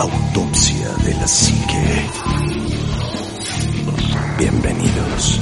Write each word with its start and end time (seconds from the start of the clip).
Autopsia 0.00 0.94
de 1.04 1.12
la 1.14 1.26
Psique. 1.26 2.06
Bienvenidos. 4.38 5.40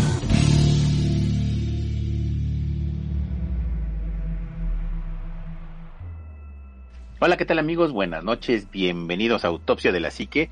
Hola, 7.20 7.36
¿qué 7.36 7.44
tal 7.44 7.58
amigos? 7.58 7.92
Buenas 7.92 8.24
noches, 8.24 8.70
bienvenidos 8.70 9.44
a 9.44 9.48
Autopsia 9.48 9.92
de 9.92 10.00
la 10.00 10.10
Psique. 10.10 10.48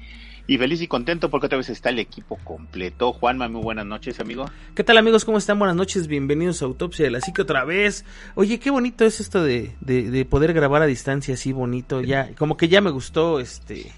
Y 0.46 0.58
feliz 0.58 0.82
y 0.82 0.88
contento 0.88 1.30
porque 1.30 1.46
otra 1.46 1.56
vez 1.56 1.70
está 1.70 1.88
el 1.88 1.98
equipo 1.98 2.36
completo. 2.44 3.14
Juanma, 3.14 3.48
muy 3.48 3.62
buenas 3.62 3.86
noches, 3.86 4.20
amigo. 4.20 4.44
¿Qué 4.74 4.84
tal 4.84 4.98
amigos? 4.98 5.24
¿Cómo 5.24 5.38
están? 5.38 5.58
Buenas 5.58 5.74
noches, 5.74 6.06
bienvenidos 6.06 6.60
a 6.60 6.66
Autopsia 6.66 7.06
de 7.06 7.10
la 7.10 7.22
Psique 7.22 7.40
otra 7.40 7.64
vez. 7.64 8.04
Oye, 8.34 8.58
qué 8.58 8.70
bonito 8.70 9.06
es 9.06 9.20
esto 9.20 9.42
de, 9.42 9.74
de, 9.80 10.10
de 10.10 10.24
poder 10.26 10.52
grabar 10.52 10.82
a 10.82 10.86
distancia 10.86 11.32
así 11.32 11.52
bonito. 11.52 12.02
Ya, 12.02 12.34
como 12.36 12.58
que 12.58 12.68
ya 12.68 12.82
me 12.82 12.90
gustó 12.90 13.40
este 13.40 13.90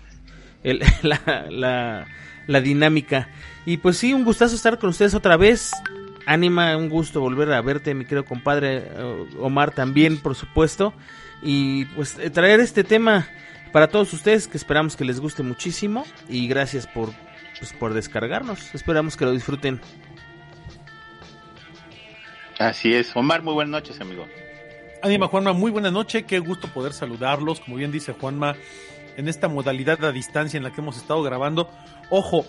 el, 0.63 0.83
la, 1.03 1.47
la, 1.51 2.07
la 2.47 2.61
dinámica. 2.61 3.29
Y 3.65 3.79
pues 3.79 3.97
sí, 3.97 4.15
un 4.15 4.25
gustazo 4.25 4.55
estar 4.55 4.79
con 4.79 4.91
ustedes 4.91 5.15
otra 5.15 5.37
vez. 5.37 5.73
Ánima, 6.27 6.77
un 6.77 6.89
gusto 6.89 7.21
volver 7.21 7.53
a 7.53 7.61
verte, 7.61 7.95
mi 7.95 8.05
querido 8.05 8.25
compadre 8.25 8.85
eh, 8.85 9.27
Omar 9.41 9.75
también, 9.75 10.19
por 10.19 10.37
supuesto. 10.37 10.95
Y 11.43 11.87
pues 11.87 12.17
eh, 12.21 12.31
traer 12.31 12.61
este 12.61 12.85
tema 12.85 13.27
para 13.73 13.89
todos 13.89 14.13
ustedes 14.13 14.49
que 14.49 14.57
esperamos 14.57 14.97
que 14.97 15.05
les 15.05 15.21
guste 15.21 15.43
muchísimo 15.43 16.05
y 16.29 16.49
gracias 16.49 16.87
por 16.87 17.11
pues, 17.59 17.73
por 17.73 17.95
descargarnos. 17.95 18.75
Esperamos 18.75 19.17
que 19.17 19.25
lo 19.25 19.33
disfruten. 19.33 19.81
Así 22.59 22.95
es. 22.95 23.15
Omar, 23.15 23.43
muy 23.43 23.55
buenas 23.55 23.71
noches, 23.71 24.01
amigo. 24.01 24.27
Ánima 25.03 25.29
Juanma, 25.29 25.53
muy 25.53 25.71
buena 25.71 25.91
noche, 25.91 26.25
qué 26.25 26.39
gusto 26.39 26.69
poder 26.69 26.93
saludarlos, 26.93 27.61
como 27.61 27.77
bien 27.77 27.93
dice 27.93 28.15
Juanma, 28.15 28.57
en 29.17 29.29
esta 29.29 29.47
modalidad 29.47 30.03
a 30.05 30.11
distancia 30.11 30.57
en 30.57 30.65
la 30.65 30.73
que 30.73 30.81
hemos 30.81 30.97
estado 30.97 31.23
grabando. 31.23 31.71
Ojo, 32.09 32.47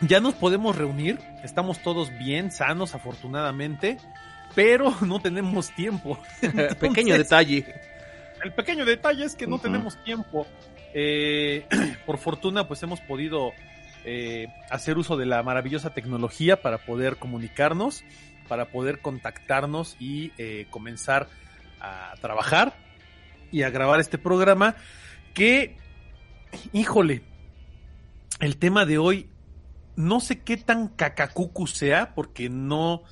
ya 0.00 0.20
nos 0.20 0.34
podemos 0.34 0.76
reunir, 0.76 1.18
estamos 1.42 1.82
todos 1.82 2.16
bien, 2.18 2.52
sanos, 2.52 2.94
afortunadamente, 2.94 3.98
pero 4.54 4.94
no 5.00 5.20
tenemos 5.20 5.70
tiempo. 5.74 6.18
Entonces, 6.42 6.76
Pequeño 6.76 7.14
detalle. 7.14 7.89
El 8.42 8.52
pequeño 8.52 8.84
detalle 8.84 9.24
es 9.24 9.34
que 9.34 9.46
no 9.46 9.58
tenemos 9.58 10.02
tiempo. 10.04 10.46
Eh, 10.94 11.66
por 12.06 12.18
fortuna, 12.18 12.66
pues 12.66 12.82
hemos 12.82 13.00
podido 13.00 13.52
eh, 14.04 14.48
hacer 14.70 14.98
uso 14.98 15.16
de 15.16 15.26
la 15.26 15.42
maravillosa 15.42 15.90
tecnología 15.90 16.62
para 16.62 16.78
poder 16.78 17.16
comunicarnos, 17.16 18.02
para 18.48 18.66
poder 18.66 19.00
contactarnos 19.00 19.96
y 20.00 20.32
eh, 20.38 20.66
comenzar 20.70 21.28
a 21.80 22.14
trabajar 22.20 22.74
y 23.52 23.62
a 23.62 23.70
grabar 23.70 24.00
este 24.00 24.18
programa 24.18 24.76
que, 25.34 25.76
híjole, 26.72 27.22
el 28.40 28.56
tema 28.56 28.84
de 28.86 28.98
hoy 28.98 29.28
no 29.96 30.20
sé 30.20 30.40
qué 30.40 30.56
tan 30.56 30.88
cacacucu 30.88 31.66
sea, 31.66 32.14
porque 32.14 32.48
no, 32.48 33.02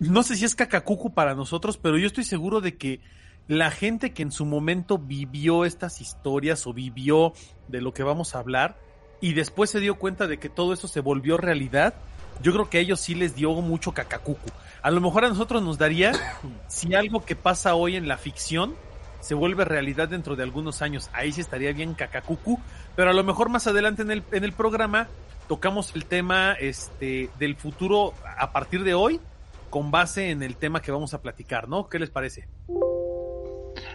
no 0.00 0.22
sé 0.22 0.36
si 0.36 0.44
es 0.44 0.54
cacacucu 0.54 1.14
para 1.14 1.34
nosotros, 1.34 1.78
pero 1.78 1.98
yo 1.98 2.06
estoy 2.06 2.24
seguro 2.24 2.60
de 2.60 2.76
que 2.76 3.00
la 3.48 3.70
gente 3.70 4.12
que 4.12 4.22
en 4.22 4.30
su 4.30 4.44
momento 4.44 4.98
vivió 4.98 5.64
estas 5.64 6.00
historias 6.00 6.66
o 6.66 6.74
vivió 6.74 7.32
de 7.66 7.80
lo 7.80 7.92
que 7.92 8.02
vamos 8.02 8.34
a 8.34 8.38
hablar 8.38 8.76
y 9.20 9.32
después 9.32 9.70
se 9.70 9.80
dio 9.80 9.96
cuenta 9.96 10.26
de 10.26 10.38
que 10.38 10.50
todo 10.50 10.72
eso 10.72 10.86
se 10.86 11.00
volvió 11.00 11.38
realidad, 11.38 11.94
yo 12.42 12.52
creo 12.52 12.70
que 12.70 12.78
a 12.78 12.80
ellos 12.82 13.00
sí 13.00 13.14
les 13.14 13.34
dio 13.34 13.52
mucho 13.54 13.92
cacacucu. 13.92 14.50
A 14.82 14.90
lo 14.90 15.00
mejor 15.00 15.24
a 15.24 15.28
nosotros 15.28 15.62
nos 15.62 15.78
daría 15.78 16.12
si 16.68 16.94
algo 16.94 17.24
que 17.24 17.34
pasa 17.34 17.74
hoy 17.74 17.96
en 17.96 18.06
la 18.06 18.18
ficción 18.18 18.74
se 19.20 19.34
vuelve 19.34 19.64
realidad 19.64 20.08
dentro 20.08 20.36
de 20.36 20.44
algunos 20.44 20.82
años. 20.82 21.10
Ahí 21.12 21.32
sí 21.32 21.40
estaría 21.40 21.72
bien 21.72 21.94
cacacucu, 21.94 22.60
pero 22.94 23.10
a 23.10 23.14
lo 23.14 23.24
mejor 23.24 23.48
más 23.48 23.66
adelante 23.66 24.02
en 24.02 24.10
el, 24.10 24.22
en 24.30 24.44
el 24.44 24.52
programa 24.52 25.08
tocamos 25.48 25.96
el 25.96 26.04
tema 26.04 26.52
este, 26.52 27.30
del 27.38 27.56
futuro 27.56 28.12
a 28.36 28.52
partir 28.52 28.84
de 28.84 28.94
hoy 28.94 29.20
con 29.70 29.90
base 29.90 30.30
en 30.30 30.42
el 30.42 30.56
tema 30.56 30.80
que 30.80 30.92
vamos 30.92 31.14
a 31.14 31.22
platicar, 31.22 31.68
¿no? 31.68 31.88
¿Qué 31.88 31.98
les 31.98 32.10
parece? 32.10 32.46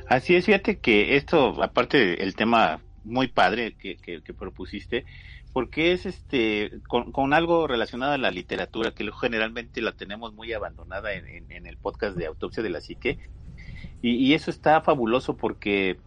Así 0.08 0.36
es, 0.36 0.46
fíjate 0.46 0.80
que 0.80 1.16
esto, 1.16 1.64
aparte 1.64 2.18
del 2.18 2.36
tema 2.36 2.82
muy 3.04 3.28
padre 3.28 3.76
que, 3.76 3.98
que, 3.98 4.22
que 4.22 4.34
propusiste, 4.34 5.06
porque 5.54 5.92
es 5.92 6.06
este 6.06 6.72
con, 6.88 7.34
algo 7.34 7.68
relacionado 7.68 8.14
a 8.14 8.18
la 8.18 8.32
literatura, 8.32 8.92
que 8.92 9.10
generalmente 9.20 9.82
la 9.82 9.94
tenemos 9.94 10.34
muy 10.34 10.52
abandonada 10.54 11.14
en, 11.14 11.28
en, 11.28 11.52
en 11.52 11.68
el 11.68 11.78
podcast 11.78 12.18
de 12.18 12.26
Autopsia 12.26 12.64
de 12.64 12.70
la 12.70 12.82
Psique, 12.82 13.20
y, 14.02 14.16
y, 14.16 14.34
eso 14.34 14.52
está 14.52 14.82
fabuloso 14.82 15.38
porque 15.38 15.98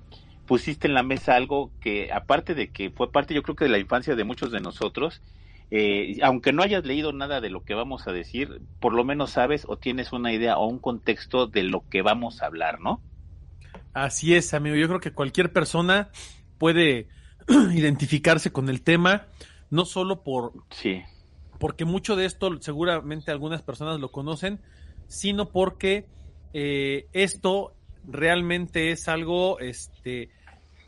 pusiste 0.46 0.86
en 0.86 0.94
la 0.94 1.02
mesa 1.02 1.34
algo 1.34 1.70
que, 1.80 2.12
aparte 2.12 2.54
de 2.54 2.68
que 2.68 2.90
fue 2.90 3.10
parte, 3.10 3.34
yo 3.34 3.42
creo 3.42 3.56
que 3.56 3.64
de 3.64 3.70
la 3.70 3.78
infancia 3.78 4.14
de 4.14 4.24
muchos 4.24 4.50
de 4.52 4.60
nosotros, 4.60 5.22
eh, 5.70 6.18
aunque 6.22 6.52
no 6.52 6.62
hayas 6.62 6.84
leído 6.84 7.12
nada 7.12 7.40
de 7.40 7.50
lo 7.50 7.64
que 7.64 7.74
vamos 7.74 8.06
a 8.06 8.12
decir, 8.12 8.60
por 8.80 8.92
lo 8.94 9.04
menos 9.04 9.30
sabes 9.30 9.64
o 9.66 9.76
tienes 9.76 10.12
una 10.12 10.32
idea 10.32 10.58
o 10.58 10.66
un 10.66 10.78
contexto 10.78 11.46
de 11.46 11.64
lo 11.64 11.88
que 11.88 12.02
vamos 12.02 12.42
a 12.42 12.46
hablar, 12.46 12.80
¿no? 12.80 13.00
Así 13.96 14.34
es, 14.34 14.52
amigo. 14.52 14.76
Yo 14.76 14.88
creo 14.88 15.00
que 15.00 15.12
cualquier 15.12 15.54
persona 15.54 16.10
puede 16.58 17.08
identificarse 17.72 18.52
con 18.52 18.68
el 18.68 18.82
tema, 18.82 19.28
no 19.70 19.86
solo 19.86 20.22
por 20.22 20.52
sí. 20.68 21.02
porque 21.58 21.86
mucho 21.86 22.14
de 22.14 22.26
esto 22.26 22.60
seguramente 22.60 23.30
algunas 23.30 23.62
personas 23.62 23.98
lo 23.98 24.12
conocen, 24.12 24.60
sino 25.08 25.48
porque 25.48 26.10
eh, 26.52 27.06
esto 27.14 27.74
realmente 28.06 28.90
es 28.90 29.08
algo 29.08 29.60
este 29.60 30.28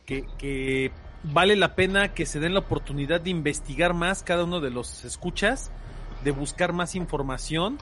que, 0.04 0.26
que, 0.36 0.92
vale 1.22 1.56
la 1.56 1.74
pena 1.74 2.12
que 2.12 2.26
se 2.26 2.40
den 2.40 2.52
la 2.52 2.60
oportunidad 2.60 3.22
de 3.22 3.30
investigar 3.30 3.94
más 3.94 4.22
cada 4.22 4.44
uno 4.44 4.60
de 4.60 4.70
los 4.70 5.06
escuchas, 5.06 5.72
de 6.24 6.30
buscar 6.30 6.74
más 6.74 6.94
información 6.94 7.78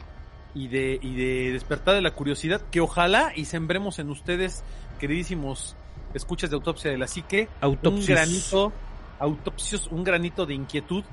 y 0.56 0.68
de, 0.68 0.98
y 1.02 1.16
de 1.16 1.52
despertar 1.52 1.96
de 1.96 2.00
la 2.00 2.12
curiosidad, 2.12 2.62
que 2.70 2.80
ojalá 2.80 3.32
y 3.36 3.44
sembremos 3.44 3.98
en 3.98 4.08
ustedes, 4.08 4.64
queridísimos 4.96 5.76
escuchas 6.14 6.50
de 6.50 6.56
autopsia 6.56 6.90
de 6.90 6.98
la 6.98 7.06
psique, 7.06 7.48
Autopsios. 7.60 8.08
un 8.08 8.14
granito, 8.14 8.72
autopsios, 9.18 9.86
un 9.88 10.04
granito 10.04 10.46
de 10.46 10.54
inquietud 10.54 11.04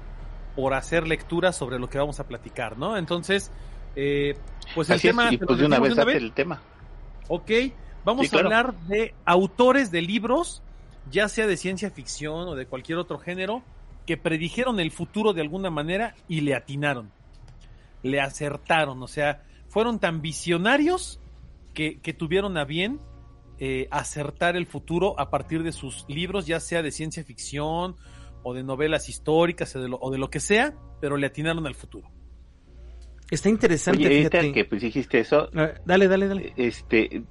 por 0.56 0.74
hacer 0.74 1.08
lectura 1.08 1.52
sobre 1.52 1.80
lo 1.80 1.90
que 1.90 1.98
vamos 1.98 2.20
a 2.20 2.28
platicar, 2.28 2.78
¿no? 2.78 2.98
Entonces, 2.98 3.52
eh, 3.96 4.38
pues 4.76 4.90
el 4.90 4.96
Así 4.96 5.08
tema... 5.08 5.28
Es, 5.28 5.34
y 5.34 5.38
pues 5.38 5.60
de 5.60 5.66
una 5.66 5.80
vez, 5.80 5.96
vez? 5.96 6.16
el 6.18 6.32
tema. 6.32 6.62
Ok, 7.28 7.52
vamos 8.06 8.28
sí, 8.28 8.36
a 8.36 8.40
hablar 8.40 8.74
de 8.88 9.14
autores 9.26 9.92
de 9.92 10.02
libros, 10.02 10.62
ya 11.10 11.28
sea 11.28 11.48
de 11.48 11.58
ciencia 11.58 11.90
ficción 11.90 12.48
o 12.48 12.56
de 12.56 12.66
cualquier 12.66 12.98
otro 12.98 13.18
género, 13.18 13.64
que 14.06 14.18
predijeron 14.18 14.80
el 14.80 14.92
futuro 14.92 15.34
de 15.34 15.42
alguna 15.42 15.70
manera 15.70 16.16
y 16.28 16.42
le 16.42 16.56
atinaron, 16.56 17.12
le 18.04 18.20
acertaron, 18.20 19.02
o 19.02 19.08
sea, 19.08 19.44
fueron 19.70 20.00
tan 20.00 20.22
visionarios 20.22 21.20
que, 21.74 22.00
que 22.00 22.14
tuvieron 22.14 22.58
a 22.58 22.66
bien 22.66 23.00
eh, 23.66 23.88
acertar 23.91 24.57
el 24.57 24.66
futuro 24.66 25.18
a 25.18 25.29
partir 25.29 25.63
de 25.63 25.72
sus 25.72 26.03
libros, 26.09 26.46
ya 26.46 26.59
sea 26.59 26.84
de 26.84 26.91
ciencia 26.91 27.24
ficción 27.24 27.96
o 28.44 28.53
de 28.53 28.62
novelas 28.62 29.07
históricas 29.07 29.74
o 29.78 29.81
de 29.81 29.88
lo, 29.88 29.97
o 30.01 30.12
de 30.12 30.18
lo 30.18 30.29
que 30.29 30.41
sea, 30.41 30.74
pero 31.00 31.16
le 31.16 31.28
atinaron 31.28 31.66
al 31.66 31.74
futuro. 31.74 32.12
Está 33.31 33.47
interesante. 33.47 34.06
Oye, 34.06 34.18
fíjate. 34.18 34.51
que 34.51 34.66
pues 34.66 34.81
dijiste 34.81 35.18
eso. 35.19 35.47
Dale, 35.85 36.09
dale, 36.09 36.28
dale. 36.28 36.53
Este, 36.57 37.24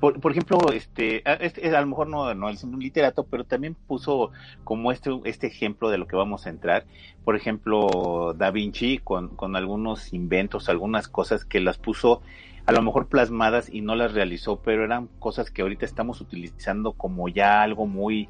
por, 0.00 0.20
por, 0.20 0.32
ejemplo, 0.32 0.58
este, 0.70 1.22
este, 1.42 1.74
a 1.74 1.80
lo 1.80 1.86
mejor 1.86 2.08
no, 2.08 2.34
no 2.34 2.50
es 2.50 2.62
un 2.62 2.78
literato, 2.78 3.24
pero 3.24 3.44
también 3.44 3.74
puso 3.74 4.32
como 4.64 4.92
este, 4.92 5.18
este 5.24 5.46
ejemplo 5.46 5.88
de 5.88 5.96
lo 5.96 6.06
que 6.06 6.14
vamos 6.14 6.46
a 6.46 6.50
entrar. 6.50 6.84
Por 7.24 7.36
ejemplo, 7.36 8.34
Da 8.36 8.50
Vinci 8.50 8.98
con, 8.98 9.34
con 9.34 9.56
algunos 9.56 10.12
inventos, 10.12 10.68
algunas 10.68 11.08
cosas 11.08 11.46
que 11.46 11.60
las 11.60 11.78
puso 11.78 12.20
a 12.66 12.72
lo 12.72 12.82
mejor 12.82 13.08
plasmadas 13.08 13.68
y 13.72 13.82
no 13.82 13.94
las 13.94 14.14
realizó, 14.14 14.60
pero 14.60 14.84
eran 14.84 15.08
cosas 15.18 15.50
que 15.50 15.62
ahorita 15.62 15.84
estamos 15.84 16.20
utilizando 16.20 16.92
como 16.92 17.28
ya 17.28 17.62
algo 17.62 17.86
muy, 17.86 18.28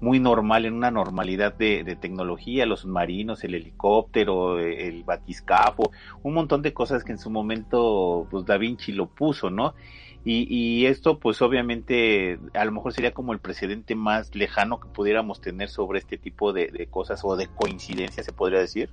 muy 0.00 0.20
normal, 0.20 0.66
en 0.66 0.74
una 0.74 0.90
normalidad 0.90 1.54
de, 1.54 1.96
tecnología, 2.00 2.66
los 2.66 2.80
submarinos, 2.80 3.42
el 3.44 3.54
helicóptero, 3.54 4.58
el 4.58 5.02
batiscafo, 5.04 5.92
un 6.22 6.34
montón 6.34 6.60
de 6.62 6.74
cosas 6.74 7.04
que 7.04 7.12
en 7.12 7.18
su 7.18 7.30
momento 7.30 8.26
pues 8.30 8.44
Da 8.44 8.58
Vinci 8.58 8.92
lo 8.92 9.06
puso, 9.06 9.50
¿no? 9.50 9.74
Y, 10.22 10.46
y, 10.54 10.84
esto 10.84 11.18
pues 11.18 11.40
obviamente 11.40 12.38
a 12.52 12.66
lo 12.66 12.72
mejor 12.72 12.92
sería 12.92 13.14
como 13.14 13.32
el 13.32 13.38
precedente 13.38 13.94
más 13.94 14.34
lejano 14.34 14.78
que 14.78 14.88
pudiéramos 14.88 15.40
tener 15.40 15.70
sobre 15.70 15.98
este 15.98 16.18
tipo 16.18 16.52
de, 16.52 16.66
de 16.66 16.86
cosas 16.88 17.22
o 17.24 17.36
de 17.36 17.46
coincidencias, 17.46 18.26
se 18.26 18.32
podría 18.32 18.58
decir. 18.58 18.90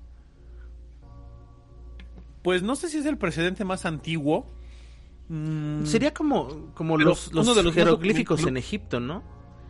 Pues 2.43 2.63
no 2.63 2.77
sé 2.77 2.87
si 2.87 2.99
es 2.99 3.05
el 3.05 3.17
precedente 3.17 3.65
más 3.65 3.85
antiguo. 3.85 4.45
Mm, 5.29 5.85
Sería 5.85 6.13
como, 6.13 6.73
como 6.73 6.97
los, 6.97 7.33
los, 7.33 7.55
de 7.55 7.63
los 7.63 7.73
jeroglíficos 7.73 8.45
en 8.45 8.57
Egipto, 8.57 8.99
¿no? 8.99 9.23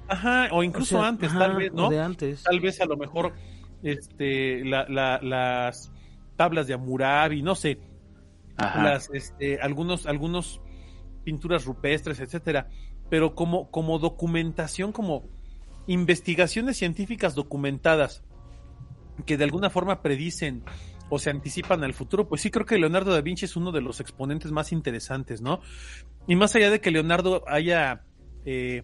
Ajá, 0.07 0.49
o 0.51 0.63
incluso 0.63 0.97
o 0.97 0.99
sea, 0.99 1.09
antes, 1.09 1.29
ajá, 1.29 1.39
tal 1.39 1.55
vez, 1.55 1.73
¿no? 1.73 1.89
De 1.89 1.99
antes. 1.99 2.43
Tal 2.43 2.59
vez 2.59 2.79
a 2.79 2.85
lo 2.85 2.95
mejor 2.95 3.33
este, 3.83 4.63
la, 4.63 4.87
la, 4.87 5.19
las 5.21 5.91
tablas 6.35 6.67
de 6.67 6.73
Hammurabi, 6.75 7.41
no 7.41 7.55
sé, 7.55 7.79
Ajá. 8.55 8.83
las, 8.83 9.09
este, 9.11 9.59
algunos, 9.59 10.05
algunos 10.05 10.61
pinturas 11.23 11.65
rupestres, 11.65 12.19
etcétera. 12.19 12.69
Pero 13.09 13.35
como, 13.35 13.71
como 13.71 13.99
documentación, 13.99 14.91
como, 14.91 15.29
investigaciones 15.87 16.77
científicas 16.77 17.33
documentadas 17.33 18.21
que 19.25 19.37
de 19.37 19.45
alguna 19.45 19.69
forma 19.69 20.01
predicen 20.01 20.63
o 21.09 21.19
se 21.19 21.29
anticipan 21.29 21.83
al 21.83 21.93
futuro, 21.93 22.27
pues 22.27 22.41
sí 22.41 22.51
creo 22.51 22.65
que 22.65 22.77
Leonardo 22.77 23.13
da 23.13 23.21
Vinci 23.21 23.45
es 23.45 23.55
uno 23.55 23.71
de 23.71 23.81
los 23.81 23.99
exponentes 23.99 24.51
más 24.51 24.71
interesantes, 24.71 25.41
¿no? 25.41 25.61
Y 26.27 26.35
más 26.35 26.55
allá 26.55 26.69
de 26.69 26.81
que 26.81 26.91
Leonardo 26.91 27.43
haya 27.47 28.03
eh, 28.45 28.83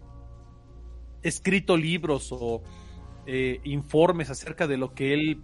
escrito 1.22 1.76
libros 1.76 2.28
o 2.30 2.62
eh, 3.26 3.60
informes 3.64 4.30
acerca 4.30 4.66
de 4.66 4.76
lo 4.76 4.94
que 4.94 5.12
él 5.12 5.42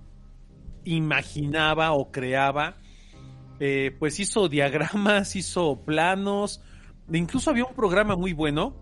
imaginaba 0.85 1.93
o 1.93 2.11
creaba, 2.11 2.77
eh, 3.59 3.94
pues 3.99 4.21
hizo 4.21 4.49
diagramas, 4.49 5.37
hizo 5.37 5.82
planos, 5.85 6.62
incluso 7.12 7.50
había 7.50 7.65
un 7.65 7.75
programa 7.75 8.17
muy 8.17 8.32
bueno 8.32 8.75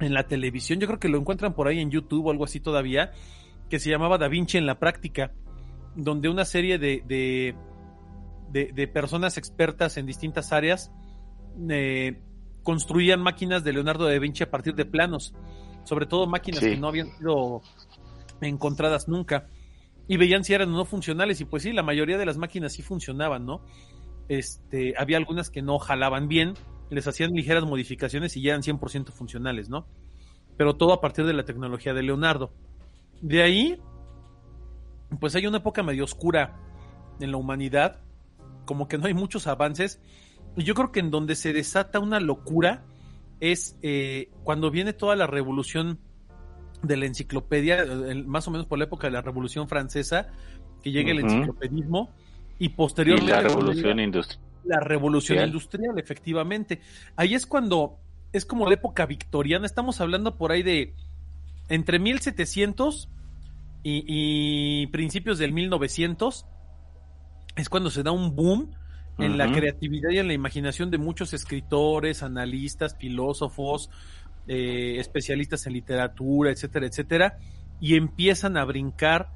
en 0.00 0.14
la 0.14 0.28
televisión, 0.28 0.78
yo 0.78 0.86
creo 0.86 1.00
que 1.00 1.08
lo 1.08 1.18
encuentran 1.18 1.54
por 1.54 1.68
ahí 1.68 1.80
en 1.80 1.90
YouTube 1.90 2.26
o 2.26 2.30
algo 2.30 2.44
así 2.44 2.60
todavía, 2.60 3.12
que 3.68 3.78
se 3.78 3.90
llamaba 3.90 4.16
Da 4.16 4.28
Vinci 4.28 4.56
en 4.56 4.66
la 4.66 4.78
práctica, 4.78 5.32
donde 5.98 6.28
una 6.28 6.44
serie 6.44 6.78
de, 6.78 7.02
de, 7.06 8.72
de, 8.72 8.88
personas 8.88 9.36
expertas 9.36 9.96
en 9.96 10.06
distintas 10.06 10.52
áreas 10.52 10.92
eh, 11.68 12.22
construían 12.62 13.20
máquinas 13.20 13.64
de 13.64 13.72
Leonardo 13.72 14.06
da 14.06 14.16
Vinci 14.18 14.44
a 14.44 14.50
partir 14.50 14.76
de 14.76 14.84
planos, 14.84 15.34
sobre 15.82 16.06
todo 16.06 16.28
máquinas 16.28 16.60
que 16.60 16.76
no 16.76 16.86
habían 16.86 17.08
sido 17.18 17.62
encontradas 18.40 19.08
nunca, 19.08 19.48
y 20.06 20.16
veían 20.16 20.44
si 20.44 20.54
eran 20.54 20.72
o 20.72 20.76
no 20.76 20.84
funcionales, 20.84 21.40
y 21.40 21.44
pues 21.46 21.64
sí, 21.64 21.72
la 21.72 21.82
mayoría 21.82 22.16
de 22.16 22.26
las 22.26 22.38
máquinas 22.38 22.74
sí 22.74 22.82
funcionaban, 22.82 23.44
¿no? 23.44 23.64
Este, 24.28 24.94
había 24.96 25.16
algunas 25.16 25.50
que 25.50 25.62
no 25.62 25.80
jalaban 25.80 26.28
bien, 26.28 26.54
les 26.90 27.08
hacían 27.08 27.32
ligeras 27.32 27.64
modificaciones 27.64 28.36
y 28.36 28.42
ya 28.42 28.50
eran 28.50 28.62
100% 28.62 29.10
funcionales, 29.10 29.68
¿no? 29.68 29.88
Pero 30.56 30.76
todo 30.76 30.92
a 30.92 31.00
partir 31.00 31.26
de 31.26 31.32
la 31.32 31.44
tecnología 31.44 31.92
de 31.92 32.04
Leonardo. 32.04 32.52
De 33.20 33.42
ahí, 33.42 33.80
pues 35.20 35.34
hay 35.34 35.46
una 35.46 35.58
época 35.58 35.82
medio 35.82 36.04
oscura 36.04 36.56
en 37.20 37.30
la 37.32 37.36
humanidad, 37.36 38.00
como 38.64 38.88
que 38.88 38.98
no 38.98 39.06
hay 39.06 39.14
muchos 39.14 39.46
avances. 39.46 40.00
Y 40.56 40.64
yo 40.64 40.74
creo 40.74 40.92
que 40.92 41.00
en 41.00 41.10
donde 41.10 41.34
se 41.34 41.52
desata 41.52 41.98
una 41.98 42.20
locura 42.20 42.84
es 43.40 43.76
eh, 43.82 44.30
cuando 44.44 44.70
viene 44.70 44.92
toda 44.92 45.16
la 45.16 45.26
revolución 45.26 45.98
de 46.82 46.96
la 46.96 47.06
enciclopedia, 47.06 47.84
más 48.26 48.46
o 48.46 48.50
menos 48.50 48.66
por 48.66 48.78
la 48.78 48.84
época 48.84 49.08
de 49.08 49.12
la 49.12 49.20
Revolución 49.20 49.68
Francesa, 49.68 50.28
que 50.82 50.92
llega 50.92 51.10
el 51.10 51.20
enciclopedismo 51.20 52.10
y 52.58 52.70
posteriormente 52.70 53.32
la 53.32 53.40
Revolución 53.40 54.00
Industrial. 54.00 54.44
La 54.64 54.80
Revolución 54.80 55.44
Industrial, 55.44 55.98
efectivamente. 55.98 56.80
Ahí 57.16 57.34
es 57.34 57.46
cuando 57.46 57.98
es 58.32 58.44
como 58.44 58.66
la 58.66 58.74
época 58.74 59.06
victoriana, 59.06 59.66
estamos 59.66 60.00
hablando 60.00 60.36
por 60.36 60.52
ahí 60.52 60.62
de 60.62 60.94
entre 61.68 61.98
1700 61.98 63.08
y, 63.88 64.82
y 64.82 64.86
principios 64.88 65.38
del 65.38 65.52
1900, 65.52 66.46
es 67.56 67.68
cuando 67.68 67.90
se 67.90 68.02
da 68.02 68.10
un 68.10 68.34
boom 68.36 68.70
en 69.18 69.36
la 69.36 69.50
creatividad 69.50 70.10
y 70.10 70.18
en 70.18 70.28
la 70.28 70.32
imaginación 70.32 70.92
de 70.92 70.98
muchos 70.98 71.32
escritores, 71.32 72.22
analistas, 72.22 72.96
filósofos, 72.96 73.90
eh, 74.46 74.96
especialistas 74.98 75.66
en 75.66 75.72
literatura, 75.72 76.52
etcétera, 76.52 76.86
etcétera, 76.86 77.38
y 77.80 77.96
empiezan 77.96 78.56
a 78.56 78.64
brincar 78.64 79.30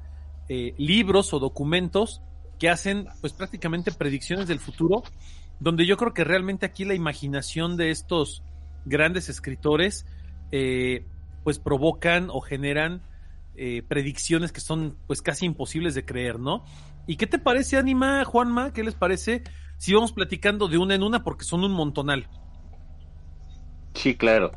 eh, 0.47 0.73
libros 0.77 1.33
o 1.33 1.39
documentos 1.39 2.21
que 2.59 2.69
hacen 2.69 3.07
pues 3.19 3.33
prácticamente 3.33 3.91
predicciones 3.91 4.47
del 4.47 4.59
futuro, 4.59 5.03
donde 5.59 5.85
yo 5.85 5.97
creo 5.97 6.13
que 6.13 6.23
realmente 6.23 6.65
aquí 6.65 6.85
la 6.85 6.93
imaginación 6.93 7.75
de 7.75 7.91
estos 7.91 8.41
grandes 8.85 9.27
escritores 9.27 10.05
eh, 10.51 11.05
pues 11.43 11.59
provocan 11.59 12.29
o 12.29 12.39
generan 12.39 13.01
eh, 13.55 13.83
predicciones 13.87 14.51
que 14.51 14.61
son 14.61 14.97
pues 15.07 15.21
casi 15.21 15.45
imposibles 15.45 15.95
de 15.95 16.05
creer, 16.05 16.39
¿no? 16.39 16.65
¿Y 17.05 17.17
qué 17.17 17.27
te 17.27 17.39
parece, 17.39 17.77
Anima, 17.77 18.23
Juanma? 18.25 18.73
¿Qué 18.73 18.83
les 18.83 18.95
parece 18.95 19.43
si 19.77 19.93
vamos 19.93 20.13
platicando 20.13 20.67
de 20.67 20.77
una 20.77 20.95
en 20.95 21.03
una 21.03 21.23
porque 21.23 21.43
son 21.43 21.63
un 21.63 21.71
montonal? 21.71 22.27
Sí, 23.93 24.15
claro. 24.15 24.51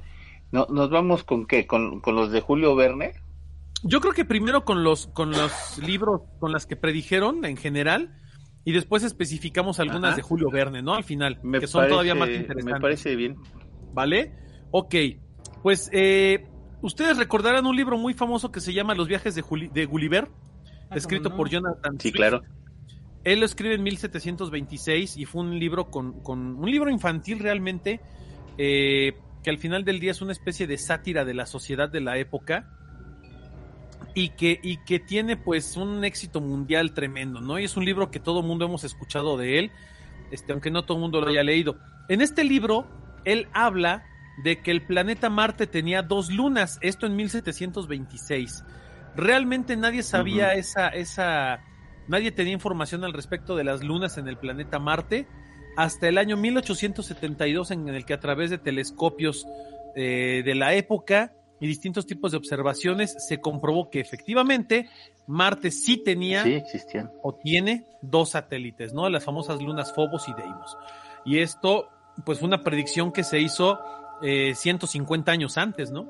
No, 0.53 0.67
¿Nos 0.71 0.91
vamos 0.91 1.25
con 1.25 1.47
qué? 1.47 1.67
¿Con, 1.67 2.01
los 2.07 2.31
de 2.31 2.41
Julio 2.41 2.75
Verne? 2.75 3.15
Yo 3.83 4.01
creo 4.01 4.13
que 4.13 4.25
primero 4.25 4.65
con 4.65 4.85
los, 4.85 5.09
con 5.09 5.31
los 5.33 5.79
libros, 5.79 6.23
con 6.39 6.53
las 6.53 6.67
que 6.67 6.77
predijeron 6.77 7.45
en 7.45 7.57
general, 7.57 8.19
y 8.65 8.73
después 8.73 9.03
especificamos 9.03 9.79
algunas 9.79 10.17
de 10.17 10.23
Julio 10.23 10.51
Verne, 10.51 10.83
¿no? 10.83 10.95
Al 10.95 11.05
final, 11.05 11.41
que 11.61 11.67
son 11.67 11.89
todavía 11.89 12.15
más 12.15 12.31
interesantes. 12.31 12.75
Me 12.75 12.81
parece 12.81 13.15
bien. 13.15 13.37
¿Vale? 13.93 14.33
Ok. 14.71 14.95
Pues 15.63 15.91
eh, 15.93 16.49
ustedes 16.87 17.17
recordarán 17.17 17.67
un 17.67 17.77
libro 17.77 17.99
muy 17.99 18.15
famoso 18.15 18.53
que 18.53 18.61
se 18.61 18.73
llama 18.73 18.95
Los 18.95 19.09
viajes 19.09 19.35
de, 19.35 19.43
de 19.73 19.85
Gulliver, 19.87 20.29
ah, 20.89 20.97
escrito 20.97 21.35
por 21.35 21.51
Jonathan. 21.51 21.99
Sí, 22.01 22.13
claro. 22.13 22.43
Él 23.25 23.41
lo 23.41 23.47
escribe 23.47 23.75
en 23.75 23.83
1726 23.83 25.17
y 25.17 25.25
fue 25.25 25.43
un 25.43 25.59
libro 25.59 25.91
con, 25.91 26.21
con 26.21 26.57
un 26.57 26.71
libro 26.71 26.89
infantil 26.89 27.41
realmente, 27.41 28.01
eh, 28.57 29.17
que 29.43 29.51
al 29.51 29.59
final 29.59 29.85
del 29.85 29.99
día 29.99 30.13
es 30.13 30.23
una 30.23 30.31
especie 30.31 30.69
de 30.69 30.79
sátira 30.79 31.25
de 31.25 31.35
la 31.35 31.47
sociedad 31.47 31.89
de 31.89 32.01
la 32.01 32.19
época 32.19 32.71
y 34.15 34.31
que, 34.31 34.61
y 34.63 34.79
que 34.85 35.01
tiene 35.01 35.37
pues 35.37 35.77
un 35.77 36.05
éxito 36.05 36.41
mundial 36.41 36.95
tremendo, 36.95 37.41
¿no? 37.41 37.59
Y 37.59 37.65
es 37.65 37.77
un 37.77 37.85
libro 37.85 38.13
que 38.13 38.21
todo 38.21 38.43
mundo 38.43 38.65
hemos 38.65 38.85
escuchado 38.85 39.37
de 39.37 39.59
él, 39.59 39.73
este, 40.31 40.53
aunque 40.53 40.71
no 40.71 40.85
todo 40.85 40.99
el 40.99 41.03
mundo 41.03 41.21
lo 41.21 41.29
haya 41.29 41.43
leído. 41.43 41.77
En 42.09 42.21
este 42.21 42.45
libro, 42.45 42.87
él 43.25 43.49
habla 43.53 44.05
de 44.43 44.61
que 44.61 44.71
el 44.71 44.83
planeta 44.83 45.31
Marte 45.31 45.67
tenía 45.67 46.03
dos 46.03 46.31
lunas, 46.31 46.79
esto 46.83 47.07
en 47.07 47.17
1726. 47.17 48.65
Realmente 49.15 49.77
nadie 49.77 50.03
sabía 50.03 50.55
esa, 50.55 50.89
esa, 50.89 51.61
nadie 52.09 52.33
tenía 52.33 52.53
información 52.53 53.05
al 53.05 53.13
respecto 53.13 53.57
de 53.57 53.65
las 53.65 53.83
lunas 53.83 54.19
en 54.19 54.29
el 54.29 54.37
planeta 54.37 54.79
Marte 54.79 55.27
hasta 55.77 56.09
el 56.09 56.19
año 56.19 56.37
1872 56.37 57.71
en 57.71 57.89
el 57.89 58.05
que 58.05 58.15
a 58.15 58.21
través 58.21 58.51
de 58.51 58.59
telescopios 58.59 59.47
eh, 59.95 60.43
de 60.45 60.55
la 60.55 60.75
época 60.75 61.33
y 61.61 61.67
distintos 61.67 62.07
tipos 62.07 62.33
de 62.33 62.39
observaciones 62.39 63.15
se 63.27 63.41
comprobó 63.41 63.91
que 63.91 64.01
efectivamente 64.01 64.89
Marte 65.27 65.71
sí 65.71 66.03
tenía 66.03 66.45
o 67.23 67.35
tiene 67.35 67.87
dos 68.03 68.31
satélites, 68.31 68.93
¿no? 68.93 69.09
Las 69.09 69.25
famosas 69.25 69.61
lunas 69.63 69.93
Phobos 69.95 70.29
y 70.29 70.35
Deimos. 70.35 70.77
Y 71.25 71.39
esto, 71.39 71.89
pues, 72.25 72.39
fue 72.39 72.49
una 72.49 72.63
predicción 72.63 73.11
que 73.13 73.25
se 73.25 73.41
hizo 73.41 73.81
150 74.21 75.31
eh, 75.31 75.35
años 75.35 75.59
antes, 75.59 75.91
¿no? 75.91 76.07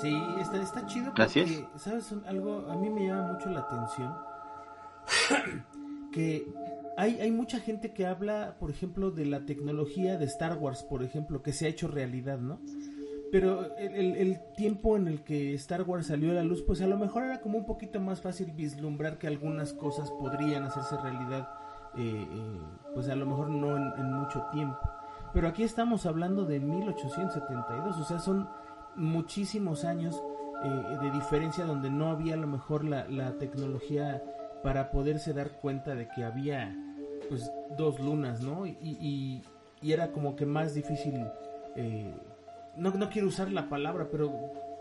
Sí, 0.00 0.16
está, 0.40 0.62
está 0.62 0.86
chido 0.86 1.12
porque, 1.14 1.66
¿sabes? 1.76 2.14
Algo 2.26 2.66
a 2.70 2.76
mí 2.76 2.88
me 2.88 3.06
llama 3.06 3.32
mucho 3.32 3.50
la 3.50 3.60
atención 3.60 4.14
que 6.12 6.46
hay, 6.96 7.20
hay 7.20 7.30
mucha 7.30 7.58
gente 7.60 7.92
que 7.92 8.06
habla, 8.06 8.56
por 8.58 8.70
ejemplo, 8.70 9.10
de 9.10 9.24
la 9.24 9.46
tecnología 9.46 10.16
de 10.16 10.24
Star 10.26 10.58
Wars, 10.58 10.82
por 10.82 11.02
ejemplo, 11.02 11.42
que 11.42 11.52
se 11.52 11.66
ha 11.66 11.68
hecho 11.68 11.88
realidad, 11.88 12.38
¿no? 12.38 12.60
Pero 13.30 13.76
el, 13.76 14.16
el, 14.16 14.40
tiempo 14.56 14.96
en 14.96 15.06
el 15.06 15.22
que 15.22 15.52
Star 15.54 15.82
Wars 15.82 16.06
salió 16.06 16.30
a 16.30 16.34
la 16.34 16.42
luz, 16.42 16.62
pues 16.62 16.80
a 16.80 16.86
lo 16.86 16.96
mejor 16.96 17.24
era 17.24 17.40
como 17.40 17.58
un 17.58 17.66
poquito 17.66 18.00
más 18.00 18.22
fácil 18.22 18.52
vislumbrar 18.52 19.18
que 19.18 19.26
algunas 19.26 19.74
cosas 19.74 20.10
podrían 20.10 20.64
hacerse 20.64 20.96
realidad, 20.96 21.48
eh, 21.96 22.26
eh, 22.30 22.60
pues 22.94 23.08
a 23.08 23.14
lo 23.14 23.26
mejor 23.26 23.50
no 23.50 23.76
en 23.76 24.12
mucho 24.14 24.46
tiempo. 24.50 24.78
Pero 25.32 25.48
aquí 25.48 25.62
estamos 25.62 26.06
hablando 26.06 26.44
de 26.44 26.60
1872, 26.60 27.96
o 27.98 28.04
sea, 28.04 28.18
son 28.18 28.48
muchísimos 28.96 29.84
años 29.84 30.22
eh, 30.64 30.98
de 31.00 31.10
diferencia 31.10 31.64
donde 31.64 31.90
no 31.90 32.10
había 32.10 32.34
a 32.34 32.38
lo 32.38 32.46
mejor 32.46 32.84
la, 32.84 33.32
tecnología 33.38 34.22
para 34.62 34.90
poderse 34.90 35.32
dar 35.32 35.52
cuenta 35.60 35.94
de 35.94 36.08
que 36.08 36.24
había 36.24 36.76
pues 37.28 37.50
dos 37.76 38.00
lunas, 38.00 38.40
¿no? 38.40 38.66
Y, 38.66 39.42
era 39.80 40.10
como 40.10 40.34
que 40.34 40.44
más 40.44 40.74
difícil, 40.74 41.24
eh, 41.76 42.12
no, 42.76 42.90
no 42.90 43.08
quiero 43.10 43.28
usar 43.28 43.52
la 43.52 43.68
palabra, 43.68 44.08
pero 44.10 44.32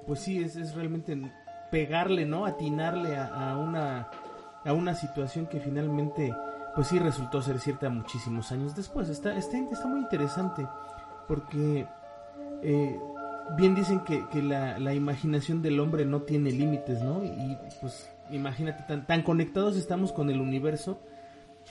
pues 0.08 0.22
sí, 0.22 0.42
es, 0.42 0.56
es 0.56 0.74
realmente 0.74 1.16
pegarle, 1.70 2.26
¿no? 2.26 2.46
Atinarle 2.46 3.16
a, 3.16 3.56
una, 3.58 4.10
a 4.66 4.74
una 4.74 4.96
situación 4.96 5.46
que 5.46 5.60
finalmente 5.60 6.34
pues 6.78 6.90
sí 6.90 7.00
resultó 7.00 7.42
ser 7.42 7.58
cierta 7.60 7.90
muchísimos 7.90 8.52
años 8.52 8.76
después. 8.76 9.10
Está, 9.10 9.36
está, 9.36 9.58
muy 9.88 10.00
interesante 10.00 10.68
porque 11.28 11.88
eh, 12.62 13.00
bien 13.58 13.74
dicen 13.74 14.02
que, 14.02 14.44
la, 14.44 14.94
imaginación 14.94 15.64
del 15.64 15.80
hombre 15.80 16.06
no 16.06 16.22
tiene 16.22 16.52
límites, 16.52 17.02
¿no? 17.02 17.24
Y 17.24 17.58
pues 17.82 18.08
imagínate, 18.30 18.84
tan, 18.84 19.08
tan 19.08 19.24
conectados 19.24 19.76
estamos 19.76 20.14
con 20.14 20.30
el 20.30 20.40
universo 20.40 21.02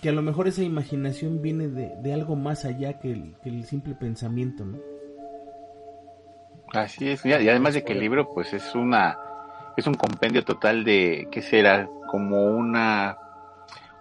que 0.03 0.09
a 0.09 0.13
lo 0.13 0.23
mejor 0.23 0.49
esa 0.49 0.65
imaginación 0.65 1.41
viene 1.41 1.69
de, 1.69 2.13
algo 2.13 2.35
más 2.35 2.65
allá 2.65 2.99
que 2.99 3.13
el, 3.13 3.37
que 3.45 3.49
el, 3.49 3.65
simple 3.65 3.95
pensamiento, 3.95 4.65
¿no? 4.65 4.79
Así 6.73 7.09
es, 7.09 7.25
y 7.25 7.33
además 7.33 7.75
de 7.75 7.85
que 7.85 7.93
el 7.93 8.01
libro 8.01 8.29
pues 8.35 8.53
es 8.53 8.75
una 8.75 9.17
es 9.77 9.87
un 9.87 9.95
compendio 9.95 10.45
total 10.45 10.83
de 10.83 11.29
qué 11.31 11.43
será 11.43 11.89
como 12.09 12.45
una 12.47 13.19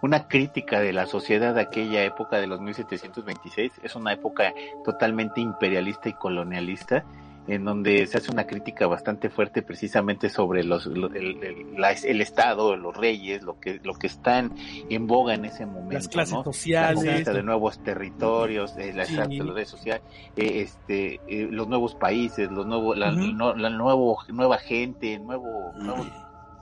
una 0.05 0.27
crítica 0.27 0.79
de 0.79 0.93
la 0.93 1.05
sociedad 1.07 1.55
de 1.55 1.61
aquella 1.61 2.03
época 2.03 2.37
de 2.37 2.47
los 2.47 2.61
1726. 2.61 3.71
Es 3.83 3.95
una 3.95 4.13
época 4.13 4.53
totalmente 4.83 5.41
imperialista 5.41 6.09
y 6.09 6.13
colonialista 6.13 7.03
en 7.47 7.63
donde 7.63 8.07
se 8.07 8.17
hace 8.17 8.31
una 8.31 8.47
crítica 8.47 8.87
bastante 8.87 9.29
fuerte 9.29 9.61
precisamente 9.61 10.29
sobre 10.29 10.63
los, 10.63 10.87
el, 10.87 11.03
el, 11.15 11.83
el, 12.03 12.21
Estado, 12.21 12.75
los 12.75 12.97
reyes, 12.97 13.43
lo 13.43 13.59
que, 13.59 13.79
lo 13.83 13.93
que 13.93 14.07
están 14.07 14.51
en 14.89 15.05
boga 15.05 15.35
en 15.35 15.45
ese 15.45 15.67
momento. 15.67 15.93
Las 15.93 16.07
clases 16.07 16.33
¿no? 16.33 16.43
sociales. 16.43 17.05
La 17.27 17.33
de 17.33 17.43
nuevos 17.43 17.77
territorios, 17.83 18.75
eh, 18.77 18.93
la, 18.95 19.05
Sí. 19.05 19.13
exacto, 19.13 19.43
la 19.43 19.53
red 19.53 19.65
social, 19.65 20.01
eh, 20.35 20.61
este, 20.61 21.19
eh, 21.27 21.47
los 21.51 21.67
nuevos 21.67 21.93
países, 21.93 22.49
los 22.49 22.65
nuevos, 22.65 22.97
la, 22.97 23.11
no- 23.11 23.53
la 23.55 23.69
nuevo, 23.69 24.17
nueva 24.29 24.57
gente, 24.57 25.19
nuevo, 25.19 25.71
nuevos 25.75 26.07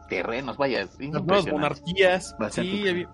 terrenos, 0.10 0.58
vaya, 0.58 0.82
Las 0.82 1.00
nuevas 1.24 1.48
monarquías. 1.48 2.36
Sí, 2.52 3.06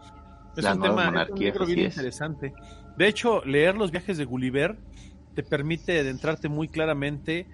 es 0.59 0.65
un 0.65 0.81
tema, 0.81 1.23
es 1.23 1.29
un 1.31 1.67
bien 1.67 1.79
es. 1.87 1.97
interesante. 1.97 2.53
De 2.97 3.07
hecho, 3.07 3.41
leer 3.45 3.75
los 3.75 3.91
viajes 3.91 4.17
de 4.17 4.25
Gulliver 4.25 4.79
te 5.35 5.43
permite 5.43 5.99
adentrarte 5.99 6.49
muy 6.49 6.67
claramente 6.67 7.47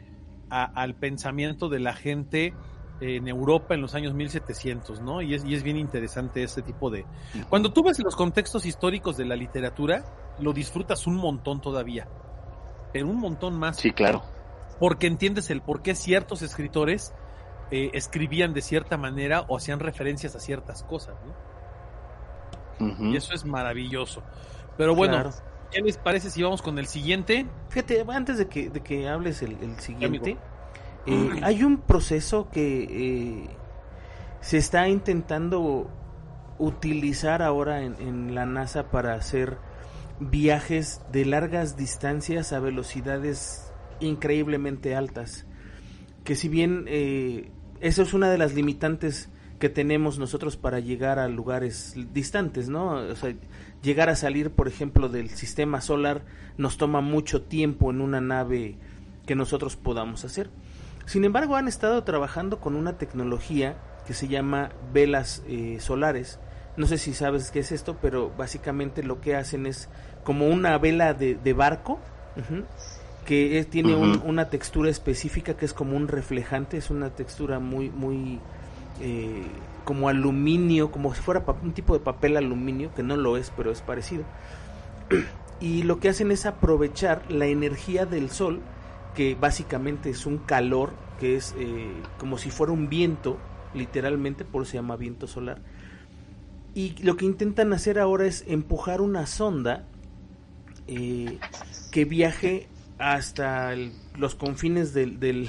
a- 0.50 0.64
al 0.66 0.96
pensamiento 0.96 1.70
de 1.70 1.80
la 1.80 1.94
gente 1.94 2.54
en 3.02 3.28
Europa 3.28 3.74
en 3.76 3.82
los 3.82 3.94
años 3.94 4.14
1700, 4.14 5.02
¿no? 5.02 5.22
Y 5.22 5.34
es, 5.34 5.44
y 5.44 5.54
es 5.54 5.64
bien 5.64 5.78
interesante 5.78 6.44
este 6.44 6.62
tipo 6.62 6.90
de... 6.90 7.06
Cuando 7.50 7.74
tú 7.74 7.84
ves 7.84 8.00
los 8.00 8.16
contextos 8.16 8.66
históricos 8.66 9.18
de 9.18 9.26
la 9.26 9.36
literatura, 9.36 10.06
lo 10.40 10.54
disfrutas 10.54 11.06
un 11.06 11.16
montón 11.16 11.62
todavía, 11.62 12.08
pero 12.94 13.08
un 13.08 13.18
montón 13.20 13.60
más 13.60 13.78
Sí, 13.78 13.92
claro. 13.92 14.24
porque 14.80 15.08
entiendes 15.08 15.50
el 15.50 15.62
por 15.62 15.82
qué 15.82 15.94
ciertos 15.94 16.42
escritores 16.42 17.14
eh, 17.72 17.92
escribían 17.94 18.54
de 18.54 18.62
cierta 18.62 18.96
manera 18.98 19.42
o 19.50 19.58
hacían 19.58 19.80
referencias 19.80 20.36
a 20.36 20.40
ciertas 20.40 20.84
cosas, 20.84 21.16
¿no? 21.26 21.34
Y 22.80 23.16
eso 23.16 23.34
es 23.34 23.46
maravilloso. 23.46 24.22
Pero 24.78 24.96
bueno, 24.96 25.14
Claro. 25.14 25.32
¿qué 25.72 25.82
les 25.82 25.98
parece 25.98 26.30
si 26.30 26.44
vamos 26.44 26.62
con 26.62 26.78
el 26.80 26.88
siguiente? 26.88 27.46
Fíjate, 27.70 28.06
antes 28.10 28.38
de 28.38 28.48
que, 28.48 28.70
de 28.70 28.82
que 28.82 29.08
hables 29.08 29.42
el, 29.42 29.58
el 29.62 29.80
siguiente, 29.80 30.38
eh, 31.06 31.30
hay 31.44 31.64
un 31.64 31.78
proceso 31.82 32.50
que 32.52 32.84
eh, 32.90 33.50
se 34.42 34.58
está 34.58 34.88
intentando 34.90 35.90
utilizar 36.58 37.42
ahora 37.42 37.82
en, 37.84 37.96
en 38.00 38.36
la 38.36 38.46
NASA 38.46 38.90
para 38.92 39.14
hacer 39.16 39.58
viajes 40.20 41.02
de 41.12 41.26
largas 41.26 41.76
distancias 41.76 42.54
a 42.54 42.60
velocidades 42.60 43.74
increíblemente 44.00 44.96
altas. 44.96 45.46
Que 46.24 46.36
si 46.36 46.48
bien 46.50 46.86
eh, 46.88 47.52
eso 47.82 48.02
es 48.02 48.14
una 48.14 48.30
de 48.30 48.38
las 48.38 48.54
limitantes 48.54 49.30
que 49.60 49.70
tenemos 49.70 50.20
nosotros 50.20 50.58
para 50.58 50.80
llegar 50.80 51.18
a 51.20 51.28
lugares 51.30 51.96
distantes, 52.14 52.68
¿no? 52.70 52.90
O 52.96 53.16
sea, 53.16 53.34
llegar 53.82 54.10
a 54.10 54.16
salir, 54.16 54.52
por 54.52 54.68
ejemplo, 54.68 55.08
del 55.10 55.30
sistema 55.30 55.80
solar 55.82 56.24
nos 56.58 56.78
toma 56.78 57.02
mucho 57.02 57.42
tiempo 57.44 57.90
en 57.92 58.02
una 58.02 58.20
nave 58.22 58.76
que 59.26 59.36
nosotros 59.36 59.76
podamos 59.78 60.26
hacer. 60.26 60.50
Sin 61.06 61.24
embargo, 61.24 61.56
han 61.56 61.68
estado 61.68 62.04
trabajando 62.04 62.60
con 62.60 62.76
una 62.76 62.98
tecnología 62.98 63.78
que 64.06 64.14
se 64.14 64.28
llama 64.28 64.72
velas 64.94 65.44
eh, 65.48 65.78
solares. 65.80 66.40
No 66.78 66.86
sé 66.88 66.98
si 66.98 67.14
sabes 67.14 67.52
qué 67.52 67.60
es 67.60 67.72
esto, 67.72 67.98
pero 68.02 68.32
básicamente 68.38 69.04
lo 69.04 69.22
que 69.22 69.36
hacen 69.36 69.66
es 69.66 69.88
como 70.24 70.48
una 70.48 70.78
vela 70.78 71.14
de, 71.14 71.36
de 71.36 71.54
barco, 71.54 72.00
que 73.26 73.60
es- 73.60 73.70
tiene 73.70 73.96
un- 73.96 74.22
una 74.26 74.50
textura 74.50 74.90
específica 74.90 75.56
que 75.56 75.66
es 75.66 75.74
como 75.74 75.96
un 75.96 76.08
reflejante, 76.08 76.78
es 76.78 76.90
una 76.90 77.12
textura 77.12 77.60
muy, 77.60 77.90
muy 77.90 78.40
eh, 79.02 79.44
como 79.84 80.10
aluminio, 80.10 80.92
como 80.92 81.14
si 81.14 81.22
fuera 81.22 81.44
un 81.62 81.74
tipo 81.74 81.94
de 81.94 82.00
papel 82.00 82.38
aluminio, 82.38 82.94
que 82.94 83.04
no 83.04 83.16
lo 83.16 83.38
es, 83.38 83.52
pero 83.56 83.72
es 83.72 83.82
parecido. 83.82 84.24
Y 85.62 85.84
lo 85.84 86.02
que 86.02 86.10
hacen 86.10 86.32
es 86.32 86.46
aprovechar 86.46 87.32
la 87.32 87.46
energía 87.46 88.06
del 88.06 88.30
sol, 88.30 88.60
que 89.16 89.36
básicamente 89.36 90.10
es 90.10 90.26
un 90.26 90.38
calor, 90.38 90.92
que 91.18 91.38
es 91.38 91.56
eh, 91.58 91.94
como 92.20 92.38
si 92.38 92.52
fuera 92.52 92.74
un 92.74 92.90
viento, 92.90 93.38
literalmente, 93.74 94.44
por 94.44 94.64
eso 94.64 94.72
se 94.72 94.78
llama 94.80 94.98
viento 94.98 95.28
solar. 95.28 95.62
Y 96.74 97.02
lo 97.02 97.16
que 97.16 97.24
intentan 97.24 97.72
hacer 97.72 98.00
ahora 98.00 98.26
es 98.26 98.44
empujar 98.48 99.00
una 99.00 99.28
sonda 99.28 99.86
eh, 100.88 101.40
que 101.90 102.04
viaje 102.04 102.68
hasta 103.00 103.74
los 104.18 104.36
confines 104.36 104.94
del 104.94 105.48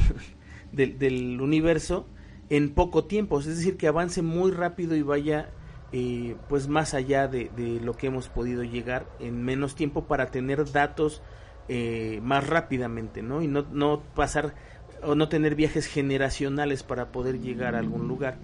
universo 1.40 2.06
en 2.50 2.74
poco 2.74 3.04
tiempo, 3.04 3.38
es 3.40 3.46
decir, 3.46 3.76
que 3.76 3.88
avance 3.88 4.22
muy 4.22 4.50
rápido 4.50 4.94
y 4.94 5.02
vaya 5.02 5.50
eh, 5.92 6.36
pues 6.48 6.68
más 6.68 6.94
allá 6.94 7.28
de, 7.28 7.50
lo 7.82 7.96
que 7.96 8.08
hemos 8.08 8.28
podido 8.28 8.62
llegar 8.62 9.06
en 9.20 9.42
menos 9.42 9.74
tiempo 9.74 10.04
para 10.04 10.30
tener 10.30 10.70
datos 10.70 11.22
eh, 11.68 12.20
más 12.22 12.46
rápidamente, 12.46 13.22
¿no? 13.22 13.42
Y 13.42 13.48
no, 13.48 13.66
no 13.72 14.02
pasar 14.14 14.54
o 15.02 15.14
no 15.14 15.28
tener 15.28 15.54
viajes 15.54 15.86
generacionales 15.86 16.82
para 16.82 17.12
poder 17.12 17.40
llegar 17.40 17.74
a 17.74 17.78
algún 17.78 18.08
lugar 18.08 18.38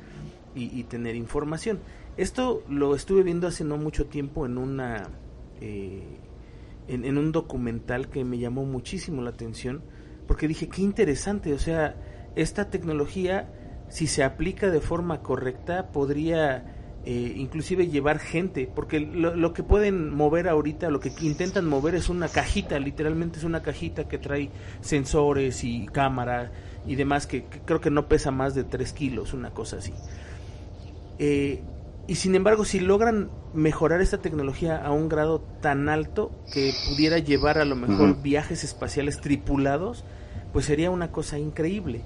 y, 0.55 0.79
y 0.79 0.85
tener 0.85 1.17
información. 1.17 1.81
Esto 2.17 2.63
lo 2.69 2.95
estuve 2.95 3.23
viendo 3.23 3.47
hace 3.47 3.65
no 3.65 3.77
mucho 3.77 4.07
tiempo 4.07 4.45
en 4.47 4.59
una 4.59 5.09
eh, 5.61 6.19
en, 6.89 7.05
en 7.05 7.19
un 7.19 7.33
documental 7.33 8.09
que 8.09 8.25
me 8.25 8.39
llamó 8.39 8.65
muchísimo 8.65 9.23
la 9.23 9.31
atención 9.31 9.83
porque 10.27 10.49
dije 10.49 10.69
qué 10.69 10.83
interesante, 10.83 11.53
o 11.53 11.59
sea, 11.59 11.97
esta 12.37 12.71
tecnología 12.71 13.49
si 13.93 14.07
se 14.07 14.25
aplica 14.25 14.71
de 14.71 14.81
forma 14.81 15.21
correcta 15.21 15.89
podría 15.89 16.65
eh, 17.05 17.35
inclusive 17.37 17.89
llevar 17.89 18.21
gente, 18.21 18.67
porque 18.75 19.01
lo, 19.01 19.37
lo 19.37 19.53
que 19.53 19.63
pueden 19.63 20.15
mover 20.15 20.49
ahorita, 20.49 20.89
lo 20.89 20.99
que 20.99 21.13
intentan 21.21 21.67
mover 21.67 21.95
es 21.95 22.09
una 22.09 22.29
cajita, 22.29 22.79
literalmente 22.79 23.39
es 23.39 23.45
una 23.45 23.61
cajita 23.61 24.09
que 24.09 24.17
trae 24.17 24.49
sensores 24.81 25.63
y 25.63 25.85
cámara 25.89 26.53
y 26.87 26.95
demás, 26.95 27.27
que, 27.27 27.45
que 27.45 27.59
creo 27.59 27.83
que 27.83 27.91
no 27.91 28.09
pesa 28.09 28.31
más 28.31 28.55
de 28.55 28.65
3 28.65 28.95
kilos, 28.95 29.35
una 29.35 29.51
cosa 29.51 29.77
así. 29.77 29.93
Eh, 31.19 31.61
y 32.07 32.15
sin 32.15 32.35
embargo, 32.35 32.65
si 32.65 32.81
logran 32.81 33.29
mejorar 33.53 34.01
esta 34.01 34.23
tecnología 34.23 34.83
a 34.83 34.91
un 34.91 35.11
grado 35.11 35.43
tan 35.61 35.91
alto 35.91 36.33
que 36.55 36.73
pudiera 36.89 37.19
llevar 37.19 37.59
a 37.59 37.67
lo 37.67 37.77
mejor 37.77 38.23
viajes 38.23 38.65
espaciales 38.65 39.21
tripulados, 39.21 40.03
pues 40.55 40.65
sería 40.65 40.91
una 40.91 41.13
cosa 41.13 41.39
increíble. 41.39 42.01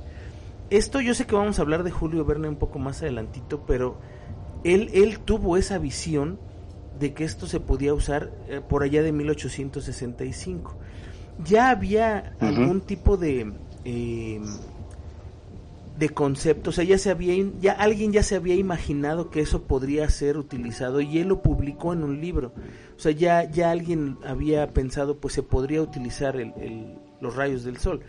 Esto 0.70 1.00
yo 1.00 1.14
sé 1.14 1.26
que 1.26 1.34
vamos 1.36 1.58
a 1.58 1.62
hablar 1.62 1.82
de 1.84 1.90
Julio 1.90 2.24
Verne 2.24 2.48
un 2.48 2.56
poco 2.56 2.78
más 2.78 3.02
adelantito, 3.02 3.64
pero 3.66 3.96
él, 4.64 4.90
él 4.94 5.20
tuvo 5.20 5.56
esa 5.56 5.78
visión 5.78 6.38
de 6.98 7.12
que 7.14 7.24
esto 7.24 7.46
se 7.46 7.60
podía 7.60 7.94
usar 7.94 8.32
eh, 8.48 8.60
por 8.66 8.82
allá 8.82 9.02
de 9.02 9.12
1865. 9.12 10.74
Ya 11.44 11.70
había 11.70 12.34
algún 12.40 12.80
tipo 12.80 13.16
de 13.16 13.52
eh, 13.84 14.40
de 15.98 16.08
concepto, 16.10 16.70
o 16.70 16.72
sea, 16.74 16.84
ya 16.84 16.98
se 16.98 17.10
había 17.10 17.34
ya 17.60 17.72
alguien 17.72 18.12
ya 18.12 18.22
se 18.22 18.36
había 18.36 18.54
imaginado 18.54 19.30
que 19.30 19.40
eso 19.40 19.62
podría 19.62 20.08
ser 20.10 20.36
utilizado 20.36 21.00
y 21.00 21.18
él 21.18 21.28
lo 21.28 21.40
publicó 21.42 21.92
en 21.94 22.02
un 22.04 22.20
libro. 22.20 22.52
O 22.96 23.00
sea, 23.00 23.12
ya 23.12 23.48
ya 23.50 23.70
alguien 23.70 24.18
había 24.26 24.72
pensado 24.74 25.16
pues 25.18 25.32
se 25.34 25.42
podría 25.42 25.80
utilizar 25.80 26.36
el- 26.36 26.52
el- 26.60 26.98
los 27.20 27.34
rayos 27.36 27.64
del 27.64 27.78
sol. 27.78 28.00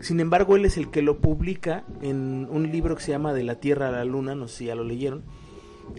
Sin 0.00 0.20
embargo, 0.20 0.56
él 0.56 0.64
es 0.64 0.76
el 0.76 0.90
que 0.90 1.02
lo 1.02 1.18
publica 1.18 1.84
en 2.02 2.46
un 2.50 2.70
libro 2.70 2.94
que 2.96 3.02
se 3.02 3.10
llama 3.12 3.32
De 3.32 3.42
la 3.42 3.56
Tierra 3.56 3.88
a 3.88 3.92
la 3.92 4.04
Luna, 4.04 4.34
no 4.34 4.46
sé 4.48 4.56
si 4.58 4.64
ya 4.66 4.74
lo 4.74 4.84
leyeron, 4.84 5.22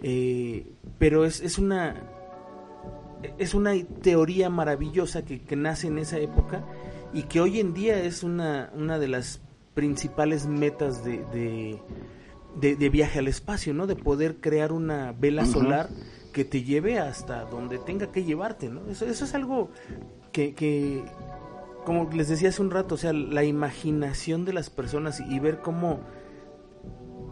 eh, 0.03 0.67
pero 0.97 1.25
es, 1.25 1.41
es 1.41 1.57
una 1.57 1.95
es 3.37 3.53
una 3.53 3.73
teoría 4.01 4.49
maravillosa 4.49 5.25
que, 5.25 5.41
que 5.41 5.55
nace 5.57 5.87
en 5.87 5.97
esa 5.97 6.17
época 6.19 6.63
y 7.13 7.23
que 7.23 7.41
hoy 7.41 7.59
en 7.59 7.73
día 7.73 8.01
es 8.01 8.23
una, 8.23 8.71
una 8.73 8.97
de 8.97 9.09
las 9.09 9.41
principales 9.73 10.45
metas 10.47 11.03
de, 11.03 11.17
de, 11.33 11.81
de- 12.61 12.75
de 12.77 12.89
viaje 12.89 13.19
al 13.19 13.27
espacio, 13.27 13.73
¿no? 13.73 13.87
De 13.87 13.95
poder 13.97 14.37
crear 14.37 14.71
una 14.71 15.11
vela 15.11 15.45
solar 15.45 15.89
que 16.31 16.45
te 16.45 16.63
lleve 16.63 16.99
hasta 16.99 17.43
donde 17.45 17.77
tenga 17.79 18.09
que 18.11 18.23
llevarte, 18.23 18.69
¿no? 18.69 18.87
Eso, 18.89 19.05
eso 19.05 19.25
es 19.25 19.35
algo 19.35 19.69
que, 20.31 20.53
que, 20.53 21.03
como 21.85 22.09
les 22.11 22.27
decía 22.29 22.49
hace 22.49 22.61
un 22.61 22.71
rato, 22.71 22.95
o 22.95 22.97
sea, 22.97 23.13
la 23.13 23.43
imaginación 23.43 24.45
de 24.45 24.53
las 24.53 24.69
personas 24.69 25.19
y 25.21 25.39
ver 25.39 25.59
cómo 25.61 26.01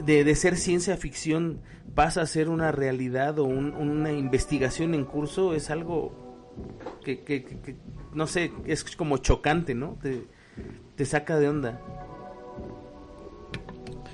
de, 0.03 0.23
de 0.23 0.35
ser 0.35 0.57
ciencia 0.57 0.95
ficción 0.97 1.59
pasa 1.95 2.21
a 2.21 2.25
ser 2.27 2.49
una 2.49 2.71
realidad 2.71 3.39
o 3.39 3.45
un- 3.45 3.73
una 3.75 4.11
investigación 4.11 4.93
en 4.93 5.05
curso 5.05 5.53
es 5.55 5.69
algo 5.69 6.13
que, 7.03 7.21
que- 7.21 7.43
que- 7.43 7.59
que, 7.59 7.75
no 8.13 8.27
sé, 8.27 8.51
es 8.65 8.83
como 8.95 9.17
chocante, 9.17 9.73
¿no? 9.75 9.97
Te, 10.01 10.25
te 10.95 11.05
saca 11.05 11.37
de 11.39 11.49
onda. 11.49 11.81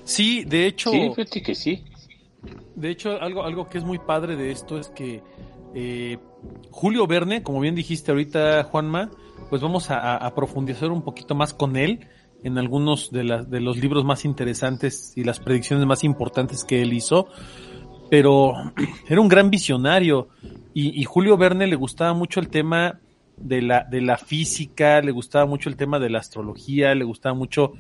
Sí, 0.04 0.44
de 0.44 0.66
hecho, 0.68 0.92
Sí, 0.92 1.10
fíjate 1.16 1.42
que 1.42 1.56
sí. 1.56 1.84
de 2.76 2.90
hecho 2.90 3.22
algo, 3.22 3.44
algo 3.44 3.70
que 3.70 3.78
es 3.78 3.84
muy 3.84 4.00
padre 4.00 4.36
de 4.36 4.52
esto 4.52 4.78
es 4.78 4.90
que 4.90 5.22
eh, 5.76 6.18
Julio 6.72 7.08
Verne, 7.08 7.42
como 7.44 7.60
bien 7.62 7.76
dijiste 7.76 8.12
ahorita, 8.12 8.64
Juanma, 8.66 9.12
pues 9.50 9.62
vamos 9.62 9.88
a, 9.90 10.32
profundizar 10.36 10.92
un 10.92 11.02
poquito 11.02 11.36
más 11.36 11.54
con 11.54 11.76
él 11.76 12.08
en 12.44 12.58
algunos 12.58 13.12
de, 13.12 13.46
de 13.48 13.60
los 13.62 13.78
libros 13.78 14.04
más 14.04 14.26
interesantes 14.26 15.14
y 15.16 15.24
las 15.24 15.40
predicciones 15.40 15.86
más 15.86 16.04
importantes 16.04 16.64
que 16.64 16.82
él 16.82 16.94
hizo. 16.94 17.28
Pero 18.10 18.54
era 19.10 19.22
un 19.22 19.28
gran 19.28 19.50
visionario 19.50 20.30
y, 20.74 21.00
y 21.00 21.04
Julio 21.06 21.38
Verne 21.38 21.68
le 21.68 21.76
gustaba 21.76 22.14
mucho 22.14 22.40
el 22.40 22.50
tema 22.50 23.00
de 23.38 23.62
la, 23.62 23.84
de 23.84 24.02
la 24.02 24.18
física, 24.18 25.02
le 25.02 25.12
gustaba 25.12 25.46
mucho 25.46 25.70
el 25.70 25.76
tema 25.76 26.00
de 26.00 26.10
la 26.10 26.20
astrología, 26.20 26.94
le 26.96 27.04
gustaba 27.04 27.36
mucho 27.36 27.74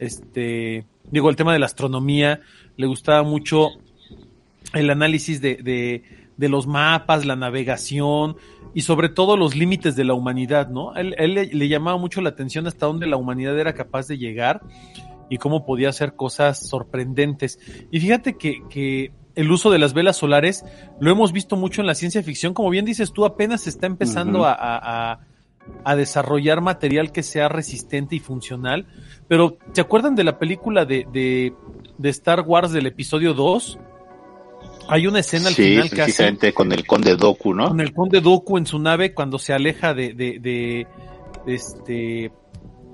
este, 0.00 0.86
digo, 1.10 1.28
el 1.28 1.36
tema 1.36 1.52
de 1.52 1.58
la 1.58 1.66
astronomía, 1.66 2.40
le 2.76 2.86
gustaba 2.86 3.22
mucho 3.22 3.68
el 4.72 4.88
análisis 4.90 5.40
de, 5.40 5.56
de, 5.56 6.02
de 6.40 6.48
los 6.48 6.66
mapas, 6.66 7.26
la 7.26 7.36
navegación 7.36 8.36
y 8.72 8.80
sobre 8.80 9.10
todo 9.10 9.36
los 9.36 9.54
límites 9.54 9.94
de 9.94 10.04
la 10.04 10.14
humanidad, 10.14 10.70
¿no? 10.70 10.96
Él, 10.96 11.14
él 11.18 11.34
le, 11.34 11.46
le, 11.46 11.68
llamaba 11.68 11.98
mucho 11.98 12.22
la 12.22 12.30
atención 12.30 12.66
hasta 12.66 12.86
dónde 12.86 13.06
la 13.06 13.18
humanidad 13.18 13.58
era 13.58 13.74
capaz 13.74 14.08
de 14.08 14.16
llegar 14.16 14.62
y 15.28 15.36
cómo 15.36 15.66
podía 15.66 15.90
hacer 15.90 16.16
cosas 16.16 16.66
sorprendentes. 16.66 17.60
Y 17.90 18.00
fíjate 18.00 18.38
que, 18.38 18.62
que 18.70 19.12
el 19.34 19.52
uso 19.52 19.70
de 19.70 19.78
las 19.78 19.92
velas 19.92 20.16
solares 20.16 20.64
lo 20.98 21.10
hemos 21.10 21.32
visto 21.32 21.56
mucho 21.56 21.82
en 21.82 21.86
la 21.86 21.94
ciencia 21.94 22.22
ficción, 22.22 22.54
como 22.54 22.70
bien 22.70 22.86
dices 22.86 23.12
tú, 23.12 23.26
apenas 23.26 23.60
se 23.60 23.70
está 23.70 23.86
empezando 23.86 24.40
uh 24.40 24.44
-huh. 24.44 24.56
a, 24.58 25.12
a, 25.12 25.20
a, 25.84 25.96
desarrollar 25.96 26.62
material 26.62 27.12
que 27.12 27.22
sea 27.22 27.50
resistente 27.50 28.16
y 28.16 28.18
funcional, 28.18 28.86
pero 29.28 29.58
¿se 29.72 29.82
acuerdan 29.82 30.14
de 30.14 30.24
la 30.24 30.38
película 30.38 30.86
de, 30.86 31.06
de, 31.12 31.52
de 31.98 32.08
Star 32.08 32.40
Wars 32.40 32.72
del 32.72 32.86
episodio 32.86 33.34
2? 33.34 33.78
Hay 34.88 35.06
una 35.06 35.20
escena 35.20 35.48
al 35.48 35.54
sí, 35.54 35.62
final 35.62 35.90
que 35.90 35.96
precisamente 35.96 36.48
hace, 36.48 36.54
con 36.54 36.72
el 36.72 36.86
conde 36.86 37.16
Doku, 37.16 37.54
¿no? 37.54 37.68
Con 37.68 37.80
el 37.80 37.92
conde 37.92 38.20
Doku 38.20 38.58
en 38.58 38.66
su 38.66 38.78
nave 38.78 39.14
cuando 39.14 39.38
se 39.38 39.52
aleja 39.52 39.94
de, 39.94 40.14
de, 40.14 40.38
de, 40.40 40.86
de 41.46 41.54
este 41.54 42.32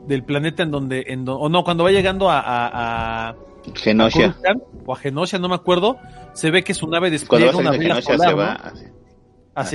del 0.06 0.24
planeta 0.24 0.62
en 0.62 0.70
donde, 0.70 1.04
en 1.08 1.24
do, 1.24 1.36
o 1.36 1.48
no, 1.48 1.64
cuando 1.64 1.84
va 1.84 1.90
llegando 1.90 2.30
a, 2.30 2.40
a, 2.40 3.28
a 3.30 3.36
Genosha. 3.74 4.36
o 4.84 4.92
a 4.92 4.96
Genosha, 4.96 5.38
no 5.38 5.48
me 5.48 5.56
acuerdo, 5.56 5.98
se 6.32 6.50
ve 6.50 6.62
que 6.62 6.74
su 6.74 6.86
nave 6.86 7.10
despliega 7.10 7.56
una 7.56 7.72
vela 7.72 8.00
solar, 8.00 8.28
se 8.28 8.34
¿no? 8.34 8.36
va 8.36 8.52
hacia, 8.52 8.92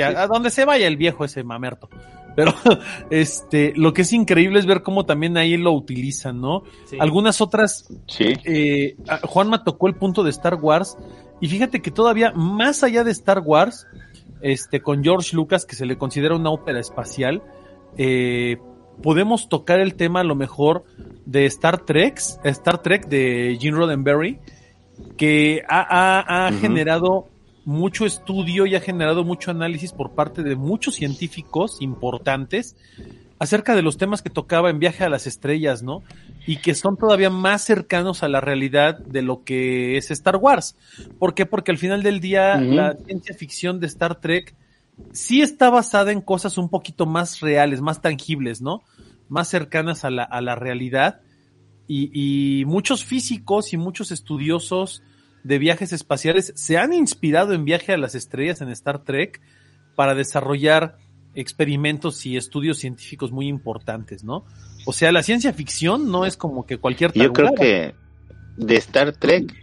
hacia 0.07 0.21
a 0.21 0.27
donde 0.27 0.49
se 0.49 0.63
vaya 0.63 0.87
el 0.87 0.95
viejo 0.95 1.25
ese 1.25 1.43
mamerto. 1.43 1.89
Pero 2.35 2.53
este, 3.09 3.73
lo 3.75 3.93
que 3.93 4.03
es 4.03 4.13
increíble 4.13 4.59
es 4.59 4.65
ver 4.65 4.83
cómo 4.83 5.05
también 5.05 5.37
ahí 5.37 5.57
lo 5.57 5.73
utilizan, 5.73 6.39
¿no? 6.39 6.63
Sí. 6.85 6.97
Algunas 6.99 7.41
otras, 7.41 7.87
sí. 8.07 8.33
eh, 8.45 8.95
Juanma 9.23 9.63
tocó 9.63 9.87
el 9.87 9.95
punto 9.95 10.23
de 10.23 10.29
Star 10.29 10.55
Wars 10.55 10.97
y 11.41 11.47
fíjate 11.49 11.81
que 11.81 11.91
todavía 11.91 12.31
más 12.31 12.83
allá 12.83 13.03
de 13.03 13.11
Star 13.11 13.39
Wars, 13.39 13.87
este, 14.41 14.81
con 14.81 15.03
George 15.03 15.35
Lucas, 15.35 15.65
que 15.65 15.75
se 15.75 15.85
le 15.85 15.97
considera 15.97 16.35
una 16.35 16.51
ópera 16.51 16.79
espacial, 16.79 17.41
eh, 17.97 18.57
podemos 19.01 19.49
tocar 19.49 19.79
el 19.79 19.95
tema 19.95 20.21
a 20.21 20.23
lo 20.23 20.35
mejor 20.35 20.85
de 21.25 21.45
Star 21.47 21.83
Trek, 21.83 22.17
Star 22.43 22.81
Trek 22.81 23.07
de 23.07 23.57
Gene 23.59 23.75
Roddenberry, 23.75 24.39
que 25.17 25.63
ha, 25.67 25.81
ha, 25.81 26.19
ha 26.19 26.49
uh 26.49 26.53
-huh. 26.53 26.61
generado 26.61 27.27
mucho 27.65 28.05
estudio 28.05 28.65
y 28.65 28.75
ha 28.75 28.79
generado 28.79 29.23
mucho 29.23 29.51
análisis 29.51 29.93
por 29.93 30.11
parte 30.11 30.43
de 30.43 30.55
muchos 30.55 30.95
científicos 30.95 31.77
importantes 31.81 32.75
acerca 33.41 33.75
de 33.75 33.81
los 33.81 33.97
temas 33.97 34.21
que 34.21 34.29
tocaba 34.29 34.69
en 34.69 34.77
Viaje 34.77 35.03
a 35.03 35.09
las 35.09 35.25
Estrellas, 35.25 35.81
¿no? 35.81 36.03
Y 36.45 36.57
que 36.57 36.75
son 36.75 36.95
todavía 36.95 37.31
más 37.31 37.63
cercanos 37.63 38.21
a 38.21 38.27
la 38.27 38.39
realidad 38.39 38.99
de 38.99 39.23
lo 39.23 39.43
que 39.43 39.97
es 39.97 40.11
Star 40.11 40.35
Wars. 40.35 40.77
¿Por 41.17 41.33
qué? 41.33 41.47
Porque 41.47 41.71
al 41.71 41.79
final 41.79 42.03
del 42.03 42.19
día 42.19 42.53
uh 42.55 42.61
-huh. 42.61 42.75
la 42.75 42.93
ciencia 43.03 43.33
ficción 43.33 43.79
de 43.79 43.87
Star 43.87 44.21
Trek 44.21 44.53
sí 45.11 45.41
está 45.41 45.71
basada 45.71 46.11
en 46.11 46.21
cosas 46.21 46.59
un 46.59 46.69
poquito 46.69 47.07
más 47.07 47.39
reales, 47.39 47.81
más 47.81 47.99
tangibles, 47.99 48.61
¿no? 48.61 48.83
Más 49.27 49.47
cercanas 49.47 50.05
a 50.05 50.11
la, 50.11 50.21
a 50.23 50.39
la 50.41 50.53
realidad. 50.53 51.21
Y, 51.87 52.11
y, 52.13 52.65
muchos 52.65 53.03
físicos 53.03 53.73
y 53.73 53.77
muchos 53.77 54.11
estudiosos 54.11 55.01
de 55.43 55.57
viajes 55.57 55.93
espaciales 55.93 56.53
se 56.55 56.77
han 56.77 56.93
inspirado 56.93 57.53
en 57.53 57.65
Viaje 57.65 57.91
a 57.91 57.97
las 57.97 58.13
Estrellas 58.13 58.61
en 58.61 58.69
Star 58.69 59.03
Trek 59.03 59.41
para 59.95 60.13
desarrollar 60.13 60.99
experimentos 61.35 62.25
y 62.25 62.37
estudios 62.37 62.79
científicos 62.79 63.31
muy 63.31 63.47
importantes, 63.47 64.23
¿no? 64.23 64.45
O 64.85 64.93
sea, 64.93 65.11
la 65.11 65.23
ciencia 65.23 65.53
ficción 65.53 66.11
no 66.11 66.25
es 66.25 66.37
como 66.37 66.65
que 66.65 66.77
cualquier 66.77 67.13
Yo 67.13 67.31
creo 67.33 67.53
que 67.53 67.95
de 68.57 68.75
Star 68.75 69.13
Trek 69.13 69.53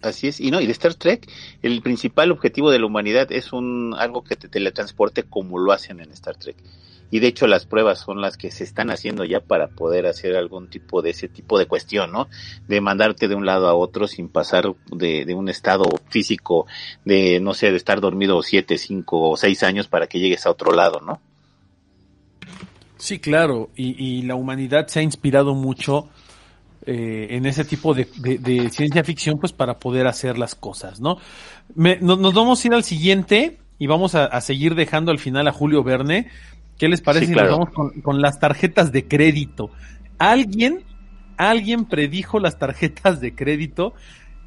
Así 0.00 0.28
es, 0.28 0.40
y 0.40 0.50
no, 0.50 0.60
y 0.60 0.66
de 0.66 0.72
Star 0.72 0.94
Trek, 0.94 1.28
el 1.62 1.82
principal 1.82 2.30
objetivo 2.30 2.70
de 2.70 2.78
la 2.78 2.86
humanidad 2.86 3.32
es 3.32 3.52
un 3.52 3.94
algo 3.98 4.22
que 4.22 4.36
te 4.36 4.48
teletransporte 4.48 5.24
como 5.24 5.58
lo 5.58 5.72
hacen 5.72 6.00
en 6.00 6.12
Star 6.12 6.36
Trek. 6.36 6.56
Y 7.10 7.20
de 7.20 7.28
hecho 7.28 7.46
las 7.46 7.66
pruebas 7.66 8.00
son 8.00 8.20
las 8.20 8.36
que 8.36 8.50
se 8.50 8.64
están 8.64 8.90
haciendo 8.90 9.24
ya 9.24 9.40
para 9.40 9.68
poder 9.68 10.06
hacer 10.06 10.36
algún 10.36 10.68
tipo 10.68 11.02
de 11.02 11.10
ese 11.10 11.28
tipo 11.28 11.58
de 11.58 11.66
cuestión, 11.66 12.12
¿no? 12.12 12.28
De 12.66 12.80
mandarte 12.80 13.28
de 13.28 13.34
un 13.34 13.46
lado 13.46 13.68
a 13.68 13.74
otro 13.74 14.06
sin 14.06 14.28
pasar 14.28 14.74
de, 14.90 15.24
de 15.24 15.34
un 15.34 15.48
estado 15.48 15.84
físico 16.08 16.66
de, 17.04 17.40
no 17.40 17.54
sé, 17.54 17.70
de 17.70 17.76
estar 17.76 18.00
dormido 18.00 18.42
siete, 18.42 18.78
cinco 18.78 19.30
o 19.30 19.36
seis 19.36 19.62
años 19.62 19.88
para 19.88 20.06
que 20.06 20.18
llegues 20.18 20.46
a 20.46 20.50
otro 20.50 20.72
lado, 20.72 21.00
¿no? 21.00 21.20
Sí, 22.98 23.20
claro, 23.20 23.70
y, 23.76 24.22
la 24.22 24.34
humanidad 24.34 24.88
se 24.88 24.98
ha 24.98 25.02
inspirado 25.02 25.54
mucho 25.54 26.08
eh, 26.84 27.28
en 27.30 27.46
ese 27.46 27.64
tipo 27.64 27.94
de, 27.94 28.06
ciencia 28.70 29.04
ficción, 29.04 29.38
pues 29.38 29.52
para 29.52 29.78
poder 29.78 30.08
hacer 30.08 30.36
las 30.36 30.56
cosas, 30.56 31.00
¿no? 31.00 31.18
Me, 31.76 31.98
no, 32.00 32.16
nos 32.16 32.34
vamos 32.34 32.62
a 32.62 32.66
ir 32.66 32.74
al 32.74 32.82
siguiente 32.82 33.58
y 33.78 33.86
vamos 33.86 34.16
a, 34.16 34.24
a, 34.24 34.40
seguir 34.40 34.74
dejando 34.74 35.12
al 35.12 35.20
final 35.20 35.46
a 35.46 35.52
Julio 35.52 35.84
Verne. 35.84 36.28
¿Qué 36.78 36.88
les 36.88 37.00
parece 37.00 37.26
sí, 37.26 37.32
si 37.32 37.38
nos 37.38 37.50
vamos 37.50 37.70
con, 37.70 38.00
con, 38.00 38.20
las 38.20 38.38
tarjetas 38.38 38.92
de 38.92 39.06
crédito? 39.06 39.70
Alguien, 40.18 40.84
alguien 41.36 41.84
predijo 41.84 42.38
las 42.38 42.58
tarjetas 42.58 43.20
de 43.20 43.34
crédito. 43.34 43.94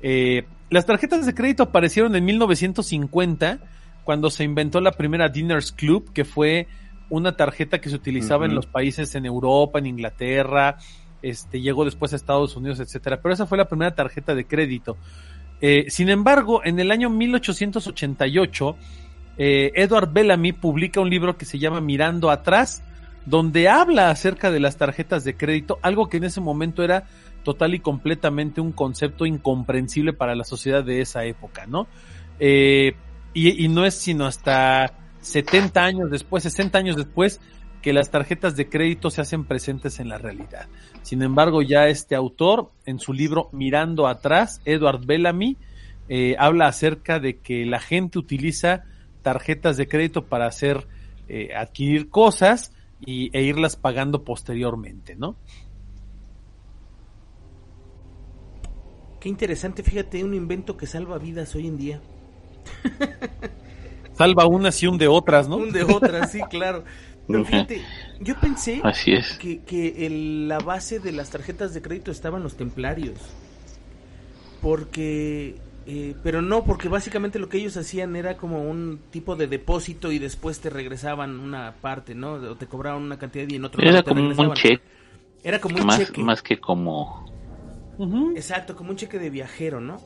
Eh, 0.01 0.45
las 0.69 0.85
tarjetas 0.85 1.25
de 1.25 1.33
crédito 1.33 1.63
aparecieron 1.63 2.15
en 2.15 2.23
1950 2.25 3.59
cuando 4.03 4.29
se 4.29 4.43
inventó 4.43 4.79
la 4.79 4.93
primera 4.93 5.29
Diners 5.29 5.71
Club, 5.73 6.11
que 6.13 6.25
fue 6.25 6.67
una 7.09 7.35
tarjeta 7.35 7.81
que 7.81 7.89
se 7.89 7.95
utilizaba 7.95 8.45
uh 8.45 8.47
-huh. 8.47 8.49
en 8.49 8.55
los 8.55 8.65
países 8.65 9.13
en 9.15 9.25
Europa, 9.25 9.79
en 9.79 9.85
Inglaterra, 9.85 10.77
este, 11.21 11.61
llegó 11.61 11.85
después 11.85 12.13
a 12.13 12.15
Estados 12.15 12.55
Unidos, 12.55 12.79
etcétera. 12.79 13.21
Pero 13.21 13.33
esa 13.33 13.45
fue 13.45 13.57
la 13.57 13.67
primera 13.67 13.93
tarjeta 13.93 14.33
de 14.33 14.45
crédito. 14.45 14.97
Eh, 15.59 15.85
sin 15.89 16.09
embargo, 16.09 16.61
en 16.63 16.79
el 16.79 16.89
año 16.89 17.09
1888, 17.09 18.75
eh, 19.37 19.71
Edward 19.75 20.11
Bellamy 20.11 20.53
publica 20.53 21.01
un 21.01 21.09
libro 21.09 21.37
que 21.37 21.45
se 21.45 21.59
llama 21.59 21.81
Mirando 21.81 22.29
atrás, 22.29 22.83
donde 23.25 23.69
habla 23.69 24.09
acerca 24.09 24.51
de 24.51 24.59
las 24.59 24.77
tarjetas 24.77 25.23
de 25.23 25.35
crédito, 25.35 25.79
algo 25.81 26.09
que 26.09 26.17
en 26.17 26.25
ese 26.25 26.41
momento 26.41 26.83
era 26.83 27.05
total 27.43 27.73
y 27.73 27.79
completamente 27.79 28.61
un 28.61 28.71
concepto 28.71 29.25
incomprensible 29.25 30.13
para 30.13 30.35
la 30.35 30.43
sociedad 30.43 30.83
de 30.83 31.01
esa 31.01 31.25
época, 31.25 31.65
¿no? 31.65 31.87
Eh, 32.39 32.95
y, 33.33 33.67
no 33.69 33.85
es 33.85 33.95
sino 33.95 34.25
hasta 34.25 34.93
70 35.21 35.83
años 35.83 36.11
después, 36.11 36.43
60 36.43 36.77
años 36.77 36.95
después, 36.97 37.39
que 37.81 37.93
las 37.93 38.11
tarjetas 38.11 38.55
de 38.55 38.69
crédito 38.69 39.09
se 39.09 39.21
hacen 39.21 39.45
presentes 39.45 39.99
en 39.99 40.09
la 40.09 40.17
realidad. 40.17 40.67
Sin 41.01 41.23
embargo, 41.23 41.61
ya 41.61 41.87
este 41.87 42.15
autor, 42.15 42.69
en 42.85 42.99
su 42.99 43.13
libro 43.13 43.49
Mirando 43.53 44.07
atrás, 44.07 44.61
Edward 44.65 45.05
Bellamy, 45.05 45.57
eh, 46.09 46.35
habla 46.37 46.67
acerca 46.67 47.19
de 47.19 47.37
que 47.37 47.65
la 47.65 47.79
gente 47.79 48.19
utiliza 48.19 48.83
tarjetas 49.21 49.77
de 49.77 49.87
crédito 49.87 50.25
para 50.25 50.47
hacer, 50.47 50.87
eh, 51.27 51.49
adquirir 51.55 52.09
cosas 52.09 52.73
y, 52.99 53.35
e 53.37 53.43
irlas 53.43 53.75
pagando 53.75 54.23
posteriormente, 54.23 55.15
¿no? 55.15 55.35
Qué 59.19 59.29
interesante, 59.29 59.83
fíjate, 59.83 60.23
un 60.23 60.33
invento 60.33 60.75
que 60.77 60.87
salva 60.87 61.17
vidas 61.19 61.53
hoy 61.55 61.67
en 61.67 61.77
día. 61.77 62.01
Salva 64.13 64.45
unas 64.45 64.81
y 64.83 64.87
un 64.87 64.97
de 64.97 65.07
otras, 65.07 65.47
¿no? 65.47 65.57
Un 65.57 65.71
de 65.71 65.83
otras, 65.83 66.31
sí, 66.31 66.41
claro. 66.49 66.83
Pero 67.27 67.45
fíjate, 67.45 67.81
yo 68.19 68.35
pensé 68.39 68.81
Así 68.83 69.13
es. 69.13 69.37
que, 69.37 69.61
que 69.63 70.05
el, 70.05 70.47
la 70.47 70.59
base 70.59 70.99
de 70.99 71.11
las 71.11 71.29
tarjetas 71.29 71.73
de 71.73 71.81
crédito 71.81 72.11
estaban 72.11 72.43
los 72.43 72.57
templarios. 72.57 73.17
Porque, 74.61 75.55
eh, 75.85 76.15
pero 76.23 76.41
no, 76.41 76.63
porque 76.63 76.89
básicamente 76.89 77.39
lo 77.39 77.49
que 77.49 77.57
ellos 77.57 77.75
hacían 77.77 78.15
era 78.15 78.37
como 78.37 78.61
un 78.69 78.99
tipo 79.09 79.35
de 79.35 79.47
depósito 79.47 80.11
y 80.11 80.19
después 80.19 80.59
te 80.59 80.69
regresaban 80.69 81.39
una 81.39 81.73
parte, 81.81 82.13
¿no? 82.15 82.33
O 82.33 82.55
te 82.55 82.67
cobraban 82.67 83.01
una 83.01 83.17
cantidad 83.17 83.47
y 83.49 83.55
en 83.55 83.65
otro 83.65 83.81
Era 83.81 83.91
lado 83.91 84.03
te 84.03 84.09
como 84.09 84.21
regresaban. 84.21 84.49
un 84.49 84.55
cheque. 84.55 84.81
Era 85.43 85.59
como 85.59 85.77
un 85.77 85.85
más, 85.85 85.97
cheque. 85.97 86.21
Más 86.21 86.41
que 86.43 86.59
como... 86.59 87.25
Uh 87.97 88.05
-huh. 88.05 88.35
Exacto, 88.35 88.75
como 88.75 88.91
un 88.91 88.95
cheque 88.95 89.17
de 89.19 89.29
viajero, 89.29 89.81
¿no? 89.81 89.97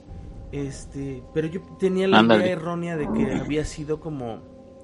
Este, 0.51 1.21
pero 1.33 1.47
yo 1.47 1.61
tenía 1.79 2.07
la 2.07 2.21
idea 2.21 2.45
errónea 2.45 2.95
de 2.95 3.11
que 3.11 3.33
había 3.33 3.65
sido 3.65 3.99
como 3.99 4.41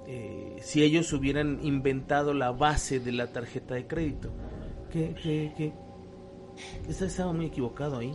eh, 0.08 0.58
si 0.62 0.84
ellos 0.84 1.13
hubieran 1.13 1.60
inventado 1.63 2.34
la 2.34 2.51
base 2.51 2.99
de 2.99 3.12
la 3.13 3.27
tarjeta 3.32 3.75
de 3.75 3.88
crédito. 3.88 4.30
Que, 4.91 5.13
que, 5.13 5.54
que, 5.56 5.73
que 6.86 6.91
estaba 7.06 7.32
muy 7.32 7.45
equivocado 7.45 7.99
ahí. 7.99 8.13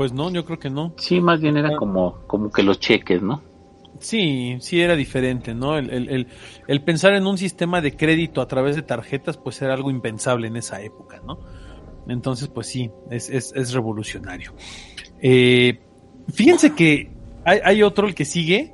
Pues 0.00 0.14
no, 0.14 0.30
yo 0.30 0.46
creo 0.46 0.58
que 0.58 0.70
no. 0.70 0.94
Sí, 0.96 1.20
más 1.20 1.42
bien 1.42 1.58
era 1.58 1.76
como, 1.76 2.22
como 2.26 2.50
que 2.50 2.62
los 2.62 2.80
cheques, 2.80 3.20
¿no? 3.20 3.42
Sí, 3.98 4.56
sí 4.60 4.80
era 4.80 4.96
diferente, 4.96 5.52
¿no? 5.52 5.76
El, 5.76 5.90
el, 5.90 6.08
el, 6.08 6.26
el, 6.68 6.82
pensar 6.82 7.12
en 7.12 7.26
un 7.26 7.36
sistema 7.36 7.82
de 7.82 7.94
crédito 7.94 8.40
a 8.40 8.48
través 8.48 8.76
de 8.76 8.80
tarjetas, 8.80 9.36
pues 9.36 9.60
era 9.60 9.74
algo 9.74 9.90
impensable 9.90 10.46
en 10.46 10.56
esa 10.56 10.80
época, 10.80 11.20
¿no? 11.26 11.38
Entonces, 12.08 12.48
pues 12.48 12.66
sí, 12.66 12.90
es, 13.10 13.28
es, 13.28 13.52
es 13.54 13.74
revolucionario. 13.74 14.54
Eh, 15.20 15.80
fíjense 16.32 16.74
que 16.74 17.12
hay, 17.44 17.58
hay, 17.62 17.82
otro, 17.82 18.08
el 18.08 18.14
que 18.14 18.24
sigue, 18.24 18.72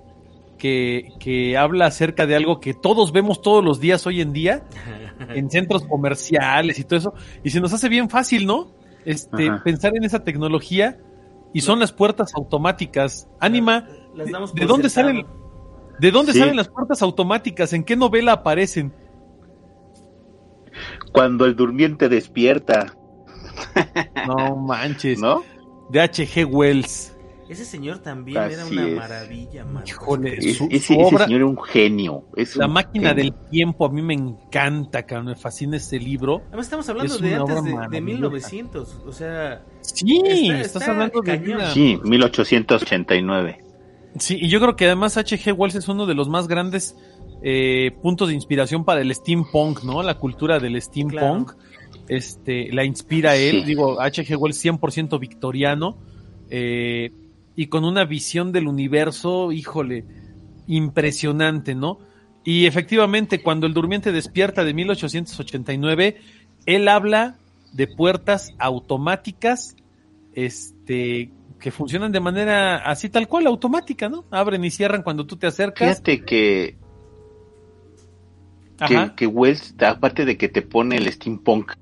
que, 0.58 1.08
que 1.18 1.56
habla 1.56 1.86
acerca 1.86 2.24
de 2.28 2.36
algo 2.36 2.60
que 2.60 2.72
todos 2.72 3.10
vemos 3.10 3.42
todos 3.42 3.64
los 3.64 3.80
días 3.80 4.06
hoy 4.06 4.20
en 4.20 4.32
día, 4.32 4.62
en 5.34 5.50
centros 5.50 5.86
comerciales 5.86 6.78
y 6.78 6.84
todo 6.84 7.00
eso. 7.00 7.14
Y 7.42 7.50
se 7.50 7.60
nos 7.60 7.72
hace 7.72 7.88
bien 7.88 8.08
fácil, 8.08 8.46
¿no? 8.46 8.76
Este, 9.04 9.48
Ajá. 9.48 9.64
pensar 9.64 9.96
en 9.96 10.04
esa 10.04 10.22
tecnología 10.22 11.00
y 11.56 11.62
son 11.62 11.78
las 11.80 11.90
puertas 11.92 12.34
automáticas. 12.34 13.28
Damos 13.40 14.54
¿de 14.54 14.66
dónde 14.66 14.90
salen? 14.90 15.26
¿de 15.98 16.10
dónde 16.10 16.32
Sí. 16.34 16.38
salen 16.38 16.54
las 16.56 16.68
puertas 16.68 17.00
automáticas? 17.00 17.72
¿En 17.72 17.82
qué 17.82 17.96
novela 17.96 18.32
aparecen? 18.32 18.92
Cuando 21.12 21.46
el 21.46 21.56
durmiente 21.56 22.10
despierta, 22.10 22.94
No 24.26 24.54
manches. 24.56 25.18
¿no? 25.18 25.42
De 25.88 26.00
H.G. 26.02 26.44
Wells. 26.44 27.15
Ese 27.48 27.64
señor 27.64 27.98
también 27.98 28.38
Así 28.38 28.54
era 28.54 28.66
una 28.66 28.88
es. 28.88 28.96
maravilla, 28.96 29.64
mano. 29.64 29.82
Híjole, 29.86 30.36
Es- 30.38 30.56
su, 30.56 30.64
ese, 30.70 30.94
su 30.94 31.00
ese 31.00 31.18
señor 31.18 31.30
era 31.32 31.46
un 31.46 31.62
genio. 31.62 32.24
es 32.36 32.56
La 32.56 32.66
un 32.66 32.72
máquina 32.72 33.10
genio. 33.10 33.22
del 33.32 33.48
tiempo, 33.50 33.86
a 33.86 33.88
mí 33.90 34.02
me 34.02 34.14
encanta, 34.14 35.04
cabrón, 35.04 35.26
me 35.26 35.36
fascina 35.36 35.76
ese 35.76 35.98
libro. 36.00 36.42
Además 36.48 36.66
estamos 36.66 36.88
hablando 36.88 37.14
Es 37.14 37.20
de 37.20 37.28
una 37.28 37.36
antes 37.40 37.52
obra 37.56 37.62
de, 37.62 37.68
de 37.70 37.74
maravillosa. 37.76 38.00
1900, 38.20 38.96
o 39.06 39.12
sea, 39.12 39.64
Sí, 39.80 40.16
Está- 40.24 40.60
estás 40.60 40.82
está 40.82 40.90
hablando 40.92 41.20
de 41.20 41.26
cañón. 41.38 41.56
una- 41.58 41.70
Sí, 41.70 41.98
1889. 42.02 43.58
Sí, 44.18 44.38
y 44.40 44.48
yo 44.48 44.60
creo 44.60 44.76
que 44.76 44.86
además 44.86 45.16
H.G. 45.16 45.52
Wells 45.52 45.74
es 45.74 45.88
uno 45.88 46.06
de 46.06 46.14
los 46.14 46.28
más 46.28 46.48
grandes 46.48 46.96
eh, 47.42 47.92
puntos 48.02 48.28
de 48.28 48.34
inspiración 48.34 48.84
para 48.84 49.02
el 49.02 49.14
steampunk, 49.14 49.84
¿no? 49.84 50.02
La 50.02 50.14
cultura 50.18 50.58
del 50.58 50.80
steampunk. 50.80 51.52
Este, 52.08 52.72
la 52.72 52.84
inspira 52.84 53.36
él, 53.36 53.60
Sí. 53.60 53.64
digo, 53.64 54.00
H.G. 54.00 54.36
Wells 54.36 54.56
100% 54.64 55.18
victoriano, 55.20 55.98
eh, 56.50 57.10
y 57.56 57.66
con 57.68 57.84
una 57.84 58.04
visión 58.04 58.52
del 58.52 58.68
universo, 58.68 59.50
híjole, 59.50 60.04
impresionante, 60.66 61.74
¿no? 61.74 61.98
Y 62.44 62.66
efectivamente, 62.66 63.42
cuando 63.42 63.66
el 63.66 63.74
durmiente 63.74 64.12
despierta 64.12 64.62
de 64.62 64.74
1889, 64.74 66.18
él 66.66 66.88
habla 66.88 67.38
de 67.72 67.88
puertas 67.88 68.54
automáticas, 68.58 69.74
este, 70.34 71.32
que 71.58 71.70
funcionan 71.70 72.12
de 72.12 72.20
manera 72.20 72.76
así 72.76 73.08
tal 73.08 73.26
cual, 73.26 73.46
automática, 73.46 74.08
¿no? 74.08 74.26
Abren 74.30 74.64
y 74.64 74.70
cierran 74.70 75.02
cuando 75.02 75.26
tú 75.26 75.36
te 75.36 75.46
acercas. 75.46 75.88
Fíjate 75.88 76.24
que, 76.24 76.76
que, 78.86 79.12
que 79.16 79.26
Wells, 79.26 79.74
aparte 79.80 80.26
de 80.26 80.36
que 80.36 80.48
te 80.48 80.62
pone 80.62 80.96
el 80.96 81.10
steampunk 81.10 81.72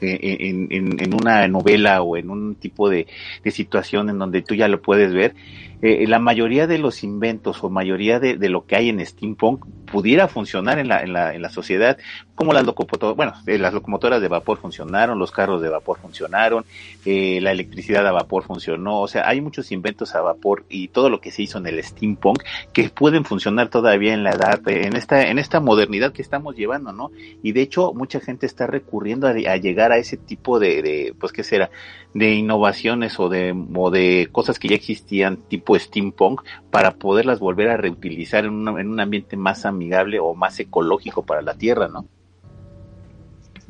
en, 0.00 0.68
en, 0.70 1.00
en 1.00 1.14
una 1.14 1.46
novela 1.48 2.02
o 2.02 2.16
en 2.16 2.30
un 2.30 2.54
tipo 2.56 2.88
de, 2.88 3.06
de 3.42 3.50
situación 3.50 4.10
en 4.10 4.18
donde 4.18 4.42
tú 4.42 4.54
ya 4.54 4.68
lo 4.68 4.80
puedes 4.80 5.12
ver, 5.12 5.34
eh, 5.82 6.06
la 6.06 6.18
mayoría 6.18 6.66
de 6.66 6.78
los 6.78 7.02
inventos 7.04 7.62
o 7.62 7.70
mayoría 7.70 8.18
de, 8.18 8.36
de 8.36 8.48
lo 8.48 8.66
que 8.66 8.76
hay 8.76 8.88
en 8.88 9.04
steampunk 9.04 9.64
pudiera 9.86 10.28
funcionar 10.28 10.78
en 10.78 10.88
la, 10.88 11.02
en 11.02 11.12
la, 11.12 11.34
en 11.34 11.42
la 11.42 11.48
sociedad, 11.48 11.96
como 12.36 12.52
las 12.52 12.66
locomotoras, 12.66 13.16
bueno, 13.16 13.32
eh, 13.46 13.56
las 13.56 13.72
locomotoras 13.72 14.20
de 14.20 14.28
vapor 14.28 14.58
funcionaron, 14.58 15.18
los 15.18 15.32
carros 15.32 15.62
de 15.62 15.70
vapor 15.70 15.98
funcionaron, 15.98 16.66
eh, 17.06 17.40
la 17.40 17.50
electricidad 17.50 18.06
a 18.06 18.12
vapor 18.12 18.44
funcionó, 18.44 19.00
o 19.00 19.08
sea, 19.08 19.26
hay 19.26 19.40
muchos 19.40 19.72
inventos 19.72 20.14
a 20.14 20.20
vapor 20.20 20.66
y 20.68 20.88
todo 20.88 21.08
lo 21.08 21.20
que 21.20 21.30
se 21.30 21.42
hizo 21.42 21.56
en 21.56 21.66
el 21.66 21.82
steampunk 21.82 22.42
que 22.74 22.90
pueden 22.90 23.24
funcionar 23.24 23.68
todavía 23.68 24.12
en 24.12 24.22
la 24.22 24.32
edad, 24.32 24.60
eh, 24.68 24.86
en 24.86 24.96
esta, 24.96 25.28
en 25.28 25.38
esta 25.38 25.60
modernidad 25.60 26.12
que 26.12 26.20
estamos 26.20 26.56
llevando, 26.56 26.92
¿no? 26.92 27.10
Y 27.42 27.52
de 27.52 27.62
hecho, 27.62 27.94
mucha 27.94 28.20
gente 28.20 28.44
está 28.44 28.66
recurriendo 28.66 29.26
a, 29.26 29.30
a 29.30 29.56
llegar 29.56 29.92
a 29.92 29.96
ese 29.96 30.18
tipo 30.18 30.58
de, 30.58 30.82
de, 30.82 31.14
pues, 31.18 31.32
¿qué 31.32 31.42
será? 31.42 31.70
De 32.12 32.34
innovaciones 32.34 33.18
o 33.18 33.30
de, 33.30 33.54
o 33.74 33.90
de 33.90 34.28
cosas 34.30 34.58
que 34.58 34.68
ya 34.68 34.74
existían, 34.74 35.38
tipo 35.48 35.65
steampunk, 35.74 36.42
para 36.70 36.92
poderlas 36.96 37.40
volver 37.40 37.70
a 37.70 37.76
reutilizar 37.76 38.44
en, 38.44 38.52
una- 38.52 38.80
en 38.80 38.88
un 38.88 39.00
ambiente 39.00 39.36
más 39.36 39.64
amigable 39.66 40.20
o 40.20 40.34
más 40.34 40.60
ecológico 40.60 41.24
para 41.24 41.42
la 41.42 41.54
Tierra, 41.54 41.88
¿no? 41.88 42.06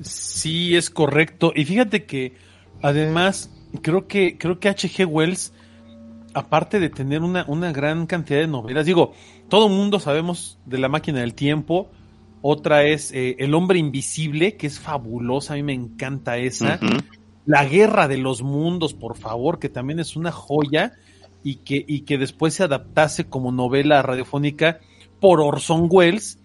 Sí, 0.02 0.76
es 0.76 0.90
correcto. 0.90 1.52
Y 1.54 1.64
fíjate 1.64 2.04
que 2.04 2.34
además 2.82 3.50
creo 3.82 4.06
que 4.06 4.36
creo 4.38 4.58
que 4.60 4.68
H.G. 4.68 5.06
Wells, 5.06 5.54
aparte 6.34 6.80
de 6.80 6.90
tener 6.90 7.22
una, 7.22 7.44
una 7.48 7.72
gran 7.72 8.06
cantidad 8.06 8.40
de 8.40 8.46
novelas, 8.46 8.84
digo, 8.86 9.12
todo 9.48 9.68
mundo 9.68 9.98
sabemos 9.98 10.58
de 10.66 10.78
la 10.78 10.88
máquina 10.88 11.20
del 11.20 11.34
tiempo. 11.34 11.88
Otra 12.42 12.84
es 12.84 13.10
eh, 13.12 13.36
El 13.38 13.54
hombre 13.54 13.78
invisible, 13.78 14.56
que 14.56 14.66
es 14.66 14.78
fabulosa, 14.78 15.54
a 15.54 15.56
mí 15.56 15.62
me 15.62 15.72
encanta 15.72 16.36
esa. 16.36 16.78
La 17.46 17.64
guerra 17.64 18.06
de 18.08 18.18
los 18.18 18.42
mundos, 18.42 18.92
por 18.92 19.16
favor, 19.16 19.58
que 19.58 19.68
también 19.68 19.98
es 20.00 20.14
una 20.16 20.30
joya 20.32 20.92
y 21.48 21.56
que, 21.56 21.84
y 21.86 22.00
que 22.00 22.18
después 22.18 22.54
se 22.54 22.64
adaptase 22.64 23.26
como 23.26 23.52
novela 23.52 24.02
radiofónica 24.02 24.80
por 25.20 25.40
Orson 25.40 25.86
Welles, 25.88 26.40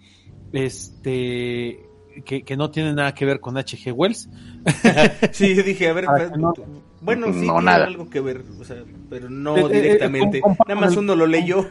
este, 0.52 1.80
que, 2.24 2.42
que 2.42 2.56
no 2.56 2.70
tiene 2.70 2.92
nada 2.94 3.12
que 3.14 3.24
ver 3.24 3.40
con 3.40 3.56
H.G. 3.56 3.92
Wells. 3.92 4.28
sí, 5.32 5.54
dije, 5.54 5.88
a 5.88 5.92
ver, 5.92 6.04
Ah, 6.08 6.14
pues, 6.16 6.38
no. 6.38 6.52
bueno, 7.00 7.26
sí 7.32 7.40
No, 7.46 7.54
tiene 7.54 7.62
nada. 7.64 7.86
algo 7.86 8.08
que 8.08 8.20
ver, 8.20 8.44
o 8.60 8.64
sea, 8.64 8.84
pero 9.10 9.28
no 9.28 9.56
Eh, 9.56 9.60
eh, 9.62 9.66
eh, 9.78 9.82
directamente. 9.82 10.40
Nada 10.68 10.80
más 10.80 10.96
uno 10.96 11.16
lo 11.16 11.26
leyó. 11.26 11.66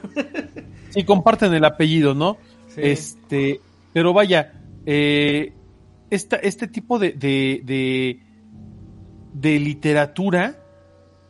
Sí, 0.89 1.03
comparten 1.05 1.53
el 1.53 1.63
apellido, 1.63 2.13
¿no? 2.13 2.37
Sí. 2.67 2.81
Este, 2.83 3.61
pero 3.93 4.11
vaya, 4.13 4.53
eh, 4.85 5.53
esta, 6.09 6.35
este 6.35 6.67
tipo 6.67 6.99
de, 6.99 7.13
de, 7.13 7.61
de, 7.63 8.19
de 9.33 9.59
literatura 9.59 10.57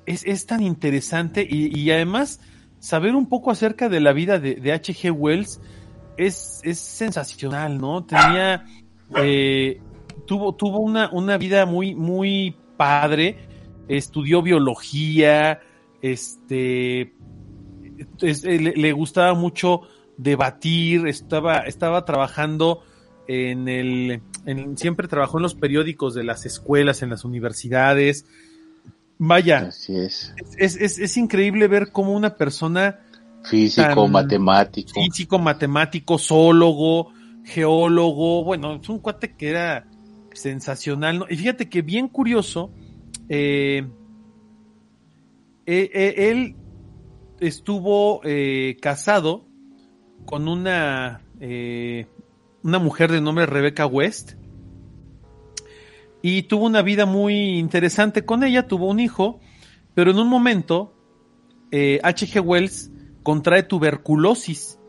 es, 0.06 0.26
es 0.26 0.46
tan 0.46 0.62
interesante 0.64 1.46
y, 1.50 1.78
y 1.78 1.92
además 1.92 2.40
saber 2.80 3.16
un 3.16 3.28
poco 3.30 3.52
acerca 3.52 3.90
de 3.90 4.00
la 4.00 4.14
vida 4.14 4.40
de, 4.40 4.56
de 4.56 4.72
H.G. 4.74 5.12
Wells 5.12 5.62
es, 6.18 6.62
es 6.64 6.80
sensacional, 6.80 7.78
¿no? 7.78 8.04
Tenía, 8.06 8.66
eh, 9.18 9.82
tuvo, 10.26 10.56
tuvo 10.56 10.80
una, 10.80 11.10
una 11.12 11.38
vida 11.38 11.66
muy, 11.66 11.96
muy 11.96 12.56
padre, 12.78 13.38
estudió 13.88 14.42
biología, 14.42 15.60
este, 16.02 17.14
es- 18.22 18.44
eh, 18.44 18.60
le, 18.60 18.74
le 18.76 18.92
gustaba 18.94 19.34
mucho 19.34 19.82
debatir, 20.18 21.08
estaba, 21.08 21.60
estaba 21.60 22.06
trabajando 22.06 22.84
en 23.28 23.68
el, 23.68 24.22
en- 24.46 24.78
siempre 24.78 25.08
trabajó 25.08 25.38
en 25.38 25.44
los 25.44 25.56
periódicos 25.56 26.14
de 26.14 26.24
las 26.24 26.46
escuelas, 26.46 27.02
en 27.04 27.10
las 27.10 27.26
universidades. 27.26 28.26
Vaya, 29.24 29.68
Así 29.68 29.96
es. 29.96 30.34
es, 30.58 30.76
es, 30.78 30.98
es 30.98 31.16
increíble 31.16 31.68
ver 31.68 31.92
cómo 31.92 32.14
una 32.14 32.36
persona 32.36 33.02
Físico, 33.44 34.08
matemático. 34.08 34.92
físico, 35.00 35.38
matemático, 35.38 36.18
zoólogo, 36.18 37.14
geólogo, 37.44 38.44
bueno, 38.44 38.76
es 38.82 38.90
un 38.90 38.98
cuate 38.98 39.36
que 39.36 39.50
era 39.50 39.86
sensacional, 40.34 41.20
¿no? 41.20 41.26
Y 41.30 41.38
fíjate 41.38 41.70
que 41.70 41.84
bien 41.84 42.08
curioso, 42.08 42.72
eh, 43.30 43.88
eh, 45.68 45.90
eh, 45.94 46.14
él 46.32 46.56
estuvo 47.40 48.22
eh, 48.24 48.78
casado 48.82 49.46
con 50.26 50.48
una, 50.48 51.22
eh, 51.40 52.08
una 52.64 52.80
mujer 52.80 53.12
de 53.12 53.22
nombre 53.22 53.46
Rebecca 53.46 53.86
West 53.86 54.34
y 56.22 56.44
tuvo 56.44 56.66
una 56.66 56.82
vida 56.82 57.06
muy 57.06 57.58
interesante 57.58 58.26
con 58.26 58.44
ella, 58.44 58.68
tuvo 58.68 58.88
un 58.88 59.00
hijo, 59.00 59.40
pero 59.94 60.12
en 60.12 60.20
un 60.20 60.28
momento 60.28 60.94
eh, 61.72 62.00
H.G. 62.04 62.40
Wells 62.42 62.92
contrae 63.24 63.64
tuberculosis 63.64 64.80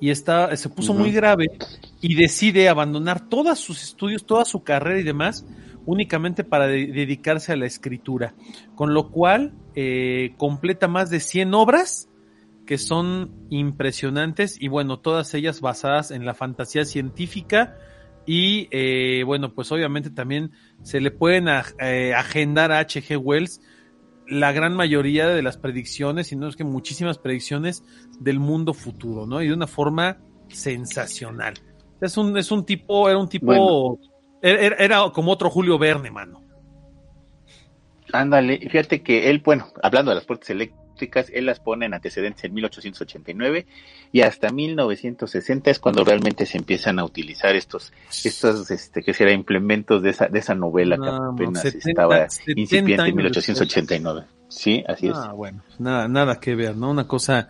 y 0.00 0.10
está, 0.10 0.54
se 0.56 0.68
puso 0.68 0.92
muy 0.94 1.10
grave 1.10 1.46
y 2.00 2.14
decide 2.14 2.68
abandonar 2.68 3.28
todos 3.28 3.58
sus 3.58 3.82
estudios, 3.82 4.26
toda 4.26 4.44
su 4.44 4.62
carrera 4.62 5.00
y 5.00 5.04
demás, 5.04 5.46
únicamente 5.86 6.44
para 6.44 6.66
de- 6.66 6.88
dedicarse 6.88 7.52
a 7.52 7.56
la 7.56 7.66
escritura. 7.66 8.34
Con 8.74 8.92
lo 8.92 9.10
cual, 9.10 9.54
eh, 9.74 10.34
completa 10.36 10.86
más 10.88 11.08
de 11.10 11.20
100 11.20 11.54
obras 11.54 12.08
que 12.66 12.78
son 12.78 13.30
impresionantes 13.48 14.60
y 14.60 14.68
bueno, 14.68 14.98
todas 14.98 15.32
ellas 15.34 15.60
basadas 15.60 16.10
en 16.10 16.26
la 16.26 16.34
fantasía 16.34 16.84
científica 16.84 17.76
y 18.26 18.68
eh, 18.70 19.22
bueno, 19.24 19.52
pues 19.54 19.70
obviamente 19.72 20.10
también 20.10 20.52
se 20.82 21.00
le 21.00 21.10
pueden 21.10 21.46
eh, 21.48 22.12
agendar 22.14 22.72
a 22.72 22.80
H.G. 22.80 23.16
Wells 23.16 23.60
la 24.28 24.52
gran 24.52 24.74
mayoría 24.74 25.28
de 25.28 25.42
las 25.42 25.56
predicciones, 25.56 26.32
y 26.32 26.36
no 26.36 26.48
es 26.48 26.56
que 26.56 26.64
muchísimas 26.64 27.18
predicciones 27.18 27.84
del 28.18 28.40
mundo 28.40 28.74
futuro, 28.74 29.24
¿no? 29.26 29.40
Y 29.40 29.48
de 29.48 29.54
una 29.54 29.68
forma 29.68 30.18
sensacional. 30.48 31.54
Es 32.00 32.16
un, 32.16 32.36
es 32.36 32.50
un 32.50 32.64
tipo, 32.66 33.08
era 33.08 33.18
un 33.18 33.28
tipo, 33.28 33.46
Bueno. 33.46 33.98
era, 34.42 34.76
era 34.76 35.10
como 35.12 35.30
otro 35.30 35.48
Julio 35.48 35.78
Verne, 35.78 36.10
mano. 36.10 36.42
Ándale, 38.12 38.58
fíjate 38.58 39.02
que 39.02 39.30
él, 39.30 39.42
bueno, 39.44 39.68
hablando 39.82 40.10
de 40.10 40.16
las 40.16 40.24
puertas 40.24 40.50
eléctricas, 40.50 40.85
él 41.32 41.46
las 41.46 41.60
pone 41.60 41.86
en 41.86 41.94
antecedentes 41.94 42.44
en 42.44 42.54
1889 42.54 43.66
y 44.12 44.20
hasta 44.22 44.50
1960 44.50 45.70
es 45.70 45.78
cuando 45.78 46.04
realmente 46.04 46.46
se 46.46 46.58
empiezan 46.58 46.98
a 46.98 47.04
utilizar 47.04 47.54
estos, 47.54 47.92
estos, 48.24 48.70
este, 48.70 49.02
que 49.02 49.14
será 49.14 49.32
implementos 49.32 50.02
de 50.02 50.10
esa, 50.10 50.28
de 50.28 50.38
esa 50.38 50.54
novela 50.54 50.96
que 50.96 51.08
apenas 51.08 51.62
70, 51.62 51.88
estaba 51.88 52.28
70 52.28 52.60
incipiente 52.60 52.94
en 52.94 53.00
años 53.00 53.16
1889. 53.16 54.24
Sí, 54.48 54.84
así 54.86 55.08
es. 55.08 55.16
Ah, 55.16 55.32
bueno, 55.32 55.62
nada, 55.78 56.08
nada 56.08 56.40
que 56.40 56.54
ver, 56.54 56.76
¿no? 56.76 56.90
Una 56.90 57.06
cosa 57.06 57.48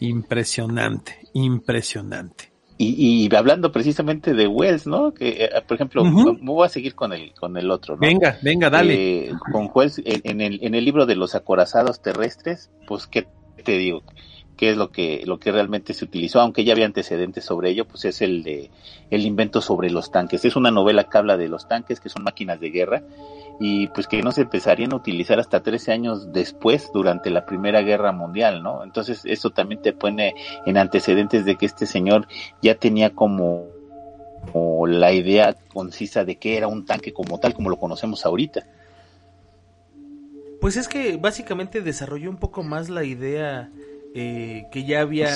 impresionante, 0.00 1.18
impresionante. 1.32 2.51
Y, 2.78 3.26
y, 3.26 3.34
hablando 3.34 3.70
precisamente 3.70 4.34
de 4.34 4.46
Wells, 4.46 4.86
¿no? 4.86 5.12
Que, 5.12 5.44
eh, 5.44 5.50
por 5.66 5.74
ejemplo, 5.76 6.02
voy 6.40 6.66
a 6.66 6.68
seguir 6.68 6.94
con 6.94 7.12
el, 7.12 7.32
con 7.34 7.56
el 7.56 7.70
otro, 7.70 7.94
¿no? 7.94 8.00
Venga, 8.00 8.38
venga, 8.42 8.70
dale. 8.70 9.26
Eh, 9.26 9.32
con 9.52 9.70
Wells, 9.72 10.00
en, 10.04 10.40
el, 10.40 10.58
en 10.62 10.74
el 10.74 10.84
libro 10.84 11.06
de 11.06 11.14
los 11.14 11.34
acorazados 11.34 12.00
terrestres, 12.00 12.70
pues, 12.86 13.06
¿qué 13.06 13.26
te 13.64 13.78
digo? 13.78 14.02
¿Qué 14.56 14.70
es 14.70 14.76
lo 14.76 14.90
que, 14.90 15.22
lo 15.26 15.38
que 15.38 15.52
realmente 15.52 15.94
se 15.94 16.04
utilizó? 16.04 16.40
Aunque 16.40 16.64
ya 16.64 16.72
había 16.72 16.86
antecedentes 16.86 17.44
sobre 17.44 17.70
ello, 17.70 17.86
pues 17.86 18.04
es 18.04 18.22
el 18.22 18.42
de, 18.42 18.70
el 19.10 19.26
invento 19.26 19.60
sobre 19.60 19.90
los 19.90 20.10
tanques. 20.10 20.44
Es 20.44 20.56
una 20.56 20.70
novela 20.70 21.04
que 21.04 21.18
habla 21.18 21.36
de 21.36 21.48
los 21.48 21.68
tanques, 21.68 22.00
que 22.00 22.08
son 22.08 22.22
máquinas 22.22 22.60
de 22.60 22.70
guerra, 22.70 23.02
y 23.60 23.88
pues 23.88 24.06
que 24.06 24.22
no 24.22 24.32
se 24.32 24.42
empezarían 24.42 24.92
a 24.92 24.96
utilizar 24.96 25.38
hasta 25.38 25.62
13 25.62 25.92
años 25.92 26.32
después 26.32 26.90
durante 26.92 27.30
la 27.30 27.46
Primera 27.46 27.82
Guerra 27.82 28.12
Mundial, 28.12 28.62
¿no? 28.62 28.82
Entonces 28.82 29.22
eso 29.24 29.50
también 29.50 29.82
te 29.82 29.92
pone 29.92 30.34
en 30.66 30.76
antecedentes 30.76 31.44
de 31.44 31.56
que 31.56 31.66
este 31.66 31.86
señor 31.86 32.26
ya 32.60 32.74
tenía 32.74 33.10
como, 33.10 33.66
la 34.86 35.12
idea 35.12 35.56
concisa 35.72 36.24
de 36.24 36.36
que 36.36 36.56
era 36.56 36.66
un 36.66 36.84
tanque 36.84 37.12
como 37.12 37.38
tal, 37.38 37.54
como 37.54 37.70
lo 37.70 37.78
conocemos 37.78 38.26
ahorita. 38.26 38.66
Pues 40.60 40.76
es 40.76 40.88
que 40.88 41.16
básicamente 41.16 41.80
desarrolló 41.80 42.30
un 42.30 42.36
poco 42.36 42.62
más 42.64 42.88
la 42.88 43.04
idea 43.04 43.70
eh, 44.14 44.64
que 44.72 44.84
ya 44.84 45.00
había 45.00 45.30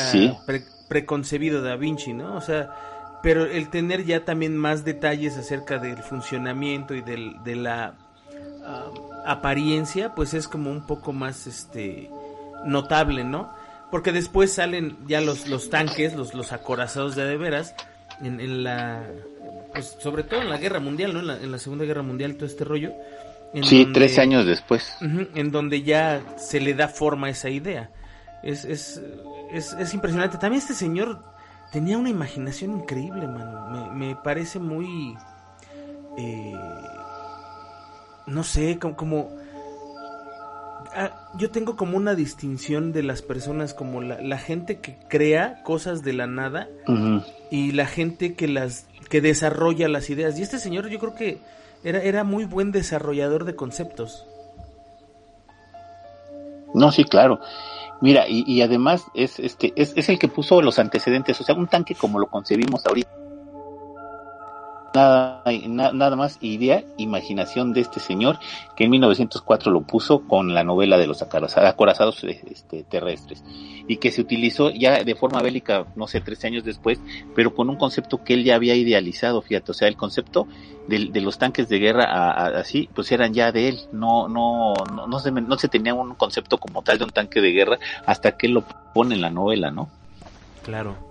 preconcebido 0.89 1.63
Da 1.63 1.77
Vinci, 1.77 2.13
¿no? 2.13 2.37
O 2.37 2.41
sea, 2.41 2.71
pero 3.23 3.45
el 3.45 3.71
tener 3.71 4.05
ya 4.05 4.25
también 4.25 4.57
más 4.57 4.85
detalles 4.85 5.37
acerca 5.37 5.79
del 5.79 5.99
funcionamiento 5.99 6.95
y 6.95 7.03
del, 7.03 7.43
de 7.45 7.57
la 7.57 8.06
apariencia, 9.27 10.15
pues 10.15 10.35
es 10.35 10.49
como 10.49 10.71
un 10.71 10.87
poco 10.87 11.13
más 11.13 11.47
este 11.47 12.11
notable, 12.65 13.25
¿no? 13.25 13.53
Porque 13.91 14.13
después 14.13 14.53
salen 14.53 14.97
ya 15.07 15.21
los, 15.21 15.49
los 15.49 15.71
tanques, 15.71 16.15
los, 16.15 16.35
los 16.35 16.53
acorazados 16.53 17.15
de 17.15 17.25
de 17.25 17.37
veras, 17.37 17.75
en, 18.23 18.65
la 18.65 19.05
pues 19.73 19.97
sobre 20.01 20.23
todo 20.23 20.41
en 20.41 20.49
la 20.49 20.59
guerra 20.59 20.81
mundial, 20.81 21.13
¿no? 21.13 21.21
En 21.33 21.51
la, 21.51 21.59
segunda 21.59 21.85
guerra 21.85 22.03
mundial, 22.03 22.37
todo 22.37 22.47
este 22.47 22.65
rollo. 22.65 22.93
sí, 23.63 23.87
tres 23.93 24.19
años 24.19 24.47
después. 24.47 24.97
en 25.01 25.51
donde 25.51 25.83
ya 25.83 26.23
se 26.39 26.61
le 26.61 26.75
da 26.75 26.89
forma 26.89 27.29
a 27.29 27.31
esa 27.31 27.51
idea. 27.51 27.91
Es, 28.43 28.65
es, 28.65 29.03
es, 29.53 29.73
es, 29.75 29.95
impresionante. 29.95 30.39
También 30.39 30.63
este 30.63 30.75
señor 30.75 31.23
tenía 31.73 31.99
una 31.99 32.11
imaginación 32.11 32.73
increíble, 32.79 33.27
mano. 33.27 33.91
Me, 33.93 34.07
me 34.07 34.17
parece 34.17 34.59
muy... 34.59 35.17
Eh, 36.19 36.55
no 38.27 38.45
sé, 38.45 38.79
como... 38.79 39.31
Ah, 40.95 41.29
yo 41.35 41.51
tengo 41.51 41.77
como 41.77 41.97
una 41.97 42.15
distinción 42.15 42.93
de 42.93 43.03
las 43.03 43.21
personas 43.21 43.75
como 43.75 44.01
la, 44.01 44.39
gente 44.39 44.81
que 44.81 44.97
crea 45.09 45.63
cosas 45.63 46.03
de 46.03 46.15
la 46.15 46.27
nada 46.27 46.69
y 47.51 47.73
la 47.73 47.87
gente 47.87 48.35
que 48.35 48.49
las 48.49 48.87
que 49.11 49.21
desarrolla 49.21 49.89
las 49.89 50.09
ideas. 50.09 50.39
Y 50.39 50.43
este 50.43 50.59
señor 50.59 50.89
yo 50.89 50.99
creo 50.99 51.15
que 51.15 51.39
era, 51.85 52.03
era 52.03 52.25
muy 52.25 52.47
buen 52.47 52.73
desarrollador 52.73 53.45
de 53.45 53.55
conceptos. 53.55 54.27
No, 56.73 56.91
sí, 56.93 57.05
claro. 57.05 57.41
Mira, 58.01 58.27
y, 58.27 58.45
y 58.47 58.63
además 58.63 59.05
es 59.15 59.39
este 59.39 59.75
es, 59.77 59.93
es 59.97 60.09
el 60.09 60.19
que 60.19 60.29
puso 60.29 60.63
los 60.63 60.79
antecedentes, 60.79 61.41
o 61.41 61.45
sea, 61.45 61.55
un 61.55 61.67
tanque 61.67 61.95
como 61.95 62.19
lo 62.19 62.27
concebimos 62.27 62.87
ahorita 62.87 63.26
nada, 64.97 65.43
nada 65.93 66.17
más 66.17 66.39
idea, 66.41 66.83
imaginación 66.97 67.73
de 67.73 67.83
este 67.83 68.01
señor 68.01 68.39
que 68.77 68.85
en 68.85 68.91
1904 68.91 69.71
lo 69.71 69.83
puso 69.83 70.21
con 70.21 70.55
la 70.55 70.65
novela 70.65 70.97
de 70.97 71.07
los 71.07 71.23
acorazados 71.23 72.25
este, 72.25 72.83
terrestres 72.85 73.45
y 73.89 73.99
que 73.99 74.11
se 74.11 74.21
utilizó 74.21 74.71
ya 74.71 75.05
de 75.05 75.15
forma 75.15 75.43
bélica, 75.43 75.87
no 75.95 76.07
sé, 76.09 76.21
tres 76.21 76.45
años 76.45 76.65
después, 76.65 76.99
pero 77.35 77.55
con 77.55 77.71
un 77.71 77.77
concepto 77.77 78.25
que 78.25 78.35
él 78.35 78.45
ya 78.45 78.57
había 78.57 78.75
idealizado, 78.75 79.43
fíjate, 79.43 79.71
o 79.71 79.75
sea, 79.75 79.89
el 79.89 79.97
concepto 79.97 80.49
de, 80.89 81.07
de 81.07 81.21
los 81.21 81.39
tanques 81.39 81.69
de 81.69 81.79
guerra 81.79 82.59
así, 82.59 82.89
pues 82.95 83.13
eran 83.13 83.33
ya 83.35 83.53
de 83.53 83.69
él, 83.69 83.81
no, 83.93 84.29
no, 84.29 84.75
no, 84.93 85.07
no, 85.07 85.19
se, 85.21 85.31
no 85.31 85.59
se 85.59 85.69
tenía 85.69 85.95
un 85.95 86.15
concepto 86.15 86.59
como 86.59 86.83
tal 86.83 86.99
de 86.99 87.05
un 87.05 87.11
tanque 87.11 87.41
de 87.41 87.53
guerra 87.53 87.79
hasta 88.07 88.37
que 88.37 88.47
él 88.47 88.55
lo 88.55 88.65
pone 88.93 89.15
en 89.15 89.21
la 89.21 89.31
novela, 89.31 89.71
¿no? 89.71 89.89
Claro. 90.65 91.06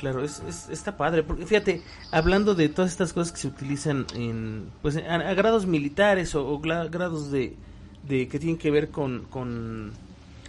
Claro, 0.00 0.24
es, 0.24 0.42
está 0.70 0.96
padre, 0.96 1.22
porque 1.22 1.44
fíjate, 1.44 1.82
hablando 2.10 2.54
de 2.54 2.70
todas 2.70 2.90
estas 2.90 3.12
cosas 3.12 3.32
que 3.32 3.38
se 3.38 3.48
utilizan 3.48 4.06
en, 4.14 4.70
pues, 4.80 4.96
a, 4.96 5.34
grados 5.34 5.66
militares 5.66 6.34
o, 6.34 6.58
grados 6.58 7.30
de, 7.30 7.54
de, 8.08 8.26
que 8.26 8.38
tienen 8.38 8.56
que 8.56 8.70
ver 8.70 8.88
con, 8.88 9.26
con 9.28 9.92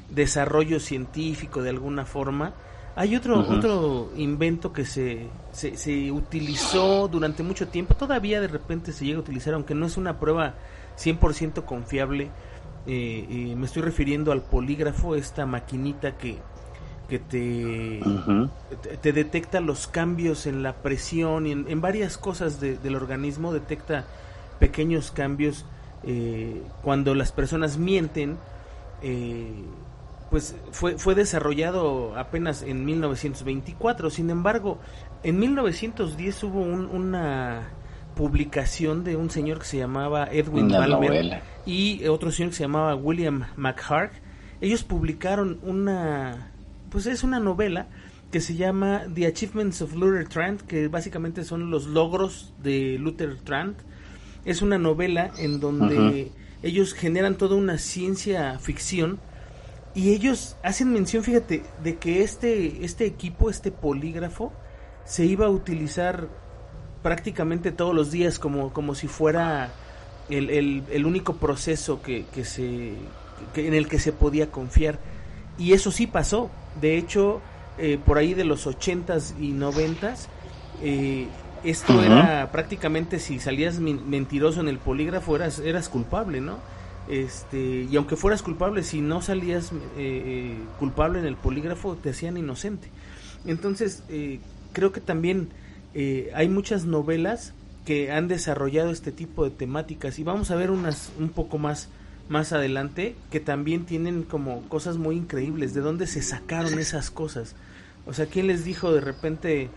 desarrollo 0.09 0.79
científico 0.79 1.61
de 1.61 1.69
alguna 1.69 2.05
forma, 2.05 2.53
hay 2.95 3.17
otro, 3.17 3.41
otro 3.41 4.13
invento 4.15 4.71
que 4.71 4.85
se, 4.85 5.27
se, 5.51 5.75
se, 5.75 6.13
utilizó 6.13 7.09
durante 7.09 7.43
mucho 7.43 7.67
tiempo, 7.67 7.93
todavía 7.95 8.39
de 8.39 8.47
repente 8.47 8.93
se 8.93 9.03
llega 9.03 9.17
a 9.17 9.21
utilizar, 9.21 9.53
aunque 9.53 9.75
no 9.75 9.85
es 9.85 9.97
una 9.97 10.17
prueba 10.17 10.53
100% 10.97 11.65
confiable, 11.65 12.31
eh, 12.87 13.27
eh, 13.29 13.55
me 13.57 13.65
estoy 13.65 13.81
refiriendo 13.81 14.31
al 14.31 14.43
polígrafo, 14.43 15.15
esta 15.15 15.45
maquinita 15.45 16.17
que, 16.17 16.37
que 17.12 17.19
te, 17.19 18.00
te, 19.02 19.12
detecta 19.12 19.60
los 19.60 19.88
cambios 19.88 20.45
en 20.45 20.63
la 20.63 20.78
presión 20.78 21.45
y 21.45 21.52
en, 21.52 21.82
varias 21.82 22.17
cosas 22.17 22.62
del 22.62 22.95
organismo, 22.95 23.52
detecta 23.52 24.06
pequeños 24.60 25.12
cambios 25.12 25.65
eh, 26.06 26.63
cuando 26.82 27.13
las 27.13 27.34
personas 27.34 27.78
mienten. 27.78 28.38
Eh, 29.02 29.65
pues 30.30 30.56
fue, 30.71 30.97
fue 30.97 31.13
desarrollado 31.13 32.17
apenas 32.17 32.63
en 32.63 32.86
1924. 32.86 34.10
Sin 34.10 34.30
embargo, 34.30 34.80
en 35.24 35.38
1910 35.38 36.43
hubo 36.45 36.62
una 36.62 37.67
publicación 38.15 39.04
de 39.04 39.17
un 39.17 39.30
señor 39.30 39.60
que 39.60 39.65
se 39.65 39.78
llamaba 39.80 40.30
Edwin 40.32 40.69
Balmer 40.69 41.41
y 41.65 42.08
otro 42.08 42.32
señor 42.32 42.52
que 42.52 42.56
se 42.56 42.63
llamaba 42.63 42.95
William 42.95 43.47
McHarg. 43.58 44.12
Ellos 44.62 44.86
publicaron 44.86 45.60
una 45.63 46.50
pues 46.91 47.08
es 47.08 47.23
una 47.23 47.39
novela 47.39 47.88
que 48.32 48.41
se 48.41 48.56
llama 48.56 49.04
The 49.13 49.25
Achievements 49.25 49.82
of 49.82 49.95
Luther 49.95 50.27
Trant, 50.27 50.62
que 50.62 50.88
básicamente 50.88 51.43
son 51.43 51.71
los 51.71 51.88
logros 51.88 52.54
de 52.62 52.97
Luther 52.99 53.38
Trant. 53.38 53.77
Es 54.45 54.62
una 54.62 54.77
novela 54.77 55.32
en 55.38 55.60
donde 55.60 56.32
ellos 56.63 56.93
generan 56.93 57.38
toda 57.38 57.56
una 57.56 57.77
ciencia 57.77 58.60
ficción 58.60 59.19
y 59.93 60.12
ellos 60.12 60.56
hacen 60.63 60.93
mención, 60.93 61.23
fíjate, 61.23 61.63
de 61.84 61.97
que 61.97 62.23
este, 62.23 62.86
este 62.86 63.06
equipo, 63.06 63.49
este 63.49 63.71
polígrafo, 63.71 64.54
se 65.06 65.25
iba 65.25 65.47
a 65.47 65.49
utilizar 65.49 66.30
prácticamente 67.04 67.71
todos 67.71 67.93
los 67.93 68.12
días 68.12 68.39
como, 68.39 68.71
como 68.71 68.95
si 68.95 69.08
fuera 69.08 69.71
el, 70.30 70.49
el, 70.89 71.06
único 71.06 71.36
proceso 71.36 72.01
que, 72.01 72.25
que 72.34 72.45
se, 72.45 72.93
en 73.56 73.73
el 73.73 73.88
que 73.88 73.99
se 73.99 74.13
podía 74.13 74.49
confiar. 74.49 74.99
Y 75.62 75.74
eso 75.74 75.91
sí 75.91 76.08
pasó. 76.08 76.50
De 76.82 76.97
hecho, 76.97 77.39
eh, 77.78 78.00
por 78.04 78.17
ahí 78.17 78.34
de 78.34 78.45
los 78.45 78.65
80s 78.65 79.36
y 79.39 79.52
90s, 79.52 80.26
eh, 80.82 81.28
esto 81.63 82.02
era 82.02 82.52
prácticamente 82.52 83.19
si 83.19 83.39
salías 83.39 83.80
mentiroso 83.80 84.60
en 84.62 84.67
el 84.67 84.80
polígrafo 84.80 85.36
eras, 85.36 85.60
eras 85.60 85.88
culpable, 85.88 86.41
¿no? 86.41 86.58
Este, 87.08 87.88
y 87.91 87.95
aunque 87.95 88.15
fueras 88.15 88.41
culpable, 88.41 88.82
si 88.82 89.02
no 89.02 89.21
salías 89.21 89.71
eh, 89.97 90.56
culpable 90.80 91.19
en 91.19 91.26
el 91.26 91.36
polígrafo, 91.36 91.95
te 91.95 92.10
hacían 92.10 92.38
inocente. 92.38 92.88
Entonces, 93.45 94.04
creo 94.74 94.91
que 94.91 95.02
también 95.02 95.50
hay 96.34 96.50
muchas 96.50 96.86
novelas 96.86 97.54
que 97.86 98.12
han 98.12 98.28
desarrollado 98.28 98.89
este 98.89 99.12
tipo 99.12 99.43
de 99.43 99.52
temáticas 99.52 100.17
y 100.17 100.24
vamos 100.24 100.50
a 100.50 100.56
ver 100.56 100.71
unas 100.71 101.12
un 101.19 101.30
poco 101.30 101.60
más 101.60 101.89
más 102.31 102.53
adelante 102.53 103.15
que 103.29 103.39
también 103.39 103.85
tienen 103.85 104.23
como 104.23 104.61
cosas 104.69 104.97
muy 104.97 105.17
increíbles. 105.17 105.73
¿De 105.73 105.81
dónde 105.81 106.07
se 106.07 106.21
sacaron 106.21 106.79
esas 106.79 107.11
cosas? 107.11 107.55
O 108.05 108.13
sea, 108.13 108.25
¿quién 108.25 108.47
les 108.47 108.63
dijo 108.63 108.91
de 108.93 109.01
repente, 109.01 109.69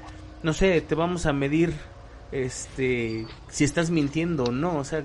no 0.43 0.53
sé, 0.53 0.81
te 0.81 0.95
vamos 0.95 1.27
a 1.27 1.33
medir 1.33 1.75
este 2.33 3.27
si 3.49 3.65
estás 3.65 3.91
mintiendo 3.91 4.45
o 4.45 4.53
no? 4.53 4.79
O 4.79 4.85
sea, 4.85 5.03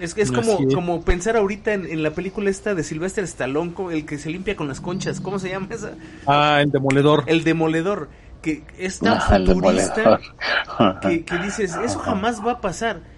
es, 0.00 0.16
es 0.16 0.30
como, 0.30 0.56
como 0.72 1.02
pensar 1.02 1.36
ahorita 1.36 1.74
en, 1.74 2.02
la 2.02 2.12
película 2.12 2.48
esta 2.48 2.74
de 2.74 2.84
Sylvester 2.84 3.24
Stallone, 3.24 3.74
el 3.90 4.06
que 4.06 4.16
se 4.16 4.30
limpia 4.30 4.56
con 4.56 4.68
las 4.68 4.80
conchas. 4.80 5.20
¿Cómo 5.20 5.38
se 5.38 5.50
llama 5.50 5.66
esa? 5.70 5.94
Ah, 6.26 6.60
el 6.62 6.70
demoledor. 6.70 7.24
El 7.26 7.44
demoledor. 7.44 8.08
Que 8.40 8.62
es 8.78 9.00
tan 9.00 9.14
ah, 9.20 9.20
futurista 9.20 10.20
que, 11.02 11.24
que 11.24 11.38
dices, 11.38 11.74
eso 11.82 11.98
jamás 11.98 12.44
va 12.44 12.52
a 12.52 12.60
pasar 12.60 13.13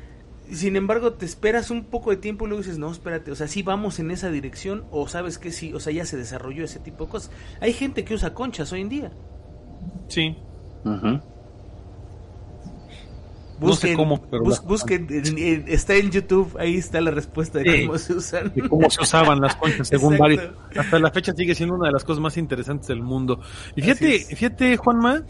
sin 0.52 0.76
embargo, 0.76 1.12
te 1.14 1.24
esperas 1.24 1.70
un 1.70 1.84
poco 1.84 2.10
de 2.10 2.16
tiempo 2.16 2.44
y 2.44 2.48
luego 2.48 2.62
dices, 2.62 2.78
no, 2.78 2.90
espérate, 2.90 3.30
o 3.30 3.34
sea, 3.34 3.48
sí 3.48 3.62
vamos 3.62 3.98
en 3.98 4.10
esa 4.10 4.30
dirección, 4.30 4.84
o 4.90 5.08
sabes 5.08 5.38
que 5.38 5.50
sí, 5.52 5.72
o 5.74 5.80
sea, 5.80 5.92
ya 5.92 6.04
se 6.04 6.16
desarrolló 6.16 6.64
ese 6.64 6.78
tipo 6.78 7.04
de 7.04 7.10
cosas. 7.10 7.30
Hay 7.60 7.72
gente 7.72 8.04
que 8.04 8.14
usa 8.14 8.34
conchas 8.34 8.72
hoy 8.72 8.80
en 8.82 8.88
día. 8.88 9.12
Sí. 10.08 10.36
Busquen, 13.58 13.96
cómo, 13.96 14.20
pero 14.20 14.42
busquen, 14.66 15.06
está 15.66 15.94
en 15.94 16.10
YouTube, 16.10 16.54
ahí 16.58 16.76
está 16.76 17.00
la 17.00 17.10
respuesta 17.10 17.58
de 17.60 17.86
cómo 17.86 17.96
se 17.96 18.12
usan. 18.12 18.52
De 18.54 18.68
cómo 18.68 18.90
se 18.90 19.00
usaban 19.02 19.40
las 19.40 19.56
conchas, 19.56 19.88
según 19.88 20.18
varios. 20.18 20.50
Hasta 20.76 20.98
la 20.98 21.10
fecha 21.10 21.32
sigue 21.32 21.54
siendo 21.54 21.74
una 21.74 21.86
de 21.86 21.92
las 21.92 22.04
cosas 22.04 22.20
más 22.20 22.36
interesantes 22.36 22.86
del 22.88 23.00
mundo. 23.02 23.40
Y 23.74 23.80
fíjate, 23.80 24.18
fíjate, 24.18 24.76
Juanma, 24.76 25.22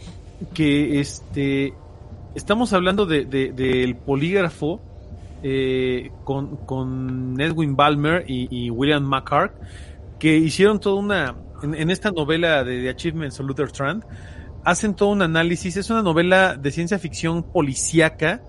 que 0.53 0.99
este 0.99 1.73
estamos 2.35 2.73
hablando 2.73 3.05
de, 3.05 3.23
de- 3.23 3.53
del 3.53 3.95
polígrafo 3.95 4.81
eh, 5.43 6.11
con, 6.23 6.57
con 6.65 7.39
Edwin 7.39 7.75
Balmer 7.75 8.25
y, 8.27 8.47
y 8.49 8.69
William 8.69 9.03
McCart, 9.03 9.53
que 10.19 10.37
hicieron 10.37 10.79
toda 10.79 10.95
una, 10.95 11.35
en, 11.61 11.75
en 11.75 11.89
esta 11.89 12.11
novela 12.11 12.63
de, 12.63 12.81
The 12.81 12.89
Achievements 12.89 13.39
of 13.39 13.47
Luther 13.47 13.67
Strand, 13.67 14.03
hacen 14.63 14.95
todo 14.95 15.09
un 15.09 15.21
análisis, 15.21 15.77
es 15.77 15.89
una 15.89 16.01
novela 16.01 16.55
de 16.55 16.71
ciencia 16.71 16.99
ficción 16.99 17.43
policíaca, 17.43 18.43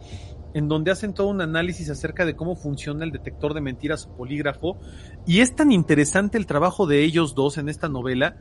en 0.55 0.68
donde 0.68 0.90
hacen 0.90 1.14
todo 1.14 1.29
un 1.29 1.40
análisis 1.40 1.90
acerca 1.90 2.24
de 2.24 2.35
cómo 2.35 2.57
funciona 2.57 3.05
el 3.05 3.12
detector 3.12 3.55
de 3.55 3.61
mentiras 3.61 4.07
o 4.07 4.16
polígrafo, 4.16 4.79
y 5.27 5.40
es 5.40 5.55
tan 5.55 5.70
interesante 5.70 6.38
el 6.38 6.46
trabajo 6.46 6.87
de 6.87 7.05
ellos 7.05 7.35
dos 7.35 7.59
en 7.59 7.68
esta 7.68 7.88
novela, 7.88 8.37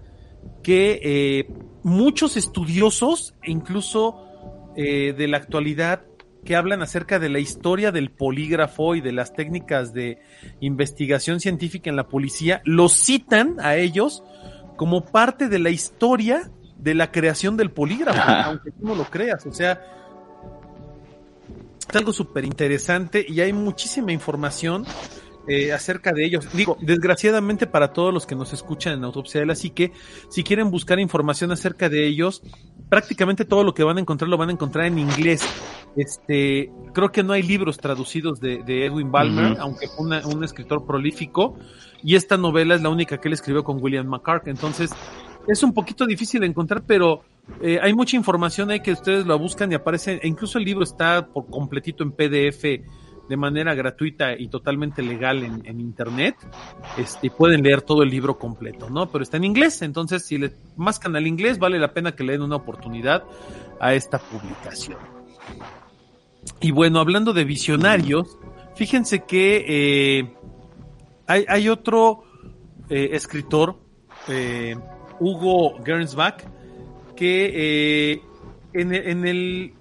que 0.63 0.99
eh, 1.03 1.53
muchos 1.83 2.37
estudiosos, 2.37 3.35
incluso 3.43 4.23
eh, 4.75 5.13
de 5.13 5.27
la 5.27 5.37
actualidad, 5.37 6.01
que 6.47 6.55
hablan 6.55 6.81
acerca 6.81 7.19
de 7.19 7.27
la 7.27 7.39
historia 7.39 7.91
del 7.91 8.09
polígrafo 8.09 8.95
y 8.95 9.01
de 9.01 9.11
las 9.11 9.33
técnicas 9.33 9.91
de 9.93 10.21
investigación 10.61 11.41
científica 11.41 11.89
en 11.89 11.97
la 11.97 12.07
policía, 12.07 12.61
los 12.63 12.93
citan 12.93 13.57
a 13.59 13.75
ellos 13.75 14.23
como 14.77 15.03
parte 15.03 15.49
de 15.49 15.59
la 15.59 15.71
historia 15.71 16.49
de 16.77 16.95
la 16.95 17.11
creación 17.11 17.57
del 17.57 17.71
polígrafo, 17.71 18.17
Ajá. 18.17 18.43
aunque 18.45 18.71
tú 18.71 18.87
no 18.87 18.95
lo 18.95 19.03
creas. 19.09 19.45
O 19.45 19.51
sea, 19.51 19.81
es 21.89 21.93
algo 21.93 22.13
súper 22.13 22.45
interesante 22.45 23.25
y 23.27 23.41
hay 23.41 23.51
muchísima 23.51 24.13
información 24.13 24.85
eh, 25.47 25.71
acerca 25.73 26.11
de 26.11 26.25
ellos. 26.25 26.47
Digo, 26.53 26.77
desgraciadamente 26.81 27.67
para 27.67 27.93
todos 27.93 28.13
los 28.13 28.25
que 28.25 28.35
nos 28.35 28.53
escuchan 28.53 28.93
en 28.93 29.03
Autopsia 29.03 29.39
de 29.39 29.45
la 29.47 29.55
Psique, 29.55 29.91
si 30.29 30.43
quieren 30.43 30.69
buscar 30.71 30.99
información 30.99 31.51
acerca 31.51 31.89
de 31.89 32.05
ellos, 32.07 32.41
prácticamente 32.89 33.45
todo 33.45 33.63
lo 33.63 33.73
que 33.73 33.83
van 33.83 33.97
a 33.97 34.01
encontrar 34.01 34.29
lo 34.29 34.37
van 34.37 34.49
a 34.49 34.53
encontrar 34.53 34.85
en 34.85 34.99
inglés. 34.99 35.41
Este, 35.95 36.71
creo 36.93 37.11
que 37.11 37.23
no 37.23 37.33
hay 37.33 37.41
libros 37.43 37.77
traducidos 37.77 38.39
de, 38.39 38.61
de 38.63 38.85
Edwin 38.85 39.11
Balmer, 39.11 39.57
aunque 39.59 39.87
fue 39.87 40.05
una- 40.05 40.25
un 40.27 40.43
escritor 40.43 40.85
prolífico, 40.85 41.57
y 42.03 42.15
esta 42.15 42.37
novela 42.37 42.75
es 42.75 42.81
la 42.81 42.89
única 42.89 43.17
que 43.19 43.27
él 43.27 43.33
escribió 43.33 43.63
con 43.63 43.81
William 43.81 44.05
McCart. 44.07 44.47
Entonces, 44.47 44.91
es 45.47 45.63
un 45.63 45.73
poquito 45.73 46.05
difícil 46.05 46.41
de 46.41 46.47
encontrar, 46.47 46.83
pero 46.85 47.21
eh, 47.61 47.79
hay 47.81 47.93
mucha 47.93 48.15
información 48.17 48.69
ahí 48.69 48.81
que 48.81 48.91
ustedes 48.91 49.25
la 49.25 49.35
buscan 49.35 49.71
y 49.71 49.75
aparece, 49.75 50.19
e 50.21 50.27
incluso 50.27 50.57
el 50.59 50.65
libro 50.65 50.83
está 50.83 51.25
por 51.25 51.47
completito 51.49 52.03
en 52.03 52.11
PDF 52.11 52.83
de 53.29 53.37
manera 53.37 53.75
gratuita 53.75 54.33
y 54.37 54.47
totalmente 54.47 55.01
legal 55.01 55.43
en, 55.43 55.65
en 55.65 55.79
internet. 55.79 56.35
Este, 56.97 57.29
pueden 57.29 57.63
leer 57.63 57.81
todo 57.81 58.03
el 58.03 58.09
libro 58.09 58.37
completo, 58.37 58.89
¿no? 58.89 59.09
Pero 59.09 59.23
está 59.23 59.37
en 59.37 59.43
inglés, 59.43 59.81
entonces 59.81 60.25
si 60.25 60.37
le 60.37 60.51
mascan 60.75 61.15
al 61.15 61.27
inglés, 61.27 61.59
vale 61.59 61.79
la 61.79 61.93
pena 61.93 62.13
que 62.13 62.23
le 62.23 62.33
den 62.33 62.41
una 62.41 62.55
oportunidad 62.55 63.23
a 63.79 63.93
esta 63.93 64.19
publicación. 64.19 64.97
Y 66.61 66.71
bueno, 66.71 66.99
hablando 66.99 67.33
de 67.33 67.43
visionarios, 67.43 68.37
fíjense 68.75 69.23
que 69.25 69.65
eh, 69.67 70.33
hay, 71.27 71.45
hay 71.47 71.69
otro 71.69 72.23
eh, 72.89 73.09
escritor, 73.11 73.77
eh, 74.27 74.75
Hugo 75.19 75.83
Gernsback, 75.83 76.47
que 77.15 78.13
eh, 78.13 78.21
en, 78.73 78.93
en 78.93 79.27
el 79.27 79.73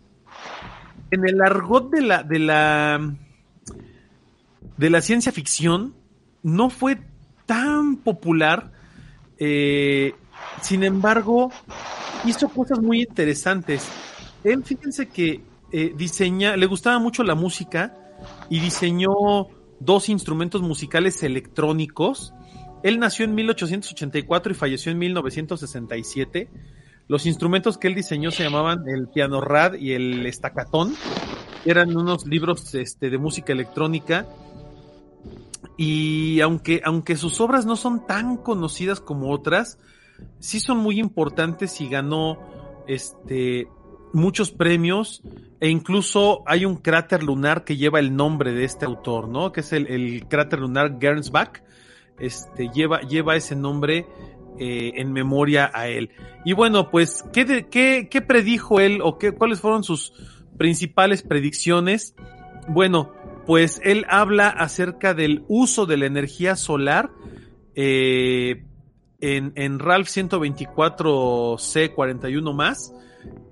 en 1.10 1.28
el 1.28 1.40
argot 1.40 1.90
de 1.90 2.00
la 2.00 2.22
de 2.22 2.38
la 2.38 3.14
de 4.76 4.90
la 4.90 5.00
ciencia 5.00 5.32
ficción 5.32 5.94
no 6.42 6.70
fue 6.70 6.98
tan 7.46 7.96
popular 7.96 8.72
eh, 9.38 10.14
sin 10.62 10.84
embargo 10.84 11.50
hizo 12.24 12.48
cosas 12.48 12.80
muy 12.80 13.02
interesantes 13.02 13.86
él 14.44 14.64
fíjense 14.64 15.08
que 15.08 15.42
eh, 15.72 15.94
le 16.56 16.66
gustaba 16.66 16.98
mucho 16.98 17.22
la 17.22 17.34
música 17.34 17.94
y 18.48 18.60
diseñó 18.60 19.12
dos 19.80 20.08
instrumentos 20.08 20.62
musicales 20.62 21.22
electrónicos 21.22 22.32
él 22.82 22.98
nació 22.98 23.24
en 23.24 23.34
1884 23.34 24.52
y 24.52 24.54
falleció 24.54 24.92
en 24.92 24.98
1967 24.98 26.48
los 27.08 27.26
instrumentos 27.26 27.78
que 27.78 27.86
él 27.86 27.94
diseñó 27.94 28.32
se 28.32 28.42
llamaban 28.42 28.88
el 28.88 29.08
piano 29.08 29.40
rad 29.40 29.74
y 29.74 29.92
el 29.92 30.26
estacatón. 30.26 30.94
Eran 31.64 31.96
unos 31.96 32.26
libros 32.26 32.74
este, 32.74 33.10
de 33.10 33.18
música 33.18 33.52
electrónica. 33.52 34.26
Y 35.76 36.40
aunque, 36.40 36.80
aunque 36.84 37.16
sus 37.16 37.40
obras 37.40 37.66
no 37.66 37.76
son 37.76 38.06
tan 38.06 38.36
conocidas 38.38 39.00
como 39.00 39.30
otras, 39.30 39.78
sí 40.38 40.60
son 40.60 40.78
muy 40.78 40.98
importantes 40.98 41.80
y 41.80 41.88
ganó 41.88 42.38
este, 42.86 43.68
muchos 44.12 44.50
premios. 44.50 45.22
E 45.60 45.68
incluso 45.68 46.42
hay 46.46 46.64
un 46.64 46.76
cráter 46.76 47.22
lunar 47.22 47.64
que 47.64 47.76
lleva 47.76 47.98
el 47.98 48.14
nombre 48.14 48.52
de 48.52 48.64
este 48.64 48.84
autor, 48.84 49.28
¿no? 49.28 49.52
Que 49.52 49.60
es 49.60 49.72
el, 49.72 49.86
el 49.86 50.26
cráter 50.28 50.60
lunar 50.60 50.98
Gernsback. 51.00 51.62
Este, 52.18 52.70
lleva, 52.72 53.00
lleva 53.02 53.36
ese 53.36 53.54
nombre 53.56 54.06
eh, 54.58 54.92
en 54.96 55.12
memoria 55.12 55.70
a 55.74 55.88
él. 55.88 56.10
Y 56.46 56.54
bueno, 56.54 56.90
pues, 56.90 57.22
¿qué, 57.32 57.66
qué, 57.70 58.08
qué 58.10 58.22
predijo 58.22 58.80
él 58.80 59.00
o 59.02 59.18
qué, 59.18 59.32
cuáles 59.32 59.60
fueron 59.60 59.84
sus 59.84 60.14
principales 60.56 61.22
predicciones? 61.22 62.14
Bueno, 62.68 63.12
pues 63.46 63.80
él 63.84 64.04
habla 64.08 64.48
acerca 64.48 65.14
del 65.14 65.44
uso 65.48 65.86
de 65.86 65.96
la 65.96 66.06
energía 66.06 66.56
solar 66.56 67.10
eh, 67.74 68.64
en, 69.20 69.52
en 69.54 69.78
Ralph 69.78 70.08
124C41 70.08 72.54
más. 72.54 72.92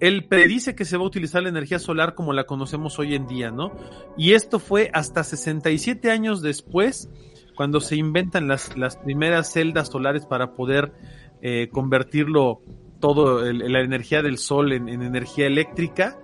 Él 0.00 0.26
predice 0.26 0.74
que 0.74 0.84
se 0.84 0.96
va 0.96 1.04
a 1.04 1.06
utilizar 1.06 1.42
la 1.42 1.48
energía 1.48 1.78
solar 1.78 2.14
como 2.14 2.32
la 2.32 2.44
conocemos 2.44 2.98
hoy 2.98 3.14
en 3.14 3.26
día, 3.26 3.50
¿no? 3.50 3.72
Y 4.16 4.32
esto 4.32 4.58
fue 4.58 4.90
hasta 4.92 5.24
67 5.24 6.10
años 6.10 6.42
después, 6.42 7.08
cuando 7.56 7.80
se 7.80 7.96
inventan 7.96 8.48
las, 8.48 8.76
las 8.76 8.96
primeras 8.96 9.52
celdas 9.52 9.88
solares 9.88 10.26
para 10.26 10.54
poder 10.54 10.92
eh, 11.42 11.68
convertirlo 11.72 12.60
todo 13.00 13.52
la 13.52 13.80
energía 13.80 14.22
del 14.22 14.38
sol 14.38 14.72
en, 14.72 14.88
en 14.88 15.02
energía 15.02 15.46
eléctrica 15.46 16.18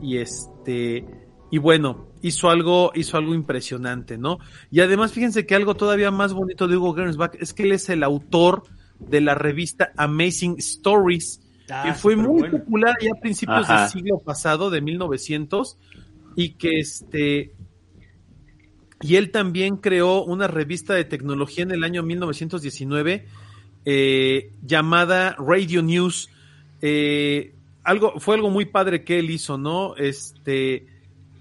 y 0.00 0.18
este 0.18 1.04
y 1.52 1.58
bueno 1.58 2.08
hizo 2.22 2.50
algo 2.50 2.90
hizo 2.96 3.16
algo 3.16 3.32
impresionante 3.34 4.18
no 4.18 4.38
y 4.72 4.80
además 4.80 5.12
fíjense 5.12 5.46
que 5.46 5.54
algo 5.54 5.76
todavía 5.76 6.10
más 6.10 6.32
bonito 6.32 6.66
de 6.66 6.76
Hugo 6.76 6.94
Gernsback 6.94 7.40
es 7.40 7.54
que 7.54 7.62
él 7.62 7.72
es 7.72 7.88
el 7.88 8.02
autor 8.02 8.64
de 8.98 9.20
la 9.20 9.36
revista 9.36 9.92
Amazing 9.96 10.56
Stories 10.58 11.42
Ah, 11.72 11.84
que 11.86 11.94
fue 11.94 12.16
muy 12.16 12.40
bueno. 12.40 12.58
popular 12.58 12.96
ya 13.00 13.10
a 13.16 13.20
principios 13.20 13.64
Ajá. 13.64 13.82
del 13.82 13.90
siglo 13.90 14.18
pasado 14.18 14.68
de 14.68 14.82
1900 14.82 15.78
y 16.36 16.50
que 16.50 16.80
este 16.80 17.54
y 19.00 19.16
él 19.16 19.30
también 19.30 19.78
creó 19.78 20.22
una 20.22 20.48
revista 20.48 20.94
de 20.94 21.04
tecnología 21.04 21.62
en 21.62 21.70
el 21.70 21.82
año 21.82 22.02
1919 22.02 23.26
eh, 23.84 24.52
llamada 24.62 25.34
Radio 25.38 25.82
News. 25.82 26.30
Eh, 26.82 27.54
algo, 27.82 28.20
fue 28.20 28.36
algo 28.36 28.50
muy 28.50 28.66
padre 28.66 29.02
que 29.02 29.18
él 29.18 29.30
hizo, 29.30 29.58
¿no? 29.58 29.96
Este 29.96 30.86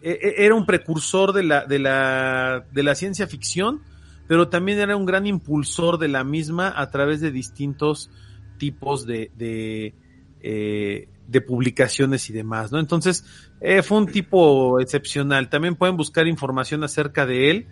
era 0.02 0.56
un 0.56 0.66
precursor 0.66 1.32
de 1.34 1.44
la, 1.44 1.66
de 1.66 1.80
la, 1.80 2.66
de 2.72 2.84
la 2.84 2.96
ciencia 2.96 3.28
ficción, 3.28 3.82
pero 4.28 4.48
también 4.48 4.80
era 4.80 4.96
un 4.96 5.06
gran 5.06 5.28
impulsor 5.28 5.98
de 5.98 6.08
la 6.08 6.24
misma 6.24 6.74
a 6.76 6.90
través 6.90 7.22
de 7.22 7.32
distintos 7.32 8.10
tipos 8.58 9.06
de, 9.06 9.32
de, 9.36 9.94
eh, 10.42 11.08
publicaciones 11.48 12.30
y 12.30 12.34
demás, 12.34 12.72
¿no? 12.72 12.80
Entonces, 12.80 13.26
eh, 13.60 13.82
fue 13.82 13.98
un 13.98 14.08
tipo 14.08 14.80
excepcional. 14.80 15.50
También 15.50 15.76
pueden 15.76 15.98
buscar 15.98 16.28
información 16.28 16.84
acerca 16.84 17.26
de 17.26 17.52
él 17.52 17.68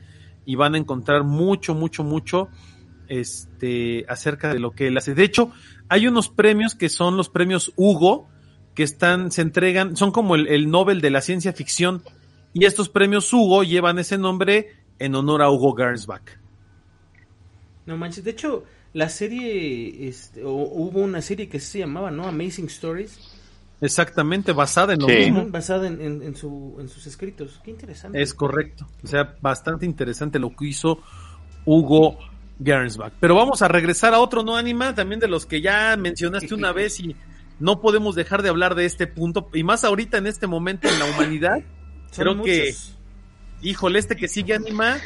y 0.46 0.56
van 0.56 0.76
a 0.76 0.78
encontrar 0.78 1.24
mucho, 1.24 1.76
mucho, 1.76 2.04
mucho 2.04 2.50
este, 3.08 4.06
acerca 4.08 4.54
de 4.54 4.60
lo 4.60 4.72
que 4.72 4.88
él 4.88 4.98
hace. 4.98 5.14
De 5.14 5.24
hecho, 5.24 5.52
hay 5.90 6.08
unos 6.08 6.30
premios 6.30 6.76
que 6.76 6.90
son 6.90 7.18
los 7.18 7.30
premios 7.30 7.72
Hugo, 7.76 8.30
que 8.76 8.84
están, 8.84 9.32
se 9.32 9.44
entregan, 9.44 9.96
son 9.96 10.12
como 10.12 10.36
el, 10.36 10.48
el 10.48 10.70
Nobel 10.70 11.02
de 11.02 11.10
la 11.10 11.22
ciencia 11.22 11.54
ficción, 11.54 12.02
y 12.54 12.66
estos 12.66 12.90
premios 12.90 13.32
Hugo 13.34 13.64
llevan 13.64 14.00
ese 14.00 14.18
nombre 14.18 14.74
en 15.00 15.16
honor 15.16 15.42
a 15.42 15.50
Hugo 15.52 15.76
Gernsback. 15.76 16.40
No 17.86 17.98
manches, 17.98 18.24
de 18.24 18.32
hecho, 18.32 18.64
la 18.94 19.10
serie, 19.10 20.08
este, 20.08 20.44
o- 20.44 20.52
hubo 20.52 21.00
una 21.00 21.22
serie 21.22 21.48
que 21.50 21.60
se 21.60 21.80
llamaba, 21.80 22.12
¿no? 22.12 22.28
Amazing 22.28 22.66
Stories, 22.68 23.20
Exactamente, 23.82 24.52
basada 24.52 24.92
en 24.94 25.00
lo 25.00 25.08
Sí. 25.08 25.14
mismo. 25.16 25.42
ujú, 25.44 25.52
basada 25.52 25.88
en, 25.88 26.02
en, 26.02 26.22
en 26.22 26.36
su, 26.36 26.76
en 26.82 26.90
sus 26.90 27.08
escritos. 27.08 27.62
Qué 27.64 27.72
interesante. 27.72 28.22
Es 28.22 28.34
correcto. 28.34 28.86
O 29.02 29.08
sea, 29.08 29.38
bastante 29.40 29.86
interesante 29.86 30.38
lo 30.38 30.54
que 30.54 30.66
hizo 30.68 31.00
Hugo 31.64 32.18
Gernsback. 32.62 33.14
Pero 33.22 33.36
vamos 33.36 33.62
a 33.62 33.70
regresar 33.70 34.14
a 34.14 34.20
otro 34.20 34.44
no 34.44 34.58
anima, 34.58 34.94
también 34.96 35.22
de 35.22 35.30
los 35.30 35.46
que 35.46 35.62
ya 35.62 35.96
mencionaste 35.96 36.54
una 36.54 36.74
vez 36.74 37.00
y 37.00 37.16
no 37.62 37.80
podemos 37.80 38.16
dejar 38.16 38.42
de 38.42 38.50
hablar 38.50 38.76
de 38.76 38.84
este 38.84 39.08
punto. 39.08 39.50
Y 39.54 39.64
más 39.64 39.86
ahorita 39.86 40.18
en 40.18 40.28
este 40.28 40.46
momento 40.46 40.90
en 40.90 41.00
la 41.00 41.06
humanidad. 41.06 41.60
Son 42.12 42.24
creo 42.24 42.44
que- 42.44 42.66
muchos. 42.66 42.96
Híjole, 43.62 44.00
este 44.00 44.16
que 44.16 44.28
sigue 44.28 44.54
anima 44.54 44.98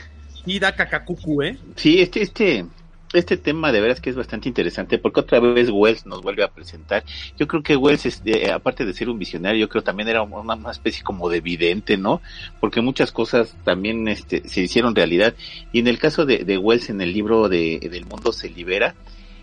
y 0.45 0.60
da 0.60 0.76
cacacucu, 0.76 1.41
¿eh? 1.41 1.58
Sí, 1.76 2.01
este, 2.01 2.22
este, 2.22 2.66
este 3.14 3.38
tema 3.38 3.72
de 3.72 3.82
veras 3.82 4.01
que 4.01 4.10
es 4.10 4.16
bastante 4.16 4.47
interesante 4.47 4.97
porque 4.97 5.22
otra 5.22 5.39
vez 5.39 5.70
Wells 5.72 6.06
nos 6.06 6.22
vuelve 6.22 6.43
a 6.43 6.49
presentar. 6.49 7.04
Yo 7.38 7.47
creo 7.47 7.64
que 7.64 7.76
Wells, 7.76 8.06
este, 8.06 8.51
aparte 8.51 8.86
de 8.86 8.93
ser 8.93 9.10
un 9.10 9.18
visionario, 9.18 9.62
yo 9.62 9.70
creo 9.70 9.84
también 9.84 10.10
era 10.10 10.22
una, 10.22 10.56
una, 10.56 10.72
especie 10.72 11.04
como 11.04 11.30
de 11.30 11.41
vidente, 11.41 11.97
¿no? 11.97 12.22
Porque 12.60 12.82
muchas 12.82 13.12
cosas 13.12 13.56
también 13.64 14.08
este, 14.08 14.47
se 14.47 14.62
hicieron 14.62 14.95
realidad. 14.95 15.34
Y 15.72 15.80
en 15.80 15.88
el 15.88 15.97
caso 15.97 16.26
de, 16.26 16.39
de 16.39 16.58
Wells, 16.58 16.89
en 16.89 17.01
el 17.01 17.14
libro 17.14 17.49
de, 17.49 17.80
del 17.91 18.06
mundo 18.06 18.34
se 18.34 18.49
libera, 18.49 18.95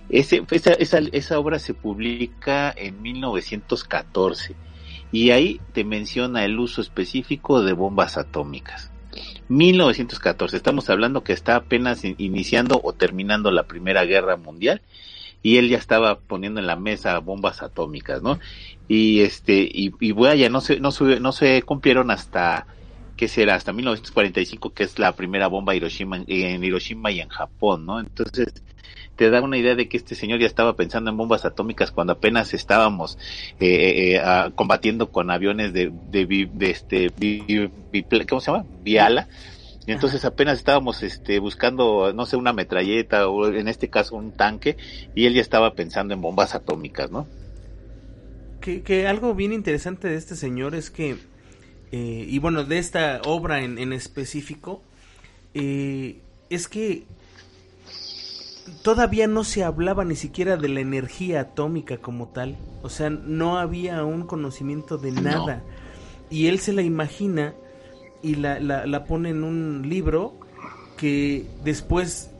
ese, 0.08 0.42
esa, 0.50 0.72
esa, 0.74 0.98
esa 1.12 1.38
obra 1.38 1.58
se 1.58 1.74
publica 1.74 2.72
en 2.76 3.00
1914 3.00 4.54
y 5.12 5.30
ahí 5.30 5.60
te 5.72 5.84
menciona 5.84 6.44
el 6.44 6.58
uso 6.58 6.80
específico 6.80 7.62
de 7.62 7.72
bombas 7.72 8.16
atómicas. 8.16 8.90
1914, 9.48 10.56
estamos 10.56 10.88
hablando 10.90 11.24
que 11.24 11.32
está 11.32 11.56
apenas 11.56 12.04
iniciando 12.04 12.80
o 12.82 12.92
terminando 12.92 13.50
la 13.50 13.64
Primera 13.64 14.04
Guerra 14.04 14.36
Mundial 14.36 14.80
y 15.42 15.56
él 15.56 15.68
ya 15.68 15.78
estaba 15.78 16.18
poniendo 16.20 16.60
en 16.60 16.66
la 16.66 16.76
mesa 16.76 17.18
bombas 17.18 17.62
atómicas, 17.62 18.22
¿no? 18.22 18.38
Y 18.86 19.20
este 19.20 19.62
y, 19.62 19.92
y 19.98 20.12
vaya, 20.12 20.48
no 20.48 20.60
se 20.60 20.78
no 20.78 20.92
se 20.92 21.18
no 21.18 21.32
se 21.32 21.62
cumplieron 21.62 22.10
hasta 22.10 22.66
que 23.16 23.26
será 23.28 23.54
hasta 23.54 23.72
1945 23.72 24.72
que 24.72 24.84
es 24.84 24.98
la 24.98 25.12
primera 25.12 25.48
bomba 25.48 25.74
Hiroshima 25.74 26.22
en 26.26 26.62
Hiroshima 26.62 27.10
y 27.10 27.20
en 27.20 27.28
Japón, 27.28 27.86
¿no? 27.86 27.98
Entonces 27.98 28.62
te 29.20 29.28
da 29.28 29.42
una 29.42 29.58
idea 29.58 29.74
de 29.74 29.86
que 29.86 29.98
este 29.98 30.14
señor 30.14 30.40
ya 30.40 30.46
estaba 30.46 30.76
pensando 30.76 31.10
en 31.10 31.18
bombas 31.18 31.44
atómicas 31.44 31.90
cuando 31.90 32.14
apenas 32.14 32.54
estábamos 32.54 33.18
eh, 33.60 34.14
eh, 34.16 34.50
combatiendo 34.54 35.10
con 35.12 35.30
aviones 35.30 35.74
de, 35.74 35.92
de, 36.10 36.48
de 36.50 36.70
este, 36.70 37.10
¿cómo 38.26 38.40
se 38.40 38.50
llama? 38.50 38.64
Viala. 38.82 39.28
Y 39.86 39.92
entonces 39.92 40.24
apenas 40.24 40.56
estábamos 40.56 41.02
este, 41.02 41.38
buscando, 41.38 42.14
no 42.14 42.24
sé, 42.24 42.36
una 42.36 42.54
metralleta 42.54 43.28
o 43.28 43.46
en 43.48 43.68
este 43.68 43.90
caso 43.90 44.16
un 44.16 44.32
tanque 44.32 44.78
y 45.14 45.26
él 45.26 45.34
ya 45.34 45.42
estaba 45.42 45.74
pensando 45.74 46.14
en 46.14 46.22
bombas 46.22 46.54
atómicas, 46.54 47.10
¿no? 47.10 47.26
Que, 48.62 48.80
que 48.80 49.06
algo 49.06 49.34
bien 49.34 49.52
interesante 49.52 50.08
de 50.08 50.16
este 50.16 50.34
señor 50.34 50.74
es 50.74 50.90
que, 50.90 51.18
eh, 51.92 52.26
y 52.26 52.38
bueno, 52.38 52.64
de 52.64 52.78
esta 52.78 53.20
obra 53.26 53.62
en, 53.62 53.76
en 53.76 53.92
específico, 53.92 54.82
eh, 55.52 56.20
es 56.48 56.68
que 56.68 57.04
todavía 58.82 59.26
no 59.26 59.44
se 59.44 59.64
hablaba 59.64 60.04
ni 60.04 60.16
siquiera 60.16 60.56
de 60.56 60.68
la 60.68 60.80
energía 60.80 61.40
atómica 61.40 61.98
como 61.98 62.28
tal. 62.28 62.56
O 62.82 62.88
sea, 62.88 63.10
no 63.10 63.58
había 63.58 64.04
un 64.04 64.22
conocimiento 64.26 64.98
de 64.98 65.12
nada. 65.12 65.56
No. 65.56 65.62
Y 66.30 66.46
él 66.46 66.60
se 66.60 66.72
la 66.72 66.82
imagina 66.82 67.54
y 68.22 68.36
la, 68.36 68.60
la, 68.60 68.86
la, 68.86 69.04
pone 69.04 69.30
en 69.30 69.44
un 69.44 69.88
libro 69.88 70.34
que 70.96 71.46
después 71.64 72.30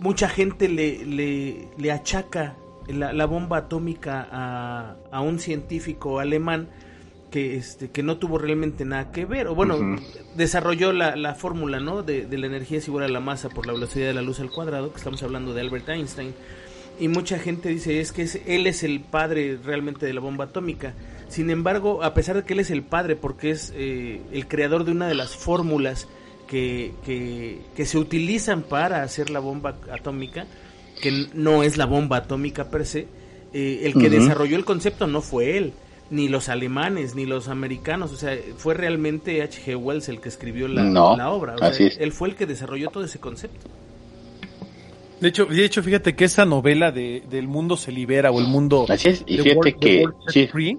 mucha 0.00 0.28
gente 0.28 0.68
le, 0.68 1.04
le, 1.06 1.68
le 1.78 1.92
achaca 1.92 2.56
la, 2.88 3.12
la, 3.12 3.26
bomba 3.26 3.58
atómica 3.58 4.28
a, 4.30 4.96
a 5.10 5.20
un 5.20 5.38
científico 5.38 6.18
alemán 6.18 6.68
que 7.32 7.56
este 7.56 7.90
que 7.90 8.02
no 8.04 8.18
tuvo 8.18 8.38
realmente 8.38 8.84
nada 8.84 9.10
que 9.10 9.24
ver 9.24 9.48
o 9.48 9.54
bueno 9.56 9.76
uh 9.76 9.80
-huh. 9.80 10.00
desarrolló 10.36 10.92
la, 10.92 11.16
la 11.16 11.34
fórmula 11.34 11.80
no 11.80 12.02
de, 12.02 12.26
de, 12.26 12.38
la 12.38 12.46
energía 12.46 12.78
es 12.78 12.86
igual 12.86 13.04
a 13.04 13.08
la 13.08 13.20
masa 13.20 13.48
por 13.48 13.66
la 13.66 13.72
velocidad 13.72 14.06
de 14.06 14.14
la 14.14 14.22
luz 14.22 14.38
al 14.38 14.50
cuadrado 14.50 14.92
que 14.92 14.98
estamos 14.98 15.22
hablando 15.22 15.54
de 15.54 15.62
Albert 15.62 15.88
Einstein 15.88 16.34
y 17.00 17.08
mucha 17.08 17.38
gente 17.38 17.70
dice 17.70 18.00
es 18.00 18.12
que 18.12 18.22
es, 18.22 18.38
él 18.46 18.66
es 18.66 18.82
el 18.84 19.00
padre 19.00 19.58
realmente 19.64 20.04
de 20.04 20.12
la 20.12 20.20
bomba 20.20 20.44
atómica 20.44 20.92
sin 21.28 21.48
embargo 21.48 22.04
a 22.04 22.12
pesar 22.12 22.36
de 22.36 22.44
que 22.44 22.52
él 22.52 22.60
es 22.60 22.70
el 22.70 22.82
padre 22.82 23.16
porque 23.16 23.50
es 23.50 23.72
eh, 23.74 24.20
el 24.30 24.46
creador 24.46 24.84
de 24.84 24.92
una 24.92 25.08
de 25.08 25.14
las 25.14 25.34
fórmulas 25.34 26.06
que, 26.46 26.92
que, 27.04 27.60
que 27.74 27.86
se 27.86 27.96
utilizan 27.96 28.62
para 28.62 29.02
hacer 29.02 29.30
la 29.30 29.40
bomba 29.40 29.78
atómica 29.90 30.46
que 31.00 31.28
no 31.32 31.62
es 31.62 31.78
la 31.78 31.86
bomba 31.86 32.18
atómica 32.18 32.70
per 32.70 32.84
se 32.84 33.08
eh, 33.54 33.80
el 33.84 33.94
que 33.94 34.00
uh 34.00 34.02
-huh. 34.02 34.20
desarrolló 34.20 34.56
el 34.56 34.66
concepto 34.66 35.06
no 35.06 35.22
fue 35.22 35.56
él 35.56 35.72
ni 36.12 36.28
los 36.28 36.48
alemanes, 36.48 37.14
ni 37.14 37.24
los 37.24 37.48
americanos, 37.48 38.12
o 38.12 38.16
sea, 38.16 38.38
fue 38.58 38.74
realmente 38.74 39.42
H.G. 39.42 39.76
Wells 39.76 40.08
el 40.08 40.20
que 40.20 40.28
escribió 40.28 40.68
la, 40.68 40.82
no, 40.82 41.16
la 41.16 41.30
obra, 41.30 41.54
o 41.54 41.58
sea, 41.58 41.68
así 41.68 41.84
es. 41.84 41.98
él 41.98 42.12
fue 42.12 42.28
el 42.28 42.36
que 42.36 42.46
desarrolló 42.46 42.90
todo 42.90 43.02
ese 43.04 43.18
concepto. 43.18 43.68
De 45.20 45.28
hecho, 45.28 45.46
de 45.46 45.64
hecho, 45.64 45.82
fíjate 45.82 46.14
que 46.14 46.24
esa 46.24 46.44
novela 46.44 46.92
de, 46.92 47.22
del 47.30 47.48
mundo 47.48 47.76
se 47.76 47.92
libera 47.92 48.30
o 48.30 48.40
el 48.40 48.46
mundo 48.46 48.84
así 48.88 49.08
es, 49.08 49.24
y 49.26 49.38
fíjate 49.38 49.56
World, 49.56 49.78
que 49.80 50.04
sí. 50.28 50.46
Free, 50.48 50.78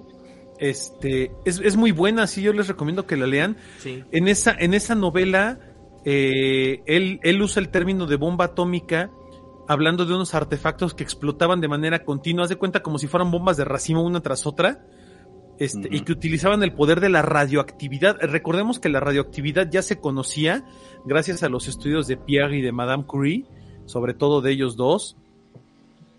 este, 0.58 1.32
es, 1.44 1.60
es, 1.60 1.76
muy 1.76 1.90
buena, 1.90 2.26
sí, 2.26 2.40
yo 2.40 2.52
les 2.52 2.68
recomiendo 2.68 3.06
que 3.06 3.16
la 3.16 3.26
lean. 3.26 3.56
Sí. 3.78 4.04
En 4.12 4.28
esa, 4.28 4.54
en 4.56 4.72
esa 4.72 4.94
novela, 4.94 5.58
eh, 6.04 6.82
él, 6.86 7.18
él 7.24 7.42
usa 7.42 7.60
el 7.60 7.70
término 7.70 8.06
de 8.06 8.16
bomba 8.16 8.46
atómica 8.46 9.10
hablando 9.66 10.04
de 10.04 10.14
unos 10.14 10.34
artefactos 10.34 10.94
que 10.94 11.02
explotaban 11.02 11.60
de 11.60 11.68
manera 11.68 12.04
continua, 12.04 12.44
haz 12.44 12.50
de 12.50 12.56
cuenta 12.56 12.82
como 12.82 12.98
si 12.98 13.06
fueran 13.06 13.30
bombas 13.30 13.56
de 13.56 13.64
racimo 13.64 14.02
una 14.02 14.20
tras 14.20 14.46
otra, 14.46 14.84
este, 15.58 15.78
uh 15.78 15.82
-huh. 15.82 15.96
y 15.96 16.00
que 16.00 16.12
utilizaban 16.12 16.62
el 16.62 16.72
poder 16.72 17.00
de 17.00 17.08
la 17.08 17.22
radioactividad. 17.22 18.16
Recordemos 18.20 18.78
que 18.78 18.88
la 18.88 19.00
radioactividad 19.00 19.70
ya 19.70 19.82
se 19.82 20.00
conocía 20.00 20.64
gracias 21.04 21.42
a 21.42 21.48
los 21.48 21.68
estudios 21.68 22.06
de 22.06 22.16
Pierre 22.16 22.58
y 22.58 22.62
de 22.62 22.72
Madame 22.72 23.04
Curie, 23.04 23.44
sobre 23.86 24.14
todo 24.14 24.40
de 24.40 24.52
ellos 24.52 24.76
dos, 24.76 25.16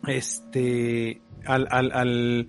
este, 0.08 1.22
al, 1.46 1.68
al, 1.70 1.92
al 1.92 2.48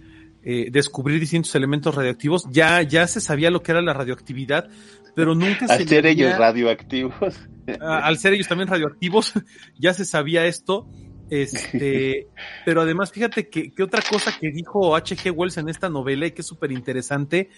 eh, 0.48 0.68
descubrir 0.70 1.18
distintos 1.18 1.54
elementos 1.54 1.94
radioactivos, 1.94 2.44
ya, 2.50 2.80
ya 2.82 3.06
se 3.08 3.20
sabía 3.20 3.50
lo 3.50 3.62
que 3.62 3.72
era 3.72 3.82
la 3.82 3.92
radioactividad, 3.92 4.68
pero 5.16 5.34
nunca 5.34 5.66
al 5.68 5.78
se 5.78 5.88
ser 5.88 6.06
ellos 6.06 6.38
radioactivos. 6.38 7.36
al 7.80 8.16
ser 8.18 8.34
ellos 8.34 8.46
también 8.46 8.68
radioactivos, 8.68 9.32
ya 9.78 9.92
se 9.92 10.04
sabía 10.04 10.46
esto, 10.46 10.86
este, 11.30 12.28
pero 12.64 12.82
además, 12.82 13.12
fíjate 13.12 13.48
que, 13.48 13.72
que, 13.72 13.82
otra 13.82 14.02
cosa 14.02 14.36
que 14.38 14.50
dijo 14.50 14.94
H.G. 14.96 15.32
Wells 15.34 15.56
en 15.56 15.68
esta 15.68 15.88
novela 15.88 16.26
y 16.26 16.32
que 16.32 16.42
es 16.42 16.46
súper 16.46 16.72
interesante 16.72 17.50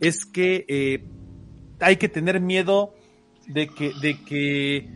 es 0.00 0.26
que 0.26 0.64
eh, 0.68 1.04
hay 1.80 1.96
que 1.96 2.08
tener 2.08 2.40
miedo 2.40 2.94
de 3.46 3.68
que, 3.68 3.92
de 4.00 4.22
que, 4.24 4.88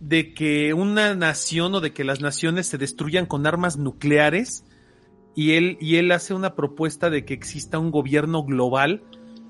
de 0.00 0.34
que 0.34 0.74
una 0.74 1.14
nación 1.14 1.74
o 1.74 1.80
de 1.80 1.92
que 1.92 2.04
las 2.04 2.20
naciones 2.20 2.66
se 2.66 2.78
destruyan 2.78 3.26
con 3.26 3.46
armas 3.46 3.76
nucleares 3.76 4.64
y 5.34 5.52
él, 5.52 5.78
y 5.80 5.96
él 5.96 6.12
hace 6.12 6.34
una 6.34 6.54
propuesta 6.54 7.10
de 7.10 7.24
que 7.24 7.34
exista 7.34 7.78
un 7.78 7.90
gobierno 7.90 8.42
global 8.44 9.02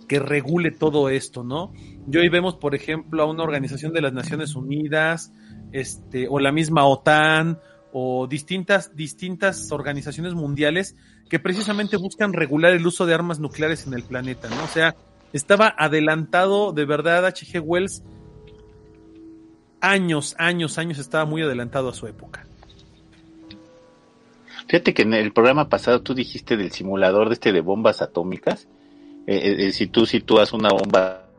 que 0.08 0.18
regule 0.18 0.72
todo 0.72 1.08
esto, 1.08 1.44
¿no? 1.44 1.72
Y 2.10 2.16
hoy 2.16 2.28
vemos, 2.28 2.56
por 2.56 2.74
ejemplo, 2.74 3.22
a 3.22 3.26
una 3.26 3.44
organización 3.44 3.92
de 3.92 4.00
las 4.00 4.12
Naciones 4.12 4.56
Unidas, 4.56 5.32
este, 5.70 6.26
o 6.28 6.40
la 6.40 6.50
misma 6.50 6.84
OTAN, 6.84 7.60
o 7.92 8.26
distintas, 8.26 8.94
distintas 8.96 9.72
organizaciones 9.72 10.34
mundiales 10.34 10.96
que 11.28 11.38
precisamente 11.38 11.96
buscan 11.96 12.32
regular 12.32 12.72
el 12.72 12.86
uso 12.86 13.06
de 13.06 13.14
armas 13.14 13.38
nucleares 13.38 13.86
en 13.86 13.94
el 13.94 14.02
planeta, 14.02 14.48
¿no? 14.48 14.64
O 14.64 14.68
sea, 14.68 14.96
estaba 15.32 15.74
adelantado, 15.76 16.72
de 16.72 16.84
verdad, 16.84 17.26
H.G. 17.26 17.60
Wells, 17.60 18.02
años, 19.80 20.34
años, 20.38 20.78
años 20.78 20.98
estaba 20.98 21.24
muy 21.24 21.42
adelantado 21.42 21.88
a 21.88 21.94
su 21.94 22.06
época. 22.06 22.46
Fíjate 24.68 24.94
que 24.94 25.02
en 25.02 25.14
el 25.14 25.32
programa 25.32 25.68
pasado 25.68 26.02
tú 26.02 26.14
dijiste 26.14 26.56
del 26.56 26.70
simulador 26.70 27.28
de 27.28 27.34
este 27.34 27.52
de 27.52 27.60
bombas 27.60 28.02
atómicas. 28.02 28.68
Eh, 29.26 29.66
eh, 29.66 29.72
si 29.72 29.86
tú 29.86 30.06
sitúas 30.06 30.52
una 30.52 30.70
bomba 30.70 31.29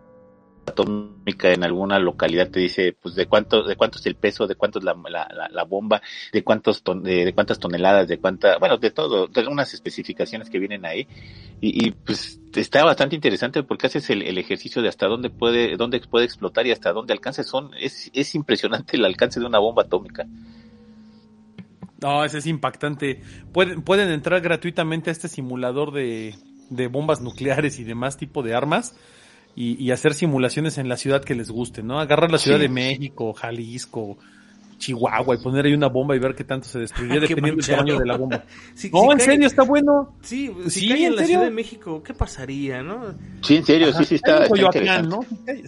atómica 0.71 1.51
en 1.51 1.63
alguna 1.63 1.99
localidad 1.99 2.49
te 2.49 2.59
dice 2.59 2.95
pues 2.99 3.15
de 3.15 3.27
cuánto 3.27 3.63
de 3.63 3.75
cuánto 3.75 3.99
es 3.99 4.05
el 4.05 4.15
peso 4.15 4.47
de 4.47 4.55
cuánto 4.55 4.79
es 4.79 4.85
la, 4.85 4.95
la, 5.09 5.49
la, 5.49 5.63
bomba 5.63 6.01
de 6.33 6.43
cuántos 6.43 6.83
ton, 6.83 7.03
de, 7.03 7.31
cuántas 7.33 7.59
toneladas 7.59 8.07
de 8.07 8.17
cuánta 8.17 8.57
bueno 8.57 8.77
de 8.77 8.91
todo 8.91 9.27
de 9.27 9.47
unas 9.47 9.73
especificaciones 9.73 10.49
que 10.49 10.59
vienen 10.59 10.85
ahí 10.85 11.07
y, 11.61 11.87
y 11.87 11.91
pues 11.91 12.39
está 12.55 12.83
bastante 12.83 13.15
interesante 13.15 13.63
porque 13.63 13.87
haces 13.87 14.09
el, 14.09 14.23
el, 14.23 14.37
ejercicio 14.37 14.81
de 14.81 14.89
hasta 14.89 15.07
dónde 15.07 15.29
puede 15.29 15.77
dónde 15.77 15.99
puede 16.01 16.25
explotar 16.25 16.65
y 16.67 16.71
hasta 16.71 16.91
dónde 16.91 17.13
alcance 17.13 17.43
son 17.43 17.71
es, 17.79 18.09
es 18.13 18.35
impresionante 18.35 18.97
el 18.97 19.05
alcance 19.05 19.39
de 19.39 19.45
una 19.45 19.59
bomba 19.59 19.83
atómica. 19.83 20.25
No, 22.01 22.25
ese 22.25 22.39
es 22.39 22.47
impactante. 22.47 23.21
Pueden, 23.53 23.83
pueden 23.83 24.09
entrar 24.09 24.41
gratuitamente 24.41 25.11
a 25.11 25.13
este 25.13 25.27
simulador 25.27 25.93
de, 25.93 26.35
de 26.71 26.87
bombas 26.87 27.21
nucleares 27.21 27.79
y 27.79 27.83
demás 27.83 28.17
tipo 28.17 28.41
de 28.41 28.55
armas 28.55 28.95
y, 29.55 29.83
y, 29.83 29.91
hacer 29.91 30.13
simulaciones 30.13 30.77
en 30.77 30.87
la 30.87 30.97
ciudad 30.97 31.23
que 31.23 31.35
les 31.35 31.51
guste, 31.51 31.83
¿no? 31.83 31.99
Agarrar 31.99 32.31
la 32.31 32.37
Ciudad 32.37 32.57
sí. 32.57 32.63
de 32.63 32.69
México, 32.69 33.33
Jalisco, 33.33 34.17
Chihuahua 34.81 35.35
y 35.35 35.37
poner 35.37 35.65
ahí 35.65 35.73
una 35.73 35.87
bomba 35.87 36.15
y 36.15 36.19
ver 36.19 36.35
qué 36.35 36.43
tanto 36.43 36.67
se 36.67 36.79
destruiría 36.79 37.19
dependiendo 37.21 37.61
del 37.61 37.75
tamaño 37.75 37.99
de 37.99 38.05
la 38.05 38.17
bomba. 38.17 38.43
Si, 38.73 38.89
no, 38.89 38.99
si 38.99 39.03
en 39.03 39.17
cae, 39.17 39.25
serio, 39.25 39.47
está 39.47 39.63
bueno. 39.63 40.15
Sí, 40.21 40.51
si 40.65 40.81
sí, 40.81 40.89
cae 40.89 40.99
en, 40.99 41.05
en 41.05 41.15
la 41.15 41.25
Ciudad 41.25 41.43
de 41.43 41.51
México, 41.51 42.03
¿qué 42.03 42.13
pasaría, 42.13 42.81
no? 42.81 43.15
Sí, 43.41 43.57
en 43.57 43.65
serio, 43.65 43.89
Ajá. 43.89 43.99
sí, 43.99 44.05
sí 44.05 44.15
está, 44.15 44.43
está 44.43 44.49
Coyoacán, 44.49 45.07
¿no? 45.07 45.19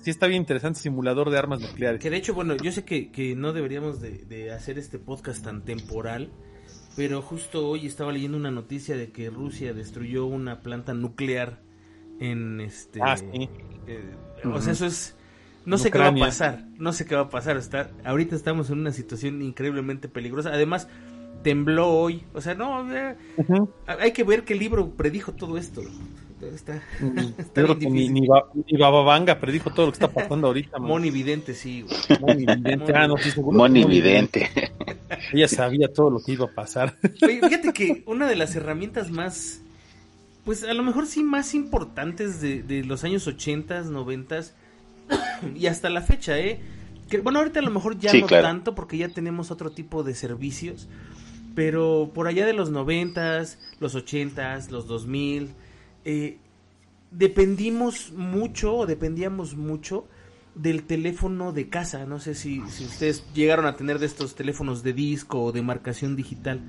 Sí 0.01 0.09
está 0.09 0.27
bien 0.27 0.41
interesante 0.41 0.79
simulador 0.79 1.29
de 1.29 1.37
armas 1.37 1.61
nucleares. 1.61 2.01
Que 2.01 2.09
de 2.09 2.17
hecho, 2.17 2.33
bueno, 2.33 2.55
yo 2.57 2.71
sé 2.71 2.83
que, 2.83 3.11
que 3.11 3.35
no 3.35 3.53
deberíamos 3.53 4.01
de, 4.01 4.25
de 4.25 4.51
hacer 4.51 4.79
este 4.79 4.97
podcast 4.97 5.43
tan 5.43 5.63
temporal, 5.63 6.31
pero 6.95 7.21
justo 7.21 7.67
hoy 7.67 7.85
estaba 7.85 8.11
leyendo 8.11 8.37
una 8.37 8.51
noticia 8.51 8.97
de 8.97 9.11
que 9.11 9.29
Rusia 9.29 9.73
destruyó 9.73 10.25
una 10.25 10.61
planta 10.61 10.93
nuclear 10.93 11.59
en 12.19 12.61
este 12.61 12.99
ah, 13.01 13.17
sí. 13.17 13.25
eh, 13.87 14.01
uh 14.43 14.47
-huh. 14.47 14.55
o 14.55 14.61
sea 14.61 14.73
eso 14.73 14.85
es 14.85 15.15
no 15.65 15.77
sé 15.77 15.91
qué 15.91 15.97
va 15.97 16.07
a 16.07 16.15
pasar, 16.15 16.65
no 16.77 16.91
sé 16.91 17.05
qué 17.05 17.15
va 17.15 17.21
a 17.21 17.29
pasar. 17.29 17.55
Está, 17.55 17.89
ahorita 18.03 18.35
estamos 18.35 18.69
en 18.69 18.79
una 18.79 18.91
situación 18.91 19.41
increíblemente 19.41 20.09
peligrosa. 20.09 20.49
Además, 20.49 20.89
tembló 21.41 21.89
hoy. 21.89 22.23
O 22.33 22.41
sea, 22.41 22.53
no, 22.55 22.85
hay 23.85 24.11
que 24.11 24.23
ver 24.23 24.43
qué 24.43 24.55
libro 24.55 24.89
predijo 24.91 25.33
todo 25.33 25.57
esto. 25.57 25.81
Está, 26.41 26.81
está 27.37 27.61
ni, 27.79 28.09
ni, 28.09 28.27
Bababanga 28.77 29.39
predijo 29.39 29.69
todo 29.69 29.85
lo 29.85 29.91
que 29.93 29.95
está 29.95 30.07
pasando 30.13 30.47
ahorita. 30.47 30.79
Moni 30.79 31.09
Vidente, 31.09 31.53
sí. 31.53 31.85
Moni 32.19 32.45
Vidente, 32.45 32.93
ah, 32.93 33.07
no, 33.07 33.17
sí, 33.17 33.31
Moni 33.41 33.85
Vidente. 33.85 34.49
Ella 35.31 35.47
sabía 35.47 35.87
todo 35.93 36.09
lo 36.09 36.19
que 36.19 36.33
iba 36.33 36.45
a 36.45 36.49
pasar. 36.49 36.95
fíjate 36.99 37.71
que 37.71 38.03
una 38.07 38.27
de 38.27 38.35
las 38.35 38.55
herramientas 38.55 39.09
más, 39.11 39.61
pues 40.45 40.63
a 40.63 40.73
lo 40.73 40.83
mejor 40.83 41.07
sí 41.07 41.23
más 41.23 41.53
importantes 41.53 42.41
de, 42.41 42.63
de 42.63 42.83
los 42.83 43.03
años 43.03 43.27
80, 43.27 43.83
90 43.83 44.41
y 45.55 45.67
hasta 45.67 45.89
la 45.89 46.01
fecha, 46.01 46.37
¿eh? 46.39 46.59
Que, 47.09 47.19
bueno, 47.19 47.39
ahorita 47.39 47.59
a 47.59 47.63
lo 47.63 47.71
mejor 47.71 47.97
ya 47.97 48.13
no 48.13 48.27
tanto 48.27 48.75
porque 48.75 48.97
ya 48.97 49.09
tenemos 49.09 49.51
otro 49.51 49.71
tipo 49.71 50.03
de 50.03 50.15
servicios, 50.15 50.87
pero 51.55 52.11
por 52.13 52.27
allá 52.27 52.45
de 52.45 52.53
los 52.53 52.71
noventas, 52.71 53.59
los 53.79 53.95
ochentas, 53.95 54.71
los 54.71 54.87
dos 54.87 55.05
mil, 55.05 55.51
eh, 56.05 56.37
dependimos 57.11 58.11
mucho 58.13 58.75
o 58.75 58.85
dependíamos 58.85 59.55
mucho 59.55 60.07
del 60.55 60.83
teléfono 60.83 61.51
de 61.51 61.69
casa. 61.69 62.05
No 62.05 62.19
sé 62.19 62.35
si, 62.35 62.61
si 62.69 62.85
ustedes 62.85 63.25
llegaron 63.33 63.65
a 63.65 63.75
tener 63.75 63.99
de 63.99 64.05
estos 64.05 64.35
teléfonos 64.35 64.81
de 64.81 64.93
disco 64.93 65.43
o 65.43 65.51
de 65.51 65.61
marcación 65.61 66.15
digital, 66.15 66.61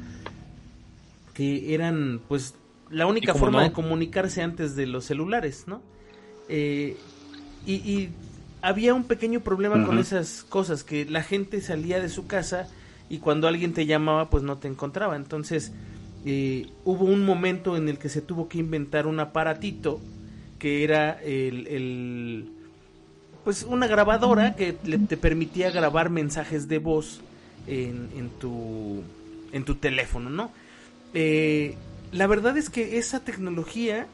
que 1.33 1.75
eran 1.75 2.21
pues 2.29 2.55
la 2.91 3.07
única 3.07 3.35
forma 3.35 3.63
de 3.63 3.73
comunicarse 3.73 4.43
antes 4.43 4.77
de 4.77 4.87
los 4.87 5.05
celulares, 5.05 5.65
¿no? 5.67 5.83
Eh, 6.49 6.97
y, 7.67 8.11
había 8.61 8.95
un 8.95 9.05
pequeño 9.05 9.41
problema 9.41 9.85
con 9.85 9.99
esas 9.99 10.43
cosas, 10.43 10.85
que 10.85 11.05
la 11.05 11.23
gente 11.23 11.61
salía 11.61 12.01
de 12.01 12.09
su 12.09 12.27
casa 12.27 12.67
y 13.11 13.19
cuando 13.19 13.47
alguien 13.47 13.75
te 13.75 13.85
llamaba 13.85 14.31
pues 14.31 14.43
no 14.43 14.57
te 14.57 14.69
encontraba. 14.69 15.17
Entonces 15.17 15.71
eh, 16.25 16.69
hubo 16.83 17.05
un 17.05 17.27
momento 17.27 17.77
en 17.77 17.91
el 17.91 17.99
que 17.99 18.09
se 18.09 18.23
tuvo 18.23 18.49
que 18.49 18.57
inventar 18.57 19.07
un 19.07 19.21
aparatito 19.21 20.01
que 20.59 20.83
era 20.83 21.21
el, 21.23 22.49
pues 23.45 23.65
una 23.65 23.87
grabadora 23.87 24.57
que 24.57 24.73
te 24.73 25.19
permitía 25.19 25.71
grabar 25.71 26.09
mensajes 26.09 26.67
de 26.67 26.79
voz 26.79 27.21
en, 27.67 28.09
en, 28.17 28.31
tu 28.31 29.03
en 29.53 29.65
tu 29.67 29.75
teléfono, 29.75 30.31
¿no? 30.31 30.51
Eh, 31.13 31.77
la 32.15 32.29
verdad 32.29 32.57
es 32.57 32.71
que 32.71 32.97
esa 32.97 33.21
tecnología 33.21 34.07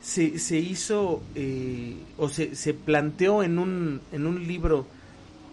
se, 0.00 0.38
se 0.38 0.58
hizo 0.58 1.20
eh, 1.34 1.96
o 2.16 2.28
se, 2.28 2.54
se, 2.54 2.72
planteó 2.72 3.42
en 3.42 3.58
un, 3.58 4.00
en 4.12 4.26
un 4.28 4.46
libro 4.46 4.86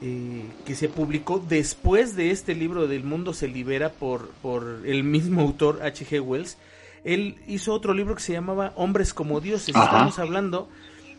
eh, 0.04 0.44
que 0.68 0.76
se 0.76 0.88
publicó 0.88 1.40
después 1.40 2.16
de 2.16 2.30
este 2.30 2.54
libro 2.54 2.88
del 2.88 3.04
mundo 3.04 3.34
se 3.34 3.48
libera 3.48 3.90
por, 3.92 4.30
por 4.44 4.84
el 4.86 5.04
mismo 5.04 5.42
autor 5.42 5.82
H.G. 5.82 6.22
Wells. 6.22 6.58
Él 7.04 7.38
hizo 7.48 7.74
otro 7.74 7.96
libro 7.96 8.14
que 8.14 8.22
se 8.22 8.34
llamaba 8.34 8.72
Hombres 8.76 9.12
como 9.16 9.42
Dioses. 9.42 9.70
Estamos 9.70 10.20
hablando 10.20 10.70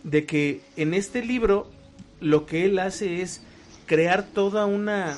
de 0.05 0.25
que 0.25 0.61
en 0.77 0.95
este 0.95 1.25
libro 1.25 1.69
lo 2.21 2.47
que 2.47 2.65
él 2.65 2.79
hace 2.79 3.23
es 3.23 3.43
crear 3.87 4.25
toda 4.25 4.67
una, 4.67 5.17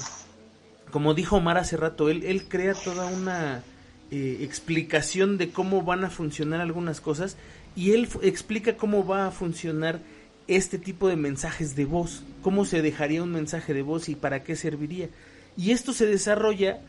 como 0.90 1.12
dijo 1.12 1.36
Omar 1.36 1.58
hace 1.58 1.76
rato, 1.76 2.08
él, 2.08 2.22
él 2.24 2.48
crea 2.48 2.72
toda 2.72 3.04
una 3.04 3.62
eh, 4.10 4.38
explicación 4.40 5.38
de 5.38 5.50
cómo 5.50 5.82
van 5.82 6.04
a 6.04 6.10
funcionar 6.10 6.60
algunas 6.60 7.00
cosas 7.00 7.36
y 7.76 7.92
él 7.92 8.08
explica 8.22 8.76
cómo 8.76 9.06
va 9.06 9.26
a 9.26 9.30
funcionar 9.30 10.00
este 10.48 10.78
tipo 10.78 11.08
de 11.08 11.16
mensajes 11.16 11.76
de 11.76 11.84
voz, 11.84 12.22
cómo 12.42 12.64
se 12.64 12.82
dejaría 12.82 13.22
un 13.22 13.32
mensaje 13.32 13.74
de 13.74 13.82
voz 13.82 14.08
y 14.08 14.14
para 14.14 14.42
qué 14.42 14.56
serviría. 14.56 15.08
Y 15.56 15.72
esto 15.72 15.92
se 15.92 16.06
desarrolla 16.06 16.80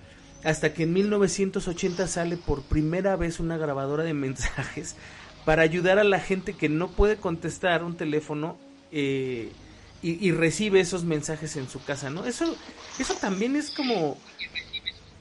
hasta 0.44 0.74
que 0.74 0.84
en 0.84 0.94
1980 0.94 2.08
sale 2.08 2.38
por 2.38 2.64
primera 2.64 3.16
vez 3.16 3.40
una 3.40 3.58
grabadora 3.58 4.04
de 4.04 4.14
mensajes 4.16 4.96
para 5.46 5.64
ayudar 5.64 6.00
a 6.00 6.04
la 6.04 6.20
gente 6.20 6.54
que 6.54 6.70
no 6.70 6.90
puede 6.90 7.18
contestar 7.18 7.84
un 7.84 7.98
teléfono 7.98 8.58
eh, 8.92 9.52
y, 10.02 10.32
recibe 10.32 10.80
esos 10.80 11.04
mensajes 11.04 11.58
en 11.58 11.68
su 11.68 11.84
casa, 11.84 12.10
¿no? 12.10 12.24
Eso, 12.24 12.56
eso 13.00 13.16
también 13.16 13.58
es 13.58 13.70
como, 13.70 14.18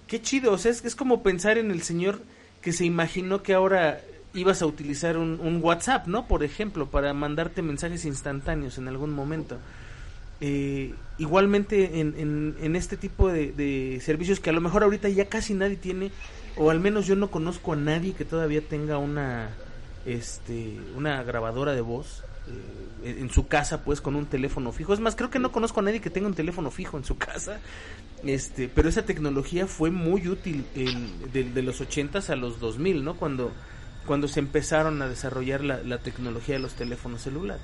qué 0.08 0.20
chido, 0.20 0.52
o 0.52 0.58
sea, 0.58 0.72
es, 0.72 0.84
es 0.84 0.96
como 0.96 1.22
pensar 1.22 1.58
en 1.58 1.70
el 1.70 1.82
señor 1.82 2.20
que 2.60 2.72
se 2.72 2.84
imaginó 2.84 3.42
que 3.42 3.54
ahora 3.54 4.00
ibas 4.34 4.62
a 4.62 4.66
utilizar 4.66 5.16
un, 5.16 5.60
WhatsApp, 5.62 6.06
¿no? 6.06 6.26
Por 6.26 6.42
ejemplo, 6.42 6.86
para 6.86 7.12
mandarte 7.14 7.62
mensajes 7.62 8.04
instantáneos 8.04 8.78
en 8.78 8.88
algún 8.88 9.12
momento. 9.12 9.58
Eh, 10.40 10.94
igualmente 11.18 12.00
en, 12.00 12.54
en, 12.60 12.76
este 12.76 12.96
tipo 12.96 13.28
de, 13.28 14.00
servicios 14.02 14.38
que 14.38 14.50
a 14.50 14.52
lo 14.52 14.60
mejor 14.60 14.84
ahorita 14.84 15.08
ya 15.08 15.28
casi 15.28 15.54
nadie 15.54 15.76
tiene, 15.76 16.10
o 16.56 16.70
al 16.70 16.80
menos 16.80 17.06
yo 17.06 17.16
no 17.16 17.30
conozco 17.30 17.72
a 17.72 17.76
nadie 17.76 18.14
que 18.14 18.24
todavía 18.24 18.60
tenga 18.60 18.98
una, 18.98 19.50
este, 20.06 20.78
una 20.96 21.22
grabadora 21.22 21.74
de 21.74 21.80
voz 21.80 22.24
eh, 23.02 23.16
en 23.18 23.30
su 23.30 23.46
casa, 23.48 23.82
pues 23.82 24.00
con 24.00 24.16
un 24.16 24.26
teléfono 24.26 24.72
fijo. 24.72 24.92
Es 24.92 25.00
más, 25.00 25.16
creo 25.16 25.30
que 25.30 25.38
no 25.38 25.52
conozco 25.52 25.80
a 25.80 25.82
nadie 25.84 26.00
que 26.00 26.10
tenga 26.10 26.28
un 26.28 26.34
teléfono 26.34 26.70
fijo 26.70 26.96
en 26.96 27.04
su 27.04 27.16
casa. 27.18 27.60
Este, 28.24 28.68
pero 28.68 28.88
esa 28.88 29.04
tecnología 29.04 29.66
fue 29.66 29.90
muy 29.90 30.26
útil 30.28 30.64
de, 31.32 31.44
de, 31.44 31.62
los 31.62 31.80
80 31.80 32.18
a 32.28 32.36
los 32.36 32.58
2000, 32.58 33.04
¿no? 33.04 33.14
Cuando 33.14 33.52
cuando 34.08 34.26
se 34.26 34.40
empezaron 34.40 35.02
a 35.02 35.08
desarrollar 35.08 35.62
la, 35.62 35.98
tecnología 35.98 36.54
de 36.54 36.60
los 36.60 36.72
teléfonos 36.72 37.20
celulares. 37.20 37.62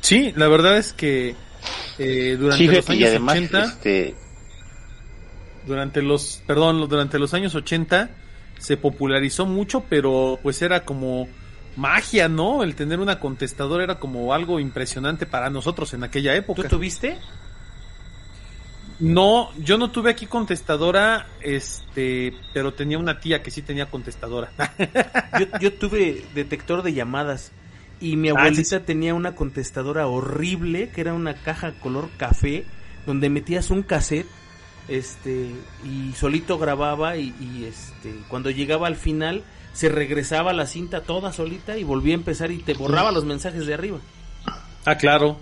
Sí, 0.00 0.32
la 0.34 0.48
verdad 0.48 0.78
es 0.78 0.94
que 0.94 1.36
eh, 1.98 2.36
durante 2.40 2.64
los 2.64 2.88
años 2.88 3.20
80, 3.20 3.64
este... 3.64 4.14
durante 5.66 6.00
los, 6.00 6.42
perdón, 6.46 6.88
durante 6.88 7.18
los 7.18 7.34
años 7.34 7.54
80 7.54 8.08
se 8.58 8.78
popularizó 8.78 9.44
mucho, 9.44 9.84
pero 9.90 10.40
pues 10.42 10.62
era 10.62 10.86
como 10.86 11.28
magia, 11.76 12.28
¿no? 12.28 12.62
El 12.62 12.74
tener 12.74 13.00
una 13.00 13.18
contestadora 13.18 13.84
era 13.84 13.98
como 13.98 14.32
algo 14.34 14.60
impresionante 14.60 15.26
para 15.26 15.50
nosotros 15.50 15.94
en 15.94 16.04
aquella 16.04 16.34
época. 16.34 16.62
¿Tú 16.62 16.68
tuviste? 16.68 17.18
No, 19.00 19.50
yo 19.58 19.78
no 19.78 19.90
tuve 19.90 20.10
aquí 20.10 20.26
contestadora, 20.26 21.26
este, 21.40 22.34
pero 22.54 22.72
tenía 22.74 22.98
una 22.98 23.18
tía 23.18 23.42
que 23.42 23.50
sí 23.50 23.60
tenía 23.60 23.90
contestadora. 23.90 24.52
yo, 25.60 25.72
tuve 25.72 26.24
detector 26.34 26.82
de 26.82 26.92
llamadas 26.92 27.50
y 28.00 28.16
mi 28.16 28.28
ah, 28.28 28.34
abuelita 28.36 28.84
tenía 28.84 29.14
una 29.14 29.34
contestadora 29.34 30.06
horrible 30.06 30.90
que 30.90 31.00
era 31.00 31.14
una 31.14 31.34
caja 31.34 31.72
color 31.80 32.10
café 32.16 32.64
donde 33.06 33.30
metías 33.30 33.70
un 33.70 33.82
cassette 33.82 34.26
este 34.88 35.50
y 35.84 36.12
solito 36.14 36.58
grababa 36.58 37.16
y, 37.16 37.34
y, 37.40 37.64
este 37.64 38.12
cuando 38.28 38.50
llegaba 38.50 38.88
al 38.88 38.96
final 38.96 39.44
se 39.72 39.88
regresaba 39.88 40.52
la 40.52 40.66
cinta 40.66 41.02
toda 41.02 41.32
solita 41.32 41.78
y 41.78 41.84
volvía 41.84 42.14
a 42.14 42.18
empezar 42.18 42.50
y 42.50 42.58
te 42.58 42.74
borraba 42.74 43.12
los 43.12 43.24
mensajes 43.24 43.66
de 43.66 43.74
arriba. 43.74 43.98
Ah, 44.84 44.96
claro. 44.96 45.38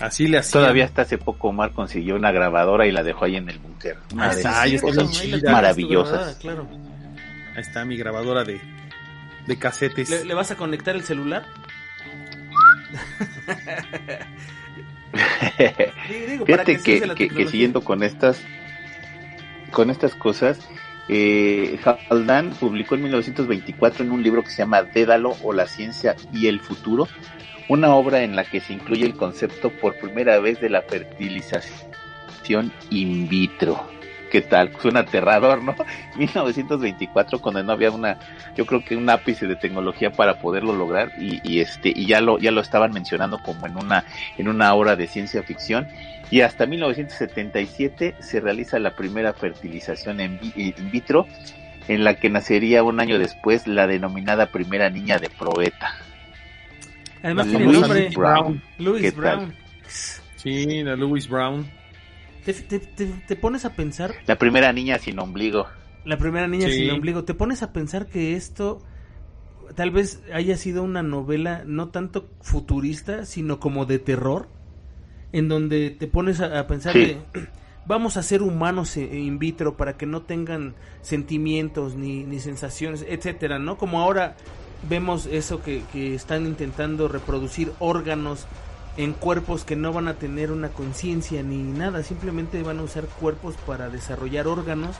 Así 0.00 0.28
le 0.28 0.38
hacía. 0.38 0.60
Todavía 0.60 0.84
hasta 0.84 1.02
hace 1.02 1.18
poco 1.18 1.48
Omar 1.48 1.72
consiguió 1.72 2.16
una 2.16 2.30
grabadora 2.30 2.86
y 2.86 2.92
la 2.92 3.02
dejó 3.02 3.24
ahí 3.24 3.36
en 3.36 3.48
el 3.48 3.58
búnker. 3.58 3.98
Una 4.12 4.30
ahí 4.30 4.76
está, 4.76 5.50
maravillosas. 5.50 6.38
Ahí 6.44 7.60
está 7.60 7.84
mi 7.84 7.96
grabadora 7.96 8.44
de, 8.44 8.60
de 9.46 9.58
casetes. 9.58 10.24
¿Le, 10.24 10.34
vas 10.34 10.52
a 10.52 10.56
conectar 10.56 10.94
el 10.94 11.02
celular? 11.02 11.44
Fíjate 16.46 16.80
que, 16.80 17.46
siguiendo 17.50 17.82
con 17.82 18.02
estas 18.02 18.42
con 19.72 19.90
estas 19.90 20.14
cosas, 20.14 20.60
eh, 21.08 21.78
Haldane 22.10 22.50
publicó 22.58 22.94
en 22.94 23.02
1924 23.04 24.04
en 24.04 24.12
un 24.12 24.22
libro 24.22 24.42
que 24.42 24.50
se 24.50 24.58
llama 24.58 24.82
Dédalo 24.82 25.36
o 25.42 25.52
la 25.52 25.66
ciencia 25.66 26.16
y 26.32 26.46
el 26.46 26.60
futuro, 26.60 27.08
una 27.68 27.94
obra 27.94 28.22
en 28.22 28.36
la 28.36 28.44
que 28.44 28.60
se 28.60 28.72
incluye 28.72 29.04
el 29.04 29.14
concepto 29.14 29.70
por 29.70 29.98
primera 29.98 30.38
vez 30.38 30.60
de 30.60 30.70
la 30.70 30.82
fertilización 30.82 32.72
in 32.90 33.28
vitro. 33.28 33.97
¿Qué 34.30 34.42
tal? 34.42 34.72
Suena 34.80 35.00
aterrador, 35.00 35.62
¿no? 35.62 35.74
1924 36.16 37.40
cuando 37.40 37.62
no 37.62 37.72
había 37.72 37.90
una, 37.90 38.18
yo 38.56 38.66
creo 38.66 38.84
que 38.84 38.96
un 38.96 39.08
ápice 39.08 39.46
de 39.46 39.56
tecnología 39.56 40.10
para 40.10 40.40
poderlo 40.40 40.74
lograr 40.74 41.12
y, 41.18 41.60
este 41.60 41.92
y 41.94 42.06
ya 42.06 42.20
lo 42.20 42.38
ya 42.38 42.50
lo 42.50 42.60
estaban 42.60 42.92
mencionando 42.92 43.38
como 43.42 43.66
en 43.66 43.76
una 43.76 44.04
en 44.36 44.48
una 44.48 44.74
obra 44.74 44.96
de 44.96 45.06
ciencia 45.06 45.42
ficción 45.42 45.88
y 46.30 46.42
hasta 46.42 46.66
1977 46.66 48.16
se 48.20 48.40
realiza 48.40 48.78
la 48.78 48.94
primera 48.94 49.32
fertilización 49.32 50.20
in 50.20 50.38
vitro 50.90 51.26
en 51.88 52.04
la 52.04 52.14
que 52.14 52.28
nacería 52.28 52.82
un 52.82 53.00
año 53.00 53.18
después 53.18 53.66
la 53.66 53.86
denominada 53.86 54.46
primera 54.46 54.90
niña 54.90 55.18
de 55.18 55.30
Proeta. 55.30 55.96
Además 57.22 57.48
tiene 57.48 57.66
nombre 57.66 58.10
Brown. 58.14 58.62
Louis 58.78 59.14
Brown. 59.14 59.54
Sí, 60.36 60.82
la 60.84 60.94
Louis 60.94 61.28
Brown. 61.28 61.66
Te, 62.44 62.54
te, 62.54 63.36
pones 63.36 63.64
a 63.64 63.74
pensar. 63.74 64.14
La 64.26 64.36
primera 64.38 64.72
niña 64.72 64.98
sin 64.98 65.18
ombligo. 65.18 65.66
La 66.04 66.16
primera 66.16 66.48
niña 66.48 66.68
sin 66.70 66.90
ombligo. 66.90 67.24
Te 67.24 67.34
pones 67.34 67.62
a 67.62 67.72
pensar 67.72 68.06
que 68.06 68.34
esto 68.34 68.82
tal 69.74 69.90
vez 69.90 70.22
haya 70.32 70.56
sido 70.56 70.82
una 70.82 71.02
novela 71.02 71.62
no 71.66 71.88
tanto 71.90 72.28
futurista, 72.40 73.26
sino 73.26 73.60
como 73.60 73.84
de 73.84 73.98
terror, 73.98 74.48
en 75.32 75.48
donde 75.48 75.90
te 75.90 76.06
pones 76.06 76.40
a, 76.40 76.58
a 76.58 76.66
pensar 76.66 76.94
Sí. 76.94 77.00
de, 77.00 77.18
vamos 77.86 78.16
a 78.16 78.22
ser 78.22 78.42
humanos 78.42 78.96
e- 78.96 79.18
in 79.18 79.38
vitro 79.38 79.76
para 79.76 79.96
que 79.98 80.06
no 80.06 80.22
tengan 80.22 80.74
sentimientos 81.02 81.96
ni, 81.96 82.24
ni 82.24 82.40
sensaciones, 82.40 83.04
etcétera, 83.06 83.58
¿no? 83.58 83.76
Como 83.76 84.00
ahora 84.00 84.36
vemos 84.88 85.26
eso 85.26 85.62
que, 85.62 85.82
que 85.92 86.14
están 86.14 86.46
intentando 86.46 87.08
reproducir 87.08 87.72
órganos 87.78 88.46
en 88.98 89.14
cuerpos 89.14 89.64
que 89.64 89.76
no 89.76 89.94
van 89.94 90.08
a 90.08 90.16
tener 90.16 90.52
una 90.52 90.70
conciencia 90.70 91.42
ni 91.42 91.58
nada, 91.62 92.02
simplemente 92.04 92.62
van 92.64 92.80
a 92.80 92.84
usar 92.84 93.06
cuerpos 93.08 93.56
para 93.66 93.90
desarrollar 93.90 94.48
órganos 94.48 94.96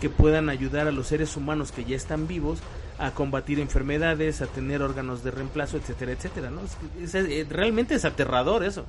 que 0.00 0.10
puedan 0.10 0.50
ayudar 0.50 0.86
a 0.88 0.92
los 0.92 1.08
seres 1.08 1.36
humanos 1.36 1.72
que 1.72 1.84
ya 1.84 1.96
están 1.96 2.28
vivos 2.28 2.60
a 2.98 3.12
combatir 3.12 3.60
enfermedades, 3.60 4.42
a 4.42 4.48
tener 4.48 4.82
órganos 4.82 5.24
de 5.24 5.32
reemplazo, 5.32 5.78
etcétera, 5.78 6.12
etcétera, 6.12 6.50
¿no? 6.50 6.62
Es 6.62 6.76
que 6.76 7.04
es- 7.04 7.14
es- 7.16 7.48
realmente 7.50 7.96
es 7.96 8.04
aterrador 8.06 8.64
eso. 8.64 8.86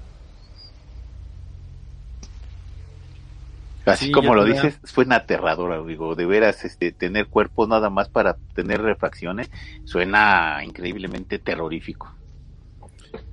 Así 3.86 4.07
Sí, 4.07 4.12
como 4.12 4.36
lo 4.36 4.45
dices, 4.45 4.80
suena 4.84 5.16
aterrador, 5.18 5.74
amigo. 5.74 6.16
De 6.16 6.26
veras, 6.26 6.64
este, 6.64 6.91
tener 6.93 7.28
cuerpos 7.28 7.68
nada 7.68 7.89
más 7.89 8.07
para 8.10 8.38
tener 8.53 8.82
refracciones 8.82 9.49
suena 9.84 10.62
increíblemente 10.64 11.39
terrorífico. 11.39 12.16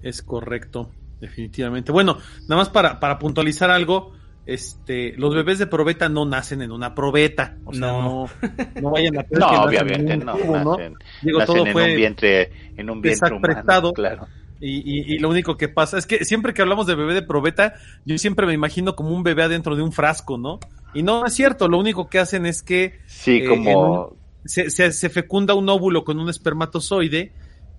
Es 0.01 0.22
correcto, 0.22 0.91
definitivamente. 1.20 1.92
Bueno, 1.92 2.18
nada 2.48 2.60
más 2.62 2.68
para, 2.70 3.00
para 3.00 3.18
puntualizar 3.18 3.70
algo, 3.70 4.12
este, 4.44 5.14
los 5.16 5.34
bebés 5.34 5.58
de 5.58 5.66
probeta 5.66 6.08
no 6.08 6.24
nacen 6.24 6.62
en 6.62 6.70
una 6.70 6.94
probeta. 6.94 7.56
O 7.64 7.72
sea, 7.72 7.80
no, 7.92 8.02
No. 8.02 8.30
no, 8.80 8.90
vayan 8.90 9.18
a 9.18 9.24
creer 9.24 9.40
No, 9.40 9.48
que 9.50 9.56
obviamente 9.56 10.16
no. 10.18 10.32
cubo, 10.38 10.56
¿no? 10.58 10.70
Nacen, 10.76 10.94
Digo, 11.22 11.38
nacen 11.40 11.54
todo 11.54 11.66
en 11.66 11.72
fue 11.72 11.90
un 11.90 11.96
vientre, 11.96 12.50
en 12.76 12.90
un 12.90 13.00
vientre 13.00 13.34
humano, 13.34 13.92
claro. 13.92 14.28
Y, 14.58 14.76
y, 14.78 15.14
y 15.16 15.18
lo 15.18 15.28
único 15.28 15.58
que 15.58 15.68
pasa 15.68 15.98
es 15.98 16.06
que 16.06 16.24
siempre 16.24 16.54
que 16.54 16.62
hablamos 16.62 16.86
de 16.86 16.94
bebé 16.94 17.12
de 17.12 17.20
probeta, 17.22 17.74
yo 18.06 18.16
siempre 18.16 18.46
me 18.46 18.54
imagino 18.54 18.96
como 18.96 19.10
un 19.10 19.22
bebé 19.22 19.42
adentro 19.42 19.76
de 19.76 19.82
un 19.82 19.92
frasco, 19.92 20.38
¿no? 20.38 20.58
Y 20.94 21.02
no 21.02 21.26
es 21.26 21.34
cierto, 21.34 21.68
lo 21.68 21.78
único 21.78 22.08
que 22.08 22.18
hacen 22.20 22.46
es 22.46 22.62
que 22.62 23.00
Sí, 23.06 23.38
Eh, 23.38 23.44
como 23.46 24.16
se, 24.46 24.70
se, 24.70 24.92
se 24.92 25.10
fecunda 25.10 25.52
un 25.52 25.68
óvulo 25.68 26.04
con 26.04 26.18
un 26.18 26.30
espermatozoide 26.30 27.32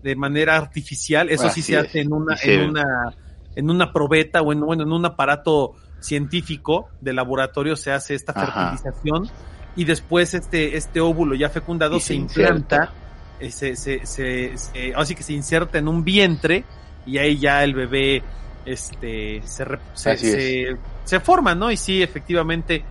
de 0.03 0.15
manera 0.15 0.55
artificial, 0.55 1.29
eso 1.31 1.49
sí 1.49 1.63
se 1.63 1.79
es. 1.79 1.87
hace 1.87 2.01
en 2.01 2.13
una, 2.13 2.37
se- 2.37 2.53
en 2.53 2.69
una, 2.69 3.15
en 3.57 3.69
una 3.69 3.91
probeta 3.91 4.41
o 4.41 4.51
en, 4.53 4.61
bueno, 4.61 4.83
en 4.83 4.91
un 4.91 5.05
aparato 5.05 5.73
científico 5.99 6.89
de 7.01 7.13
laboratorio 7.13 7.75
se 7.75 7.91
hace 7.91 8.13
esta 8.15 8.33
Ajá. 8.33 8.45
fertilización 8.45 9.31
y 9.75 9.83
después 9.85 10.33
este, 10.33 10.77
este 10.77 10.99
óvulo 11.01 11.35
ya 11.35 11.49
fecundado 11.49 11.97
y 11.97 11.99
se, 11.99 12.13
implanta, 12.15 12.93
eh, 13.39 13.51
se, 13.51 13.75
se, 13.75 14.05
se, 14.05 14.57
se- 14.57 14.93
así 14.95 15.15
que 15.15 15.23
se 15.23 15.33
inserta 15.33 15.77
en 15.79 15.87
un 15.87 16.03
vientre 16.03 16.65
y 17.05 17.17
ahí 17.17 17.39
ya 17.39 17.63
el 17.63 17.73
bebé 17.73 18.23
este 18.65 19.41
se, 19.43 19.65
re- 19.65 19.79
se, 19.93 20.17
se, 20.17 20.65
se 21.03 21.19
forma, 21.19 21.55
¿no? 21.55 21.71
Y 21.71 21.77
sí, 21.77 22.03
efectivamente, 22.03 22.83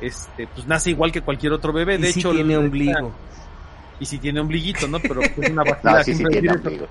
este, 0.00 0.46
pues 0.46 0.66
nace 0.66 0.90
igual 0.90 1.12
que 1.12 1.22
cualquier 1.22 1.52
otro 1.52 1.72
bebé. 1.72 1.98
De 1.98 2.08
y 2.08 2.12
sí 2.12 2.20
hecho, 2.20 2.30
tiene 2.30 2.56
ombligo. 2.56 3.12
y 3.98 4.06
si 4.06 4.18
tiene 4.18 4.40
ombliguito, 4.40 4.86
¿no? 4.88 5.00
Pero 5.00 5.20
es 5.22 5.48
una 5.50 5.64
vacilada 5.68 5.98
No, 5.98 6.04
sí, 6.04 6.14
sí 6.14 6.24
tiene 6.24 6.50
ombligo. 6.52 6.86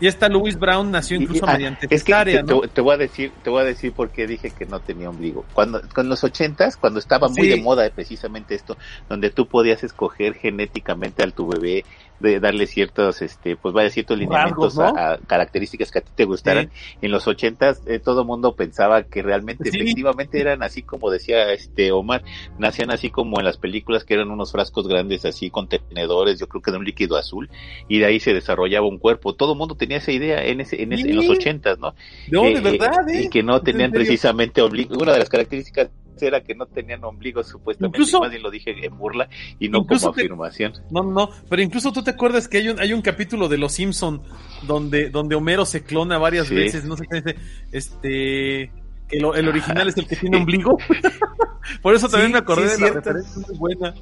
Y 0.00 0.06
esta 0.06 0.28
Louis 0.28 0.58
Brown 0.58 0.90
nació 0.90 1.16
incluso 1.20 1.44
y- 1.44 1.48
ah, 1.48 1.52
mediante 1.54 1.86
es 1.90 2.04
que 2.04 2.12
cesárea, 2.12 2.42
te, 2.44 2.52
¿no? 2.54 2.60
te- 2.60 2.68
te 2.68 2.80
voy 2.80 2.94
a 2.94 2.96
decir, 2.98 3.32
te 3.42 3.50
voy 3.50 3.62
a 3.62 3.64
decir 3.64 3.92
por 3.92 4.10
qué 4.10 4.26
dije 4.26 4.50
que 4.50 4.64
no 4.66 4.80
tenía 4.80 5.10
ombligo. 5.10 5.44
Cuando, 5.52 5.80
con 5.94 6.08
los 6.08 6.22
ochentas, 6.24 6.76
cuando 6.76 6.98
estaba 7.00 7.28
muy 7.28 7.42
Sí. 7.42 7.48
de 7.48 7.56
moda 7.62 7.88
precisamente 7.90 8.54
esto, 8.54 8.76
donde 9.08 9.30
tú 9.30 9.48
podías 9.48 9.82
escoger 9.82 10.34
genéticamente 10.34 11.22
al 11.22 11.32
tu 11.34 11.48
bebé, 11.48 11.84
de 12.18 12.40
darle 12.40 12.66
ciertos, 12.66 13.22
este, 13.22 13.56
pues 13.56 13.72
vaya 13.74 13.90
ciertos 13.90 14.18
lineamientos 14.18 14.78
a, 14.78 15.12
a 15.14 15.18
características 15.18 15.90
que 15.90 15.98
a 16.00 16.02
ti 16.02 16.10
te 16.14 16.24
gustaran. 16.24 16.70
En 17.00 17.10
los 17.12 17.26
ochentas, 17.28 17.82
eh, 17.86 17.98
todo 18.00 18.22
el 18.22 18.26
mundo 18.26 18.54
pensaba 18.56 19.04
que 19.04 19.22
realmente, 19.22 19.70
Sí. 19.70 19.78
efectivamente 19.78 20.40
eran 20.40 20.62
así 20.62 20.82
como 20.82 21.10
decía 21.10 21.52
este 21.52 21.92
Omar, 21.92 22.22
nacían 22.58 22.90
así 22.90 23.10
como 23.10 23.38
en 23.38 23.44
las 23.44 23.56
películas 23.56 24.04
que 24.04 24.14
eran 24.14 24.30
unos 24.30 24.52
frascos 24.52 24.88
grandes 24.88 25.24
así 25.24 25.50
contenedores, 25.50 26.38
yo 26.40 26.48
creo 26.48 26.62
que 26.62 26.70
de 26.72 26.78
un 26.78 26.84
líquido 26.84 27.16
azul, 27.16 27.48
y 27.88 27.98
de 27.98 28.06
ahí 28.06 28.20
se 28.20 28.34
desarrollaba 28.34 28.86
un 28.86 28.98
cuerpo. 28.98 29.34
Todo 29.34 29.52
el 29.52 29.58
mundo 29.58 29.74
tenía 29.76 29.98
esa 29.98 30.12
idea 30.12 30.44
en 30.44 30.60
ese, 30.60 30.82
en, 30.82 30.92
ese- 30.92 31.10
en 31.10 31.16
los 31.16 31.28
ochentas, 31.28 31.78
¿no? 31.78 31.94
No, 32.30 32.44
Eh, 32.44 32.54
de 32.54 32.60
verdad, 32.60 33.08
eh, 33.08 33.18
¿eh? 33.18 33.22
Y 33.24 33.30
que 33.30 33.42
no 33.42 33.60
tenían 33.62 33.92
precisamente 33.92 34.60
ombligo. 34.62 34.96
Una 34.98 35.12
de 35.12 35.18
las 35.20 35.28
características 35.28 35.90
era 36.26 36.42
que 36.42 36.54
no 36.54 36.66
tenían 36.66 37.04
ombligo 37.04 37.42
supuestamente. 37.44 37.98
Incluso- 37.98 38.20
más 38.20 38.30
bien 38.30 38.42
lo 38.42 38.50
dije 38.50 38.74
en 38.84 38.96
burla 38.98 39.28
y 39.58 39.68
no 39.68 39.86
como 39.86 40.00
te- 40.00 40.22
afirmación. 40.22 40.72
No, 40.90 41.02
no, 41.02 41.30
pero 41.48 41.62
incluso 41.62 41.92
tú 41.92 42.02
te 42.02 42.10
acuerdas 42.10 42.48
que 42.48 42.58
hay 42.58 42.68
un, 42.68 42.80
hay 42.80 42.92
un 42.92 43.02
capítulo 43.02 43.48
de 43.48 43.58
Los 43.58 43.72
Simpson 43.72 44.22
donde, 44.66 45.10
donde 45.10 45.34
Homero 45.36 45.64
se 45.64 45.84
clona 45.84 46.18
varias 46.18 46.48
Sí. 46.48 46.54
veces, 46.54 46.84
no 46.84 46.96
sé 46.96 47.04
qué 47.10 47.20
dice, 47.22 47.36
este, 47.72 48.72
que 49.08 49.20
lo- 49.20 49.34
el 49.34 49.48
original 49.48 49.88
es 49.88 49.96
el 49.96 50.06
que 50.06 50.16
tiene 50.16 50.36
ombligo. 50.38 50.76
Por 51.82 51.94
eso 51.94 52.08
también 52.08 52.28
Sí, 52.28 52.32
me 52.32 52.38
acordé 52.38 52.68
de 52.68 52.78
la 52.80 52.90
referencia, 52.90 53.42
muy 53.48 53.58
buena. 53.58 53.94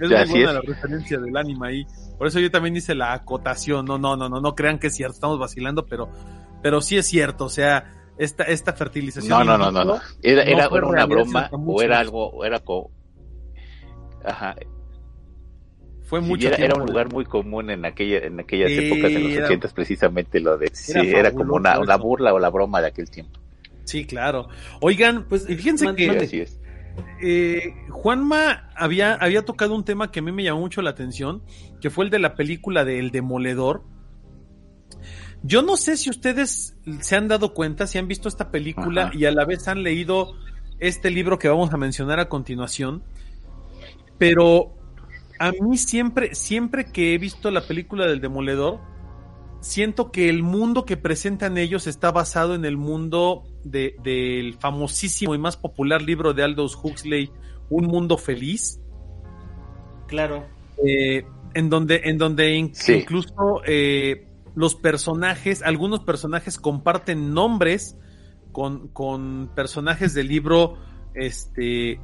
Es 0.00 0.08
Ya, 0.08 0.18
muy 0.26 0.30
buena 0.30 0.48
es. 0.50 0.54
la 0.54 0.60
referencia 0.74 1.18
del 1.18 1.36
anime 1.36 1.68
ahí. 1.68 1.86
Por 2.16 2.26
eso 2.28 2.38
yo 2.40 2.50
también 2.50 2.76
hice 2.76 2.94
la 2.94 3.12
acotación. 3.12 3.84
No, 3.86 3.98
no, 3.98 4.16
no, 4.16 4.28
no, 4.28 4.40
no 4.40 4.54
crean 4.54 4.78
que 4.78 4.86
es 4.88 4.94
cierto, 4.96 5.14
estamos 5.14 5.38
vacilando, 5.38 5.86
pero, 5.86 6.08
pero 6.62 6.80
sí 6.80 6.96
es 6.96 7.06
cierto, 7.06 7.44
o 7.46 7.48
sea, 7.48 7.92
esta, 8.18 8.44
esta 8.44 8.72
fertilización. 8.72 9.30
No, 9.30 9.44
no, 9.44 9.56
no, 9.58 9.70
no, 9.70 9.84
no. 9.84 10.00
Era, 10.22 10.44
no 10.44 10.50
era 10.50 10.68
una 10.68 10.78
realidad 10.78 11.08
broma 11.08 11.50
o 11.52 11.82
era 11.82 11.98
algo, 12.00 12.28
o 12.30 12.44
era 12.44 12.60
como... 12.60 12.90
Ajá, 14.24 14.56
Fue 16.02 16.20
sí, 16.20 16.26
mucho 16.26 16.48
era, 16.48 16.56
era 16.56 16.66
tiempo. 16.74 16.82
un 16.84 16.86
lugar 16.90 17.12
muy 17.12 17.24
común 17.24 17.70
en 17.70 17.84
aquella, 17.84 18.18
en 18.18 18.40
aquellas 18.40 18.70
Sí, 18.70 18.78
épocas, 18.78 19.12
en 19.12 19.22
los 19.24 19.32
era- 19.32 19.46
ochentas, 19.46 19.72
precisamente 19.72 20.40
lo 20.40 20.58
de, 20.58 20.68
sí, 20.72 20.92
era 20.98 21.18
era, 21.20 21.32
como 21.32 21.54
una, 21.54 21.78
una 21.78 21.96
burla 21.96 22.34
o 22.34 22.38
la 22.38 22.48
broma 22.50 22.80
de 22.80 22.88
aquel 22.88 23.08
tiempo. 23.10 23.38
Sí, 23.84 24.04
claro. 24.04 24.48
Oigan, 24.80 25.24
pues 25.28 25.46
fíjense 25.46 25.84
man- 25.84 25.96
que 25.96 26.02
Sí, 26.02 26.08
mande. 26.08 26.24
así 26.24 26.40
es. 26.40 26.60
eh, 27.22 27.74
Juanma 27.90 28.68
había, 28.74 29.14
había 29.14 29.44
tocado 29.44 29.74
un 29.74 29.84
tema 29.84 30.10
que 30.10 30.18
a 30.18 30.22
mí 30.22 30.32
me 30.32 30.42
llamó 30.44 30.60
mucho 30.60 30.82
la 30.82 30.90
atención, 30.90 31.42
que 31.80 31.88
fue 31.90 32.04
el 32.04 32.10
de 32.10 32.18
la 32.18 32.34
película 32.34 32.84
de 32.84 32.98
El 32.98 33.10
Demoledor. 33.12 33.82
Yo 35.48 35.62
no 35.62 35.76
sé 35.78 35.96
si 35.96 36.10
ustedes 36.10 36.76
se 37.00 37.16
han 37.16 37.26
dado 37.26 37.54
cuenta, 37.54 37.86
si 37.86 37.96
han 37.96 38.06
visto 38.06 38.28
esta 38.28 38.50
película 38.50 39.04
Ajá. 39.06 39.12
y 39.16 39.24
a 39.24 39.32
la 39.32 39.46
vez 39.46 39.66
han 39.66 39.82
leído 39.82 40.34
este 40.78 41.10
libro 41.10 41.38
que 41.38 41.48
vamos 41.48 41.72
a 41.72 41.78
mencionar 41.78 42.20
a 42.20 42.28
continuación, 42.28 43.02
pero 44.18 44.74
a 45.38 45.50
mí 45.52 45.78
siempre, 45.78 46.34
siempre 46.34 46.92
que 46.92 47.14
he 47.14 47.18
visto 47.18 47.50
la 47.50 47.62
película 47.66 48.06
del 48.06 48.20
Demoledor, 48.20 48.78
siento 49.60 50.10
que 50.12 50.28
el 50.28 50.42
mundo 50.42 50.84
que 50.84 50.98
presentan 50.98 51.56
ellos 51.56 51.86
está 51.86 52.10
basado 52.10 52.54
en 52.54 52.66
el 52.66 52.76
mundo 52.76 53.44
de- 53.64 53.96
del 54.02 54.54
famosísimo 54.54 55.34
y 55.34 55.38
más 55.38 55.56
popular 55.56 56.02
libro 56.02 56.34
de 56.34 56.42
Aldous 56.42 56.76
Huxley, 56.80 57.30
Un 57.70 57.86
Mundo 57.86 58.18
Feliz, 58.18 58.80
Claro. 60.08 60.44
eh, 60.86 61.24
en 61.54 61.70
donde, 61.70 62.02
en 62.04 62.18
donde 62.18 62.70
Sí. 62.74 62.92
incluso 62.92 63.62
eh, 63.66 64.27
los 64.58 64.74
personajes, 64.74 65.62
algunos 65.62 66.00
personajes 66.00 66.58
comparten 66.58 67.32
nombres 67.32 67.96
con, 68.52 68.88
con 68.88 69.50
personajes 69.54 70.14
del 70.14 70.28
libro 70.28 70.76
este, 71.14 72.00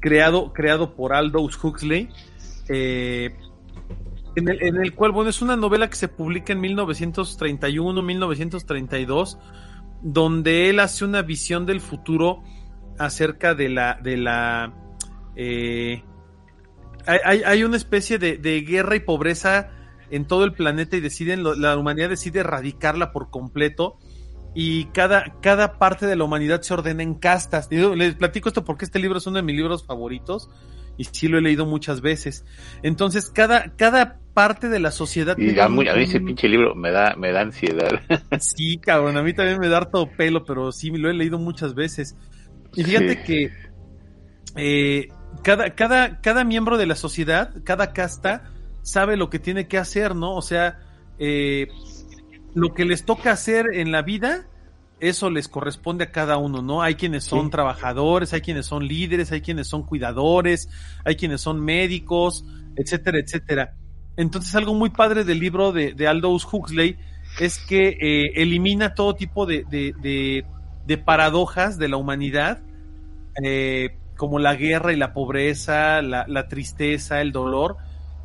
creado, 0.00 0.52
creado 0.52 0.94
por 0.94 1.12
Aldous 1.12 1.62
Huxley. 1.62 2.08
eh, 2.68 3.34
en 4.34 4.48
el, 4.48 4.62
en 4.62 4.76
el 4.76 4.94
cual, 4.94 5.12
bueno, 5.12 5.28
es 5.28 5.42
una 5.42 5.56
novela 5.56 5.90
que 5.90 5.96
se 5.96 6.08
publica 6.08 6.52
en 6.54 6.60
1931, 6.60 8.00
1932, 8.00 9.38
donde 10.02 10.70
él 10.70 10.80
hace 10.80 11.04
una 11.04 11.20
visión 11.22 11.66
del 11.66 11.80
futuro 11.80 12.42
acerca 12.98 13.54
de 13.54 13.68
la, 13.68 13.98
de 14.02 14.16
la, 14.16 14.72
eh, 15.36 16.02
hay, 17.06 17.42
hay- 17.44 17.64
una 17.64 17.76
especie 17.76 18.18
de, 18.18 18.38
de 18.38 18.60
guerra 18.62 18.96
y 18.96 19.00
pobreza 19.00 19.68
en 20.12 20.26
todo 20.26 20.44
el 20.44 20.52
planeta 20.52 20.96
y 20.96 21.00
deciden, 21.00 21.42
la 21.42 21.76
humanidad 21.76 22.08
decide 22.10 22.40
erradicarla 22.40 23.10
por 23.10 23.30
completo 23.30 23.98
y 24.54 24.84
cada, 24.86 25.38
cada 25.40 25.78
parte 25.78 26.06
de 26.06 26.14
la 26.14 26.24
humanidad 26.24 26.60
se 26.62 26.74
ordena 26.74 27.02
en 27.02 27.14
castas. 27.14 27.68
Les 27.70 28.14
platico 28.14 28.48
esto 28.48 28.64
porque 28.64 28.84
este 28.84 28.98
libro 29.00 29.18
es 29.18 29.26
uno 29.26 29.36
de 29.38 29.42
mis 29.42 29.56
libros 29.56 29.84
favoritos 29.86 30.50
y 30.98 31.04
sí 31.04 31.26
lo 31.28 31.38
he 31.38 31.40
leído 31.40 31.64
muchas 31.66 32.02
veces. 32.02 32.44
Entonces, 32.82 33.30
cada, 33.30 33.74
cada 33.76 34.18
parte 34.34 34.68
de 34.68 34.78
la 34.78 34.90
sociedad... 34.90 35.36
Y 35.38 35.58
a, 35.58 35.68
mí- 35.68 35.84
ese 35.88 36.20
pinche 36.20 36.48
libro 36.48 36.74
me 36.74 36.90
da, 36.90 37.14
me 37.16 37.32
da 37.32 37.40
ansiedad. 37.40 37.88
Sí, 38.40 38.76
cabrón, 38.78 39.16
a 39.16 39.22
mí 39.22 39.32
también 39.32 39.58
me 39.58 39.68
da 39.68 39.78
harto 39.78 40.06
pelo, 40.16 40.44
pero 40.44 40.70
sí, 40.72 40.90
lo 40.90 41.08
he 41.10 41.14
leído 41.14 41.38
muchas 41.38 41.74
veces. 41.74 42.14
Y 42.76 42.84
fíjate 42.84 43.14
Sí. 43.14 43.22
que 43.26 43.50
eh, 44.56 45.08
cada, 45.42 45.74
cada, 45.74 46.20
cada 46.20 46.44
miembro 46.44 46.76
de 46.76 46.86
la 46.86 46.94
sociedad, 46.94 47.54
cada 47.64 47.92
casta, 47.94 48.51
sabe 48.82 49.16
lo 49.16 49.30
que 49.30 49.38
tiene 49.38 49.66
que 49.68 49.78
hacer, 49.78 50.14
¿no? 50.14 50.34
O 50.36 50.42
sea, 50.42 50.78
eh, 51.18 51.68
lo 52.54 52.74
que 52.74 52.84
les 52.84 53.04
toca 53.04 53.32
hacer 53.32 53.66
en 53.74 53.92
la 53.92 54.02
vida, 54.02 54.46
eso 55.00 55.30
les 55.30 55.48
corresponde 55.48 56.04
a 56.04 56.12
cada 56.12 56.36
uno, 56.36 56.62
¿no? 56.62 56.82
Hay 56.82 56.94
quienes 56.96 57.24
son 57.24 57.46
Sí. 57.46 57.50
trabajadores, 57.50 58.32
hay 58.32 58.40
quienes 58.40 58.66
son 58.66 58.86
líderes, 58.86 59.32
hay 59.32 59.40
quienes 59.40 59.68
son 59.68 59.84
cuidadores, 59.84 60.68
hay 61.04 61.16
quienes 61.16 61.40
son 61.40 61.60
médicos, 61.64 62.44
etcétera, 62.76 63.18
etcétera. 63.18 63.74
entonces 64.16 64.54
algo 64.54 64.74
muy 64.74 64.90
padre 64.90 65.24
del 65.24 65.40
libro 65.40 65.72
de, 65.72 65.94
de 65.94 66.06
Aldous 66.06 66.46
Huxley 66.52 66.98
es 67.40 67.58
que 67.58 67.96
eh, 68.00 68.32
elimina 68.42 68.94
todo 68.94 69.14
tipo 69.14 69.46
de, 69.46 69.64
de, 69.70 69.94
de, 70.02 70.44
de 70.86 70.98
paradojas 70.98 71.78
de 71.78 71.88
la 71.88 71.96
humanidad, 71.96 72.60
eh, 73.42 73.96
como 74.18 74.38
la 74.38 74.54
guerra 74.54 74.92
y 74.92 74.96
la 74.96 75.14
pobreza, 75.14 76.02
la, 76.02 76.26
la, 76.28 76.46
tristeza, 76.48 77.22
el 77.22 77.32
dolor, 77.32 77.78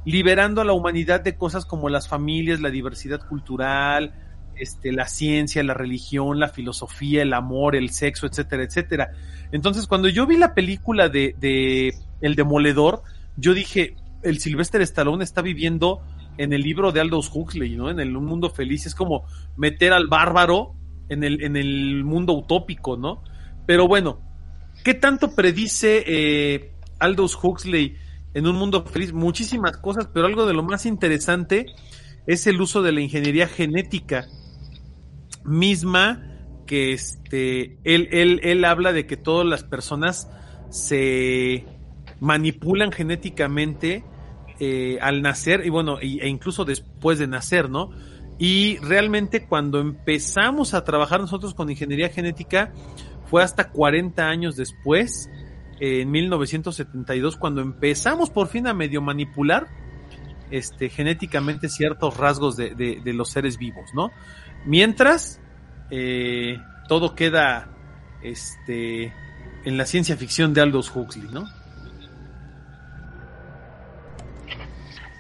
liberando 0.08 0.62
a 0.62 0.64
la 0.64 0.72
humanidad 0.72 1.20
de 1.20 1.36
cosas 1.36 1.66
como 1.66 1.90
las 1.90 2.08
familias, 2.08 2.62
la 2.62 2.70
diversidad 2.70 3.20
cultural, 3.28 4.14
este, 4.56 4.94
la 4.94 5.06
ciencia, 5.06 5.62
la 5.64 5.74
religión, 5.74 6.40
la 6.40 6.48
filosofía, 6.48 7.24
el 7.24 7.34
amor, 7.34 7.76
el 7.76 7.90
sexo, 7.90 8.26
etcétera, 8.26 8.64
etcétera. 8.64 9.12
Entonces, 9.52 9.86
cuando 9.86 10.08
yo 10.08 10.26
vi 10.26 10.38
la 10.38 10.54
película 10.54 11.10
de, 11.10 11.36
de 11.42 11.94
El 12.22 12.36
Demoledor, 12.36 13.04
yo 13.36 13.54
dije, 13.54 13.98
el 14.24 14.40
Sylvester 14.40 14.82
Stallone 14.82 15.26
está 15.26 15.42
viviendo 15.42 16.02
en 16.38 16.54
el 16.54 16.62
libro 16.62 16.94
de 16.94 17.02
Aldous 17.02 17.30
Huxley, 17.34 17.76
¿no? 17.76 17.90
En 17.90 18.00
el 18.00 18.14
mundo 18.14 18.50
feliz. 18.50 18.86
Es 18.86 18.96
como 18.96 19.26
meter 19.58 19.92
al 19.92 20.08
bárbaro 20.08 20.74
en 21.10 21.26
el, 21.26 21.44
en 21.44 21.58
el 21.58 22.06
mundo 22.06 22.32
utópico, 22.32 22.96
¿no? 22.96 23.24
Pero 23.66 23.90
bueno, 23.90 24.22
¿qué 24.86 24.94
tanto 24.94 25.36
predice 25.36 26.06
eh, 26.08 26.72
Aldous 26.98 27.38
Huxley 27.44 27.98
en 28.38 28.46
un 28.46 28.56
mundo 28.56 28.86
feliz? 28.86 29.14
Muchísimas 29.14 29.78
cosas, 29.78 30.08
pero 30.14 30.28
algo 30.28 30.46
de 30.46 30.54
lo 30.54 30.62
más 30.62 30.86
interesante 30.86 31.66
es 32.28 32.46
el 32.46 32.62
uso 32.62 32.84
de 32.84 32.92
la 32.92 33.02
ingeniería 33.02 33.48
genética 33.48 34.28
misma 35.44 36.24
que 36.68 36.94
este, 36.94 37.80
él, 37.84 38.10
él, 38.12 38.40
él 38.44 38.64
habla 38.66 38.94
de 38.94 39.08
que 39.08 39.18
todas 39.18 39.48
las 39.48 39.64
personas 39.64 40.30
se 40.70 41.66
manipulan 42.20 42.92
genéticamente 42.92 44.04
eh, 44.60 45.00
al 45.02 45.24
nacer 45.24 45.66
y 45.66 45.70
bueno, 45.70 45.98
e 46.00 46.28
incluso 46.28 46.64
después 46.64 47.18
de 47.18 47.26
nacer, 47.26 47.72
¿no? 47.72 47.90
Y 48.38 48.78
realmente 48.78 49.48
cuando 49.48 49.80
empezamos 49.80 50.76
a 50.76 50.84
trabajar 50.84 51.22
nosotros 51.22 51.56
con 51.56 51.72
ingeniería 51.72 52.10
genética 52.10 52.72
fue 53.26 53.42
hasta 53.42 53.72
40 53.72 54.28
años 54.28 54.56
después, 54.56 55.28
en 55.80 56.12
1972, 56.12 57.38
cuando 57.38 57.62
empezamos 57.62 58.30
por 58.30 58.48
fin 58.48 58.68
a 58.68 58.74
medio 58.74 59.02
manipular 59.02 59.68
este, 60.50 60.90
genéticamente 60.90 61.70
ciertos 61.70 62.18
rasgos 62.18 62.56
de, 62.56 62.74
de, 62.76 63.14
los 63.14 63.30
seres 63.30 63.58
vivos, 63.58 63.94
¿no? 63.94 64.12
Mientras 64.66 65.40
eh, 65.92 66.58
todo 66.88 67.16
queda 67.16 67.70
este, 68.22 69.14
en 69.66 69.78
la 69.78 69.86
ciencia 69.86 70.16
ficción 70.18 70.54
de 70.54 70.62
Aldous 70.62 70.94
Huxley, 70.96 71.28
¿no? 71.32 71.46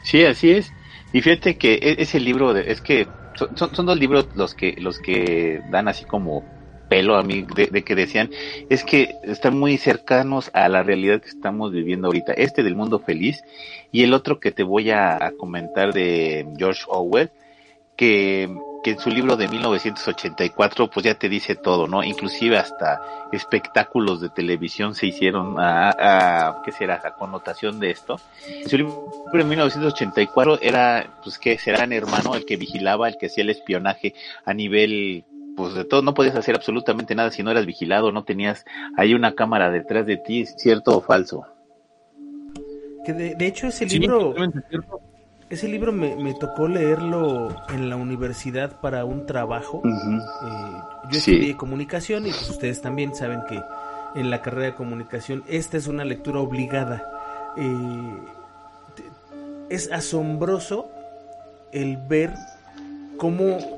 Sí, 0.03 0.23
así 0.23 0.51
es. 0.51 0.71
Y 1.11 1.21
fíjate 1.21 1.57
que 1.57 1.73
e-, 1.75 2.01
ese 2.01 2.19
libro, 2.19 2.53
de, 2.53 2.71
es 2.71 2.81
que 2.81 3.07
son, 3.35 3.75
son 3.75 3.85
dos 3.85 3.99
libros 3.99 4.29
los 4.35 4.55
que, 4.55 4.75
los 4.79 4.99
que 4.99 5.61
dan 5.69 5.87
así 5.87 6.05
como 6.05 6.56
pelo 6.89 7.17
a 7.17 7.23
mí 7.23 7.45
de, 7.55 7.67
de, 7.67 7.83
que 7.83 7.95
decían 7.95 8.29
es 8.69 8.83
que 8.83 9.15
están 9.23 9.57
muy 9.57 9.77
cercanos 9.77 10.49
a 10.53 10.69
la 10.69 10.83
realidad 10.83 11.21
que 11.21 11.29
estamos 11.29 11.71
viviendo 11.71 12.07
ahorita. 12.07 12.33
Este 12.33 12.63
del 12.63 12.75
mundo 12.75 12.99
feliz 12.99 13.43
y 13.91 14.03
el 14.03 14.13
otro 14.13 14.39
que 14.39 14.51
te 14.51 14.63
voy 14.63 14.91
a, 14.91 15.31
comentar 15.37 15.93
de 15.93 16.47
George 16.57 16.83
Orwell, 16.87 17.31
que 17.95 18.49
que 18.83 18.91
en 18.91 18.99
su 18.99 19.09
libro 19.09 19.35
de 19.35 19.47
1984 19.47 20.89
pues 20.89 21.05
ya 21.05 21.15
te 21.15 21.29
dice 21.29 21.55
todo, 21.55 21.87
¿no? 21.87 22.03
Inclusive 22.03 22.57
hasta 22.57 23.01
espectáculos 23.31 24.21
de 24.21 24.29
televisión 24.29 24.95
se 24.95 25.07
hicieron 25.07 25.59
a, 25.59 25.89
a 25.89 26.61
¿qué 26.63 26.71
será? 26.71 27.01
A 27.03 27.15
connotación 27.15 27.79
de 27.79 27.91
esto. 27.91 28.19
Su 28.65 28.77
libro 28.77 29.11
de 29.33 29.43
1984 29.43 30.59
era, 30.61 31.17
pues 31.23 31.37
que 31.37 31.57
será 31.57 31.83
hermano 31.83 32.35
el 32.35 32.45
que 32.45 32.55
vigilaba, 32.55 33.09
el 33.09 33.17
que 33.17 33.25
hacía 33.25 33.43
el 33.43 33.49
espionaje 33.49 34.13
a 34.45 34.53
nivel 34.53 35.25
pues 35.57 35.73
de 35.73 35.85
todo, 35.85 36.03
no 36.03 36.13
podías 36.13 36.35
hacer 36.35 36.55
absolutamente 36.55 37.15
nada 37.15 37.31
si 37.31 37.41
no 37.41 37.49
eras 37.49 37.65
vigilado, 37.65 38.11
no 38.11 38.23
tenías 38.23 38.63
ahí 38.95 39.15
una 39.15 39.33
cámara 39.33 39.71
detrás 39.71 40.05
de 40.05 40.15
ti, 40.15 40.45
¿cierto 40.45 40.95
o 40.95 41.01
falso? 41.01 41.47
Que 43.03 43.11
de, 43.11 43.35
de 43.35 43.47
hecho 43.47 43.67
ese 43.67 43.85
libro... 43.87 44.35
Ese 45.49 45.69
libro 45.69 45.93
me, 45.93 46.13
me, 46.17 46.33
tocó 46.33 46.67
leerlo 46.67 47.55
en 47.69 47.87
la 47.89 47.95
universidad 47.95 48.81
para 48.81 49.05
un 49.05 49.25
trabajo. 49.25 49.81
Uh 49.81 49.87
-huh. 49.87 50.21
eh, 50.21 50.81
yo 51.09 51.17
estudié 51.17 51.47
sí. 51.47 51.53
comunicación 51.53 52.27
y 52.27 52.31
pues 52.31 52.49
ustedes 52.49 52.81
también 52.81 53.15
saben 53.15 53.43
que 53.47 53.63
en 54.15 54.29
la 54.29 54.41
carrera 54.41 54.65
de 54.65 54.75
comunicación 54.75 55.45
esta 55.47 55.77
es 55.77 55.87
una 55.87 56.03
lectura 56.03 56.41
obligada. 56.41 57.01
Eh, 57.55 58.17
es 59.69 59.89
asombroso 59.89 60.89
el 61.71 61.95
ver 61.95 62.33
cómo 63.17 63.76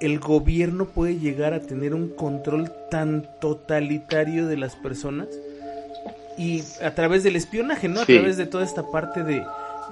el 0.00 0.18
gobierno 0.18 0.86
puede 0.86 1.18
llegar 1.18 1.54
a 1.54 1.60
tener 1.60 1.94
un 1.94 2.08
control 2.08 2.70
tan 2.90 3.26
totalitario 3.40 4.46
de 4.46 4.56
las 4.56 4.76
personas 4.76 5.28
y 6.38 6.62
a 6.82 6.94
través 6.94 7.22
del 7.22 7.36
espionaje, 7.36 7.88
¿no? 7.88 8.00
A 8.00 8.04
sí. 8.04 8.14
través 8.14 8.36
de 8.36 8.46
toda 8.46 8.64
esta 8.64 8.90
parte 8.90 9.22
de 9.22 9.42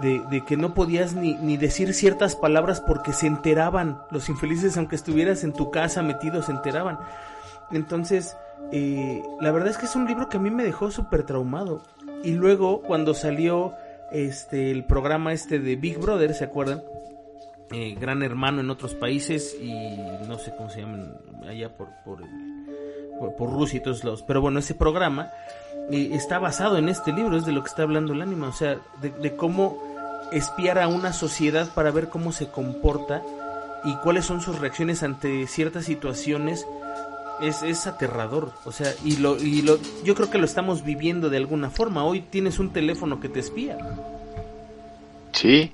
de, 0.00 0.20
de, 0.30 0.44
que 0.44 0.57
no 0.57 0.74
podías 0.74 1.14
ni, 1.14 1.34
ni, 1.34 1.57
decir 1.57 1.94
ciertas 1.94 2.36
palabras 2.36 2.80
porque 2.80 3.12
se 3.12 3.26
enteraban. 3.26 3.98
Los 4.11 4.28
infelices, 4.28 4.76
aunque 4.76 4.96
estuvieras 4.96 5.44
en 5.44 5.52
tu 5.52 5.70
casa 5.70 6.02
metido, 6.02 6.42
se 6.42 6.52
enteraban. 6.52 6.98
Entonces, 7.70 8.36
eh, 8.72 9.22
la 9.40 9.52
verdad 9.52 9.70
es 9.70 9.78
que 9.78 9.86
es 9.86 9.96
un 9.96 10.07
libro 10.07 10.28
que 10.28 10.36
a 10.36 10.40
mí 10.40 10.50
me 10.50 10.64
dejó 10.64 10.90
súper 10.90 11.24
traumado. 11.24 11.82
Y 12.22 12.32
luego, 12.32 12.82
cuando 12.82 13.14
salió 13.14 13.74
este 14.11 14.70
el 14.70 14.84
programa 14.84 15.32
este 15.32 15.59
de 15.59 15.76
Big 15.76 15.98
Brother, 15.98 16.34
¿se 16.34 16.44
acuerdan? 16.44 16.82
Eh, 17.76 17.96
Gran 17.98 18.22
Hermano 18.22 18.60
en 18.60 18.70
otros 18.70 18.94
países 18.94 19.56
y 19.60 19.72
no 20.28 20.38
sé 20.38 20.54
cómo 20.56 20.70
se 20.70 20.82
llaman 20.82 21.18
allá 21.48 21.76
por, 21.76 21.88
por, 22.04 22.22
por, 23.18 23.34
por 23.34 23.50
Rusia 23.52 23.78
y 23.78 23.82
todos 23.82 24.04
lados. 24.04 24.22
Pero 24.22 24.40
bueno, 24.40 24.60
ese 24.60 24.76
programa 24.76 25.32
eh, 25.90 26.10
está 26.12 26.38
basado 26.38 26.78
en 26.78 26.88
este 26.88 27.12
libro, 27.12 27.36
es 27.36 27.44
de 27.46 27.50
lo 27.50 27.64
que 27.64 27.70
está 27.70 27.82
hablando 27.82 28.12
el 28.12 28.22
ánima, 28.22 28.46
o 28.46 28.52
sea, 28.52 28.78
de, 29.02 29.10
de, 29.10 29.34
cómo 29.34 29.82
espiar 30.30 30.78
a 30.78 30.86
una 30.86 31.12
sociedad 31.12 31.68
para 31.74 31.90
ver 31.90 32.10
cómo 32.10 32.30
se 32.30 32.46
comporta 32.46 33.22
y 33.82 33.96
cuáles 33.96 34.24
son 34.24 34.40
sus 34.40 34.60
reacciones 34.60 35.02
ante 35.02 35.48
ciertas 35.48 35.84
situaciones. 35.84 36.64
Es, 37.40 37.64
es 37.64 37.88
aterrador, 37.88 38.52
o 38.64 38.70
sea, 38.70 38.94
y, 39.04 39.16
lo, 39.16 39.36
y 39.36 39.62
lo, 39.62 39.78
yo 40.04 40.14
creo 40.14 40.30
que 40.30 40.38
lo 40.38 40.44
estamos 40.44 40.84
viviendo 40.84 41.28
de 41.28 41.38
alguna 41.38 41.70
forma. 41.70 42.04
Hoy 42.04 42.20
tienes 42.20 42.60
un 42.60 42.72
teléfono 42.72 43.18
que 43.18 43.28
te 43.28 43.40
espía. 43.40 43.76
Sí, 45.35 45.72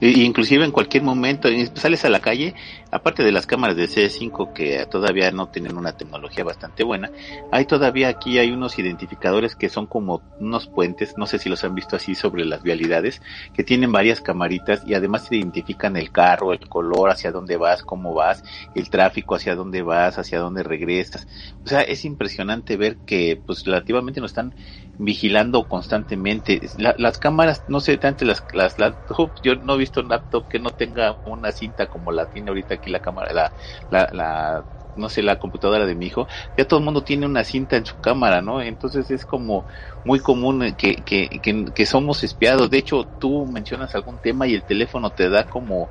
inclusive 0.00 0.64
en 0.64 0.70
cualquier 0.70 1.02
momento 1.02 1.48
sales 1.74 2.04
a 2.04 2.08
la 2.08 2.20
calle, 2.20 2.54
aparte 2.92 3.24
de 3.24 3.32
las 3.32 3.44
cámaras 3.44 3.76
de 3.76 3.88
C5 3.88 4.52
que 4.52 4.86
todavía 4.86 5.32
no 5.32 5.48
tienen 5.48 5.76
una 5.76 5.96
tecnología 5.96 6.44
bastante 6.44 6.84
buena, 6.84 7.10
hay 7.50 7.64
todavía 7.64 8.08
aquí 8.08 8.38
hay 8.38 8.52
unos 8.52 8.78
identificadores 8.78 9.56
que 9.56 9.68
son 9.68 9.86
como 9.88 10.22
unos 10.38 10.68
puentes, 10.68 11.18
no 11.18 11.26
sé 11.26 11.40
si 11.40 11.48
los 11.48 11.64
han 11.64 11.74
visto 11.74 11.96
así 11.96 12.14
sobre 12.14 12.44
las 12.44 12.62
vialidades, 12.62 13.20
que 13.52 13.64
tienen 13.64 13.90
varias 13.90 14.20
camaritas 14.20 14.82
y 14.86 14.94
además 14.94 15.26
se 15.26 15.36
identifican 15.36 15.96
el 15.96 16.12
carro, 16.12 16.52
el 16.52 16.68
color, 16.68 17.10
hacia 17.10 17.32
dónde 17.32 17.56
vas, 17.56 17.82
cómo 17.82 18.14
vas, 18.14 18.44
el 18.76 18.90
tráfico, 18.90 19.34
hacia 19.34 19.56
dónde 19.56 19.82
vas, 19.82 20.18
hacia 20.18 20.38
dónde 20.38 20.62
regresas. 20.62 21.26
O 21.64 21.68
sea, 21.68 21.80
es 21.80 22.04
impresionante 22.04 22.76
ver 22.76 22.98
que 23.04 23.42
pues 23.44 23.64
relativamente 23.64 24.20
nos 24.20 24.30
están 24.30 24.54
vigilando 25.00 25.66
constantemente. 25.66 26.60
La, 26.76 26.94
las 26.98 27.18
cámaras, 27.18 27.64
no 27.66 27.80
sé, 27.80 27.96
tanto 27.98 28.24
las, 28.24 28.44
las 28.52 28.78
laptops, 28.78 29.40
yo 29.42 29.56
no 29.56 29.74
he 29.74 29.78
visto 29.78 30.00
un 30.00 30.08
laptop 30.08 30.46
que 30.48 30.58
no 30.58 30.70
tenga 30.70 31.18
una 31.24 31.52
cinta 31.52 31.86
como 31.88 32.12
la 32.12 32.26
tiene 32.26 32.50
ahorita 32.50 32.74
aquí 32.74 32.90
la 32.90 33.00
cámara, 33.00 33.32
la, 33.32 33.54
la, 33.90 34.08
la 34.12 34.66
no 34.94 35.08
sé, 35.08 35.22
la 35.22 35.38
computadora 35.38 35.86
de 35.86 35.94
mi 35.94 36.06
hijo, 36.06 36.26
ya 36.56 36.66
todo 36.66 36.80
el 36.80 36.84
mundo 36.84 37.02
tiene 37.04 37.24
una 37.26 37.44
cinta 37.44 37.76
en 37.76 37.86
su 37.86 37.98
cámara, 38.00 38.42
¿no? 38.42 38.60
Entonces 38.60 39.10
es 39.10 39.24
como 39.24 39.66
muy 40.04 40.20
común 40.20 40.74
que, 40.76 40.96
que, 40.96 41.28
que, 41.40 41.64
que 41.72 41.86
somos 41.86 42.22
espiados. 42.24 42.68
De 42.70 42.78
hecho, 42.78 43.08
tú 43.18 43.46
mencionas 43.46 43.94
algún 43.94 44.18
tema 44.18 44.46
y 44.46 44.54
el 44.54 44.64
teléfono 44.64 45.12
te 45.12 45.30
da 45.30 45.44
como 45.44 45.90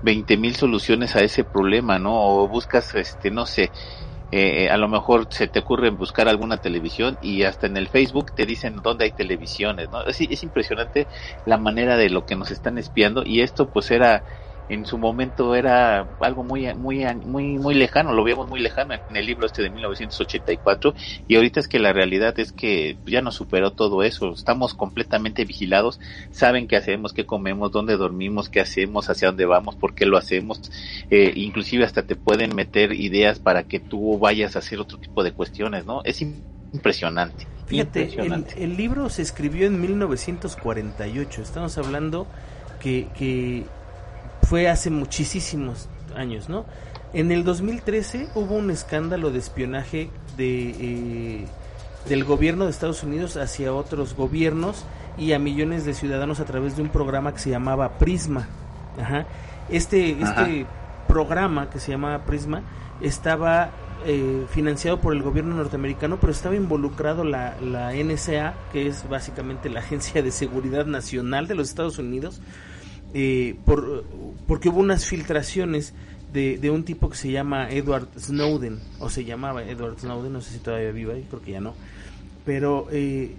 20 0.00 0.36
mil 0.36 0.54
soluciones 0.56 1.16
a 1.16 1.20
ese 1.20 1.44
problema, 1.44 1.98
¿no? 1.98 2.12
O 2.14 2.48
buscas, 2.48 2.94
este, 2.94 3.30
no 3.30 3.46
sé, 3.46 3.72
eh, 4.30 4.68
a 4.70 4.76
lo 4.76 4.88
mejor 4.88 5.28
se 5.30 5.48
te 5.48 5.60
ocurre 5.60 5.90
buscar 5.90 6.28
alguna 6.28 6.58
televisión 6.58 7.16
y 7.20 7.42
hasta 7.44 7.66
en 7.66 7.76
el 7.76 7.88
Facebook 7.88 8.32
te 8.34 8.46
dicen 8.46 8.82
dónde 8.82 9.04
hay 9.04 9.12
televisiones, 9.12 9.90
¿no? 9.90 10.04
Es, 10.04 10.20
es 10.20 10.42
impresionante 10.42 11.08
la 11.44 11.58
manera 11.58 11.96
de 11.96 12.10
lo 12.10 12.24
que 12.26 12.36
nos 12.36 12.50
están 12.50 12.78
espiando 12.78 13.22
y 13.24 13.40
esto 13.42 13.70
pues 13.70 13.90
era 13.90 14.24
en 14.68 14.86
su 14.86 14.98
momento 14.98 15.54
era 15.54 16.08
algo 16.20 16.42
muy 16.42 16.72
muy 16.74 17.04
muy 17.24 17.58
muy 17.58 17.74
lejano, 17.74 18.12
lo 18.12 18.24
veíamos 18.24 18.48
muy 18.48 18.60
lejano 18.60 18.94
en 18.94 19.16
el 19.16 19.26
libro 19.26 19.46
este 19.46 19.62
de 19.62 19.70
1984 19.70 20.94
y 21.28 21.36
ahorita 21.36 21.60
es 21.60 21.68
que 21.68 21.78
la 21.78 21.92
realidad 21.92 22.38
es 22.38 22.52
que 22.52 22.96
ya 23.06 23.20
nos 23.20 23.34
superó 23.34 23.72
todo 23.72 24.02
eso, 24.02 24.32
estamos 24.32 24.74
completamente 24.74 25.44
vigilados, 25.44 26.00
saben 26.30 26.66
qué 26.66 26.76
hacemos, 26.76 27.12
qué 27.12 27.26
comemos, 27.26 27.72
dónde 27.72 27.96
dormimos, 27.96 28.48
qué 28.48 28.60
hacemos, 28.60 29.10
hacia 29.10 29.28
dónde 29.28 29.44
vamos, 29.44 29.76
por 29.76 29.94
qué 29.94 30.06
lo 30.06 30.16
hacemos, 30.16 30.70
eh, 31.10 31.32
inclusive 31.34 31.84
hasta 31.84 32.02
te 32.02 32.16
pueden 32.16 32.54
meter 32.54 32.92
ideas 32.92 33.38
para 33.38 33.64
que 33.64 33.80
tú 33.80 34.18
vayas 34.18 34.56
a 34.56 34.60
hacer 34.60 34.80
otro 34.80 34.98
tipo 34.98 35.22
de 35.22 35.32
cuestiones, 35.32 35.84
¿no? 35.84 36.02
Es 36.04 36.22
impresionante. 36.22 37.46
Fíjate, 37.66 38.02
impresionante. 38.02 38.54
El, 38.56 38.72
el 38.72 38.76
libro 38.76 39.08
se 39.08 39.22
escribió 39.22 39.66
en 39.66 39.80
1948, 39.80 41.42
estamos 41.42 41.76
hablando 41.78 42.26
que, 42.80 43.08
que 43.16 43.64
fue 44.48 44.68
hace 44.68 44.90
muchísimos 44.90 45.88
años, 46.16 46.48
¿no? 46.48 46.64
En 47.12 47.30
el 47.30 47.44
2013 47.44 48.28
hubo 48.34 48.56
un 48.56 48.70
escándalo 48.70 49.30
de 49.30 49.38
espionaje 49.38 50.10
de, 50.36 50.70
eh, 50.70 51.46
del 52.08 52.24
gobierno 52.24 52.64
de 52.64 52.70
Estados 52.70 53.02
Unidos 53.02 53.36
hacia 53.36 53.72
otros 53.72 54.14
gobiernos 54.14 54.84
y 55.16 55.32
a 55.32 55.38
millones 55.38 55.84
de 55.84 55.94
ciudadanos 55.94 56.40
a 56.40 56.44
través 56.44 56.76
de 56.76 56.82
un 56.82 56.88
programa 56.88 57.32
que 57.32 57.38
se 57.38 57.50
llamaba 57.50 57.98
Prisma. 57.98 58.48
Ajá. 59.00 59.26
Este, 59.68 60.16
Ajá. 60.20 60.42
este 60.42 60.66
programa 61.06 61.70
que 61.70 61.78
se 61.78 61.92
llamaba 61.92 62.24
Prisma 62.24 62.62
estaba 63.00 63.70
eh, 64.06 64.44
financiado 64.50 65.00
por 65.00 65.14
el 65.14 65.22
gobierno 65.22 65.54
norteamericano, 65.54 66.18
pero 66.20 66.32
estaba 66.32 66.56
involucrado 66.56 67.24
la, 67.24 67.56
la 67.60 67.92
NSA, 67.92 68.54
que 68.72 68.88
es 68.88 69.08
básicamente 69.08 69.70
la 69.70 69.80
Agencia 69.80 70.22
de 70.22 70.30
Seguridad 70.30 70.84
Nacional 70.84 71.46
de 71.46 71.54
los 71.54 71.68
Estados 71.68 71.98
Unidos, 71.98 72.40
eh, 73.14 73.56
por, 73.64 74.04
porque 74.46 74.68
hubo 74.68 74.80
unas 74.80 75.06
filtraciones 75.06 75.94
de, 76.32 76.58
de 76.58 76.70
un 76.70 76.84
tipo 76.84 77.08
que 77.08 77.16
se 77.16 77.30
llama 77.30 77.70
Edward 77.70 78.08
Snowden, 78.18 78.80
o 78.98 79.08
se 79.08 79.24
llamaba 79.24 79.62
Edward 79.64 79.98
Snowden, 80.00 80.32
no 80.32 80.40
sé 80.40 80.52
si 80.52 80.58
todavía 80.58 80.90
vive 80.90 81.14
ahí, 81.14 81.26
creo 81.28 81.40
que 81.40 81.52
ya 81.52 81.60
no, 81.60 81.74
pero 82.44 82.88
eh, 82.90 83.36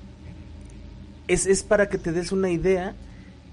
es, 1.28 1.46
es 1.46 1.64
para 1.64 1.90
que 1.90 1.98
te 1.98 2.12
des 2.12 2.32
una 2.32 2.50
idea 2.50 2.96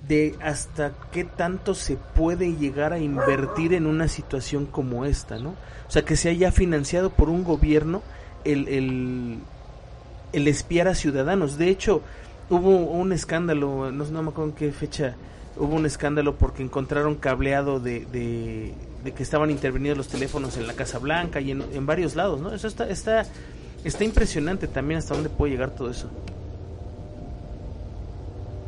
de 0.08 0.34
hasta 0.42 0.94
qué 1.12 1.24
tanto 1.24 1.74
se 1.74 1.96
puede 1.96 2.56
llegar 2.56 2.92
a 2.92 2.98
invertir 2.98 3.72
en 3.72 3.86
una 3.86 4.08
situación 4.08 4.66
como 4.66 5.04
esta, 5.04 5.38
¿no? 5.38 5.50
O 5.86 5.90
sea, 5.90 6.04
que 6.04 6.16
se 6.16 6.28
haya 6.28 6.50
financiado 6.50 7.10
por 7.10 7.28
un 7.28 7.44
gobierno 7.44 8.02
el, 8.44 8.66
el, 8.68 9.38
el 10.32 10.48
espiar 10.48 10.88
a 10.88 10.94
ciudadanos. 10.94 11.58
De 11.58 11.68
hecho, 11.68 12.02
hubo 12.50 12.70
un 12.78 13.12
escándalo, 13.12 13.92
no, 13.92 14.04
no 14.04 14.22
me 14.22 14.30
acuerdo 14.30 14.50
en 14.50 14.56
qué 14.56 14.72
fecha, 14.72 15.14
hubo 15.56 15.74
un 15.74 15.86
escándalo 15.86 16.36
porque 16.36 16.62
encontraron 16.62 17.14
cableado 17.14 17.80
de, 17.80 18.06
de, 18.06 18.74
de 19.04 19.12
que 19.12 19.22
estaban 19.22 19.50
intervenidos 19.50 19.98
los 19.98 20.08
teléfonos 20.08 20.56
en 20.56 20.66
la 20.66 20.74
Casa 20.74 20.98
Blanca 20.98 21.40
y 21.40 21.50
en, 21.50 21.62
en 21.72 21.86
varios 21.86 22.16
lados, 22.16 22.40
¿no? 22.40 22.52
Eso 22.52 22.68
está, 22.68 22.88
está, 22.88 23.26
está 23.84 24.04
impresionante 24.04 24.66
también 24.68 24.98
hasta 24.98 25.14
dónde 25.14 25.28
puede 25.28 25.52
llegar 25.52 25.70
todo 25.74 25.90
eso. 25.90 26.10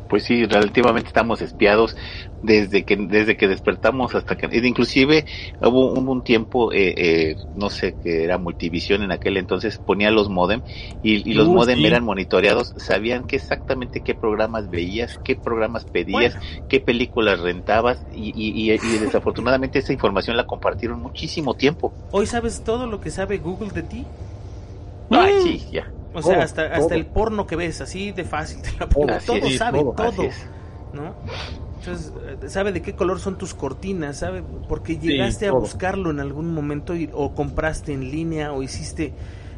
Pues 0.07 0.23
sí, 0.23 0.45
relativamente 0.45 1.07
estamos 1.07 1.41
espiados 1.41 1.95
desde 2.41 2.85
que 2.85 2.95
desde 2.95 3.37
que 3.37 3.47
despertamos 3.47 4.13
hasta 4.13 4.35
que 4.37 4.47
inclusive 4.67 5.25
hubo, 5.59 5.93
hubo 5.93 6.11
un 6.11 6.23
tiempo 6.23 6.71
eh, 6.73 6.93
eh, 6.97 7.35
no 7.53 7.71
sé 7.71 7.95
que 7.97 8.23
era 8.23 8.37
multivisión 8.37 9.01
en 9.03 9.11
aquel 9.11 9.37
entonces 9.37 9.79
ponía 9.79 10.11
los 10.11 10.29
modem 10.29 10.61
y, 11.01 11.27
y 11.29 11.33
los 11.33 11.49
Uh, 11.49 11.51
modem 11.51 11.83
sí. 11.83 11.85
eran 11.85 12.03
monitoreados 12.03 12.73
sabían 12.77 13.23
que 13.25 13.37
exactamente 13.37 14.03
qué 14.03 14.13
programas 14.13 14.69
veías 14.69 15.17
qué 15.23 15.35
programas 15.35 15.85
pedías 15.85 16.37
qué 16.67 16.79
películas 16.79 17.39
rentabas 17.39 18.05
y, 18.11 18.29
y, 18.35 18.71
y- 18.73 18.79
y 18.95 18.97
desafortunadamente 18.99 19.79
esa 19.79 19.93
información 19.93 20.37
la 20.37 20.43
compartieron 20.45 20.99
muchísimo 21.01 21.55
tiempo 21.55 21.95
Hoy 22.09 22.25
sabes 22.25 22.63
todo 22.63 22.87
lo 22.87 22.99
que 22.99 23.11
sabe 23.11 23.37
Google 23.37 23.69
de 23.71 23.83
ti. 23.83 24.07
ay 25.09 25.33
sí 25.33 25.65
ya 25.71 25.95
O 26.15 26.21
sea, 26.21 26.33
Todo, 26.35 26.43
hasta, 26.43 26.69
todo. 26.71 26.81
hasta 26.83 26.95
el 26.95 27.05
porno 27.05 27.45
que 27.45 27.55
ves, 27.55 27.81
así 27.81 28.11
de 28.11 28.23
fácil 28.23 28.61
te 28.61 28.71
la 28.79 28.87
Todo 28.87 29.35
es, 29.45 29.57
sabe, 29.57 29.79
todo. 29.79 30.23
¿no? 30.93 31.13
Entonces, 31.79 32.11
eh, 32.43 32.49
sabe 32.49 32.71
de 32.71 32.81
qué 32.81 32.93
color 32.95 33.19
son 33.19 33.37
tus 33.37 33.53
cortinas, 33.53 34.17
sabe, 34.19 34.43
porque 34.67 34.97
llegaste 34.97 35.47
a 35.47 35.51
buscarlo 35.51 36.09
en 36.09 36.19
algún 36.19 36.51
momento 36.53 36.95
y- 36.95 37.09
o 37.13 37.35
compraste 37.35 37.93
en 37.93 38.09
línea 38.09 38.53
o 38.53 38.63
hiciste... 38.63 39.13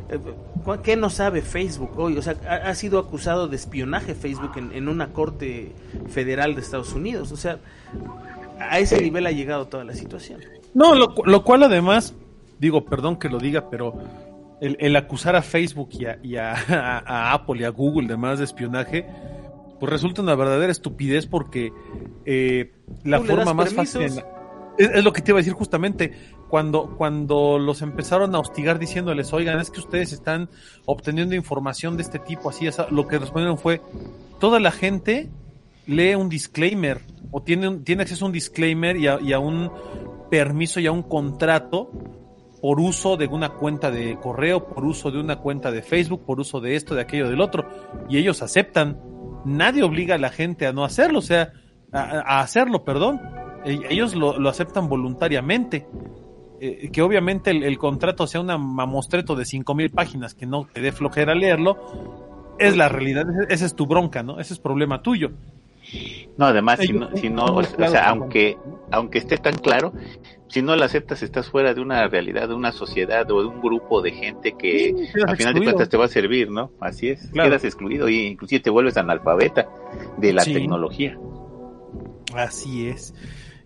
eh, 0.09 0.19
¿cu- 0.65 0.81
¿Qué 0.83 0.97
no 0.97 1.09
sabe 1.09 1.41
Facebook 1.41 1.91
hoy? 1.97 2.17
O 2.17 2.21
sea, 2.21 2.35
ha, 2.49 2.69
ha 2.69 2.75
sido 2.75 2.99
acusado 2.99 3.47
de 3.47 3.55
espionaje 3.55 4.13
Facebook 4.15 4.51
en, 4.57 4.73
en 4.73 4.89
una 4.89 5.07
corte 5.13 5.73
federal 6.09 6.55
de 6.55 6.61
Estados 6.61 6.91
Unidos. 6.93 7.31
O 7.31 7.37
sea, 7.37 7.59
a 8.59 8.79
ese 8.79 8.99
nivel 9.01 9.25
ha 9.27 9.31
llegado 9.31 9.67
toda 9.67 9.83
la 9.85 9.93
situación. 9.93 10.41
No, 10.73 10.95
lo, 10.95 11.13
cu- 11.15 11.23
lo 11.25 11.43
cual 11.43 11.63
además, 11.63 12.13
digo, 12.59 12.83
perdón 12.85 13.15
que 13.17 13.29
lo 13.29 13.37
diga, 13.37 13.69
pero 13.69 13.93
el, 14.61 14.77
el 14.79 14.95
acusar 14.95 15.35
a 15.35 15.41
Facebook 15.41 15.89
y, 15.93 16.05
a, 16.05 16.19
y 16.23 16.35
a- 16.37 16.53
a- 16.53 16.99
a 17.05 17.33
Apple 17.33 17.61
y 17.61 17.63
a 17.63 17.69
Google 17.69 18.07
de 18.07 18.17
más 18.17 18.39
de 18.39 18.45
espionaje, 18.45 19.05
pues 19.79 19.91
resulta 19.91 20.21
una 20.21 20.35
verdadera 20.35 20.71
estupidez 20.71 21.27
porque 21.27 21.71
eh, 22.25 22.71
la 23.03 23.19
forma 23.21 23.53
más 23.53 23.73
permisos. 23.73 24.03
fácil... 24.03 24.23
Es, 24.79 24.89
es 24.91 25.03
lo 25.03 25.11
que 25.11 25.21
te 25.23 25.31
iba 25.31 25.39
a 25.39 25.41
decir 25.41 25.53
justamente, 25.53 26.13
cuando, 26.49 26.95
cuando 26.97 27.57
los 27.57 27.81
empezaron 27.81 28.35
a 28.35 28.39
hostigar 28.39 28.77
diciéndoles, 28.77 29.33
oigan, 29.33 29.59
es 29.59 29.71
que 29.71 29.79
ustedes 29.79 30.13
están 30.13 30.49
obteniendo 30.85 31.33
información 31.33 31.97
de 31.97 32.03
este 32.03 32.19
tipo, 32.19 32.49
así, 32.51 32.67
esa- 32.67 32.87
lo 32.91 33.07
que 33.07 33.17
respondieron 33.17 33.57
fue, 33.57 33.81
toda 34.39 34.59
la 34.59 34.69
gente 34.71 35.29
lee 35.87 36.13
un 36.13 36.29
disclaimer 36.29 37.01
o 37.31 37.41
tiene, 37.41 37.77
tiene 37.79 38.03
acceso 38.03 38.25
a 38.25 38.27
un 38.27 38.33
disclaimer 38.33 38.97
y 38.97 39.07
a, 39.07 39.19
y 39.19 39.33
a 39.33 39.39
un 39.39 39.71
permiso 40.29 40.79
y 40.79 40.85
a 40.85 40.91
un 40.91 41.01
contrato 41.01 41.89
por 42.67 42.81
uso 42.81 43.15
de 43.15 43.27
una 43.27 43.47
cuenta 43.47 43.91
de 43.91 44.17
correo, 44.17 44.67
por 44.67 44.83
uso 44.83 45.09
de 45.09 45.21
una 45.21 45.37
cuenta 45.37 45.71
de 45.71 45.81
Facebook, 45.81 46.25
por 46.25 46.41
uso 46.41 46.59
de 46.59 46.75
esto, 46.75 46.95
de 46.95 47.01
aquello, 47.01 47.29
del 47.29 47.39
otro. 47.39 47.65
Y 48.09 48.17
ellos 48.17 48.41
aceptan. 48.41 48.99
Nadie 49.45 49.83
obliga 49.83 50.15
a 50.15 50.17
la 50.17 50.31
gente 50.31 50.67
a 50.67 50.73
no 50.73 50.83
hacerlo, 50.83 51.19
o 51.19 51.21
sea, 51.21 51.53
a, 51.93 52.41
hacerlo, 52.41 52.83
perdón. 52.83 53.21
E- 53.63 53.79
Ellos 53.89 54.15
lo, 54.15 54.49
aceptan 54.49 54.89
voluntariamente. 54.89 55.87
Eh, 56.59 56.89
que 56.91 57.01
obviamente 57.01 57.51
el, 57.51 57.77
contrato 57.77 58.27
sea 58.27 58.41
una 58.41 58.57
mamostreto 58.57 59.37
de 59.37 59.45
cinco 59.45 59.73
mil 59.73 59.89
páginas 59.89 60.33
que 60.33 60.45
no 60.45 60.67
te 60.67 60.81
dé 60.81 60.91
flojera 60.91 61.35
leerlo, 61.35 61.77
es 62.59 62.75
la 62.75 62.89
realidad, 62.89 63.27
esa 63.47 63.65
es 63.65 63.75
tu 63.75 63.87
bronca, 63.87 64.23
¿no? 64.23 64.41
Ese 64.41 64.55
es 64.55 64.59
problema 64.59 65.01
tuyo. 65.01 65.31
No, 66.37 66.45
además, 66.45 66.79
si 66.79 66.93
no, 66.93 67.09
si 67.15 67.29
no 67.29 67.45
o, 67.45 67.63
sea, 67.63 68.09
aunque, 68.09 68.57
aunque 68.91 69.17
esté 69.17 69.37
tan 69.37 69.55
claro, 69.55 69.93
si 70.49 70.61
no 70.61 70.75
lo 70.75 70.83
aceptas, 70.83 71.23
estás 71.23 71.49
fuera 71.49 71.73
de 71.73 71.81
una 71.81 72.07
realidad, 72.07 72.47
de 72.47 72.53
una 72.53 72.71
sociedad 72.71 73.29
o 73.31 73.41
de 73.41 73.47
un 73.47 73.59
grupo 73.61 74.01
de 74.01 74.11
gente 74.11 74.53
que 74.53 74.93
Sí, 74.95 75.19
al 75.25 75.35
final 75.35 75.53
de 75.55 75.63
cuentas 75.63 75.89
te 75.89 75.97
va 75.97 76.05
a 76.05 76.09
servir, 76.09 76.51
¿no? 76.51 76.71
Así 76.79 77.09
es, 77.09 77.27
Claro. 77.31 77.49
quedas 77.49 77.63
excluido 77.63 78.07
y 78.07 78.27
inclusive 78.27 78.61
te 78.61 78.69
vuelves 78.69 78.97
analfabeta 78.97 79.67
de 80.17 80.33
la 80.33 80.43
Sí. 80.43 80.53
tecnología. 80.53 81.17
Así 82.35 82.87
es. 82.87 83.13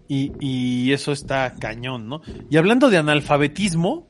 Y, 0.08 0.32
y 0.40 0.94
eso 0.94 1.12
está 1.12 1.54
cañón, 1.60 2.08
¿no? 2.08 2.22
Y 2.50 2.58
hablando 2.58 2.90
de 2.90 2.98
analfabetismo, 2.98 4.08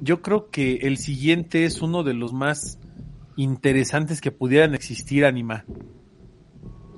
yo 0.00 0.22
creo 0.22 0.50
que 0.50 0.76
el 0.82 0.98
siguiente 0.98 1.64
es 1.64 1.82
uno 1.82 2.02
de 2.02 2.14
los 2.14 2.32
más 2.32 2.78
interesantes 3.36 4.20
que 4.20 4.30
pudieran 4.30 4.74
existir, 4.74 5.24
Anima. 5.24 5.64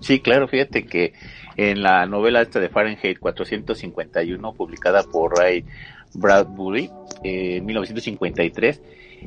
Sí, 0.04 0.20
claro, 0.20 0.46
fíjate 0.48 0.84
que 0.84 1.14
en 1.56 1.82
la 1.82 2.04
novela 2.04 2.42
esta 2.42 2.60
de 2.60 2.68
Fahrenheit 2.68 3.18
451, 3.18 4.52
publicada 4.52 5.02
por 5.02 5.38
Ray 5.38 5.64
Bradbury 6.12 6.90
eh, 7.22 7.56
en 7.56 7.64
1953, 7.64 8.82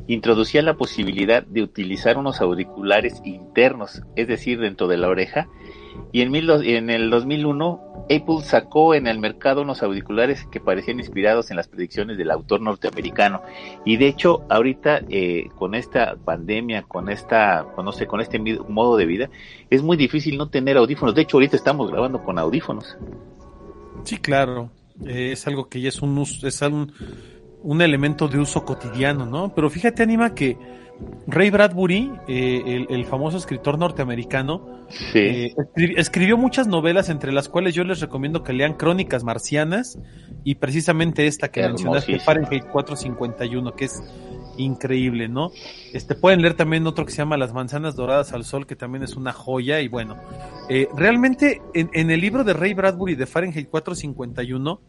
introducía 0.05 0.61
la 0.61 0.75
posibilidad 0.75 1.41
de 1.41 1.63
utilizar 1.63 2.19
unos 2.19 2.41
auriculares 2.41 3.23
internos, 3.25 4.03
es 4.15 4.27
decir, 4.27 4.59
dentro 4.59 4.87
de 4.87 4.97
la 4.97 5.07
oreja, 5.07 5.47
y 6.11 6.21
en, 6.21 6.31
mil 6.31 6.49
en 6.49 6.89
el 6.89 7.09
2001 7.09 8.05
Apple 8.09 8.41
sacó 8.41 8.93
en 8.93 9.07
el 9.07 9.19
mercado 9.19 9.61
unos 9.61 9.83
auriculares 9.83 10.45
que 10.51 10.59
parecían 10.59 10.99
inspirados 10.99 11.51
en 11.51 11.57
las 11.57 11.67
predicciones 11.67 12.17
del 12.17 12.31
autor 12.31 12.61
norteamericano. 12.61 13.41
Y 13.85 13.97
de 13.97 14.07
hecho, 14.07 14.45
ahorita 14.49 15.01
eh, 15.09 15.49
con 15.55 15.75
esta 15.75 16.15
pandemia, 16.15 16.83
con 16.83 17.09
esta, 17.09 17.65
con, 17.75 17.85
no 17.85 17.91
sé, 17.91 18.07
con 18.07 18.21
este 18.21 18.39
modo 18.39 18.97
de 18.97 19.05
vida, 19.05 19.29
es 19.69 19.83
muy 19.83 19.97
difícil 19.97 20.37
no 20.37 20.49
tener 20.49 20.77
audífonos. 20.77 21.15
De 21.15 21.23
hecho, 21.23 21.37
ahorita 21.37 21.57
estamos 21.57 21.91
grabando 21.91 22.23
con 22.23 22.39
audífonos. 22.39 22.97
Sí, 24.03 24.17
claro. 24.17 24.71
Eh, 25.05 25.33
es 25.33 25.45
algo 25.47 25.67
que 25.67 25.81
ya 25.81 25.89
es 25.89 26.01
un 26.01 26.17
es 26.21 26.61
un, 26.61 26.93
un 27.61 27.81
elemento 27.81 28.27
de 28.27 28.39
uso 28.39 28.63
cotidiano, 28.63 29.25
¿no? 29.25 29.53
Pero 29.53 29.69
fíjate, 29.69 30.03
Anima, 30.03 30.33
que 30.33 30.57
Ray 31.27 31.49
Bradbury, 31.49 32.11
eh, 32.27 32.63
el, 32.65 32.87
el 32.89 33.05
famoso 33.05 33.37
escritor 33.37 33.77
norteamericano, 33.77 34.75
Sí. 34.89 35.19
Eh, 35.19 35.53
escri- 35.57 35.95
escribió 35.97 36.37
muchas 36.37 36.65
novelas, 36.65 37.09
entre 37.09 37.33
las 37.33 37.49
cuales 37.49 37.75
yo 37.75 37.83
les 37.83 37.99
recomiendo 37.99 38.41
que 38.43 38.53
lean 38.53 38.75
Crónicas 38.75 39.21
Marcianas 39.25 39.99
y 40.45 40.55
precisamente 40.55 41.27
esta 41.27 41.49
que 41.51 41.61
mencionaste. 41.61 42.19
Fahrenheit 42.21 42.63
451, 42.67 43.73
que 43.75 43.83
es 43.83 44.01
increíble, 44.55 45.27
¿no? 45.27 45.51
Este 45.93 46.15
pueden 46.15 46.41
leer 46.41 46.53
también 46.53 46.87
otro 46.87 47.05
que 47.05 47.11
se 47.11 47.17
llama 47.17 47.35
Las 47.35 47.53
manzanas 47.53 47.97
doradas 47.97 48.31
al 48.31 48.45
sol, 48.45 48.65
que 48.65 48.77
también 48.77 49.03
es 49.03 49.15
una 49.17 49.33
joya 49.33 49.81
y 49.81 49.89
bueno, 49.89 50.15
eh, 50.69 50.87
realmente 50.95 51.61
en, 51.73 51.89
en 51.93 52.09
el 52.09 52.21
libro 52.21 52.45
de 52.45 52.53
Ray 52.53 52.73
Bradbury 52.73 53.15
de 53.15 53.25
Fahrenheit 53.25 53.69
451 53.69 54.79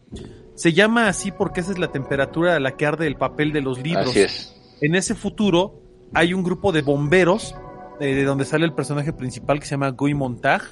se 0.55 0.71
llama 0.73 1.07
así 1.09 1.31
porque 1.31 1.59
esa 1.59 1.71
es 1.73 1.77
la 1.77 1.91
temperatura 1.91 2.55
a 2.55 2.59
la 2.61 2.77
que 2.77 2.85
arde 2.85 3.05
el 3.05 3.15
papel 3.17 3.51
de 3.51 3.61
los 3.61 3.81
libros 3.83 4.07
Así 4.09 4.21
es. 4.21 4.55
en 4.81 4.95
ese 4.95 5.13
futuro 5.13 5.78
hay 6.13 6.33
un 6.33 6.43
grupo 6.43 6.71
de 6.71 6.81
bomberos 6.81 7.55
eh, 7.99 8.15
de 8.15 8.23
donde 8.23 8.45
sale 8.45 8.65
el 8.65 8.73
personaje 8.73 9.13
principal 9.13 9.59
que 9.59 9.65
se 9.65 9.71
llama 9.71 9.89
Guy 9.91 10.13
Montag, 10.13 10.63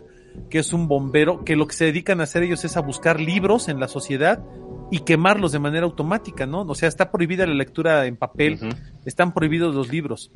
que 0.50 0.60
es 0.60 0.74
un 0.74 0.88
bombero 0.88 1.44
que 1.44 1.56
lo 1.56 1.68
que 1.68 1.76
se 1.76 1.86
dedican 1.86 2.20
a 2.20 2.24
hacer 2.24 2.44
ellos 2.44 2.64
es 2.64 2.78
a 2.78 2.82
buscar 2.82 3.20
libros 3.20 3.68
en 3.68 3.80
la 3.80 3.88
sociedad 3.88 4.44
y 4.92 5.00
quemarlos 5.00 5.52
de 5.52 5.60
manera 5.60 5.86
automática, 5.86 6.46
¿no? 6.46 6.62
O 6.62 6.76
sea, 6.76 6.88
está 6.88 7.12
prohibida 7.12 7.46
la 7.46 7.54
lectura 7.54 8.06
en 8.06 8.16
papel, 8.16 8.60
están 9.06 9.34
prohibidos 9.34 9.76
los 9.76 9.90
libros. 9.90 10.32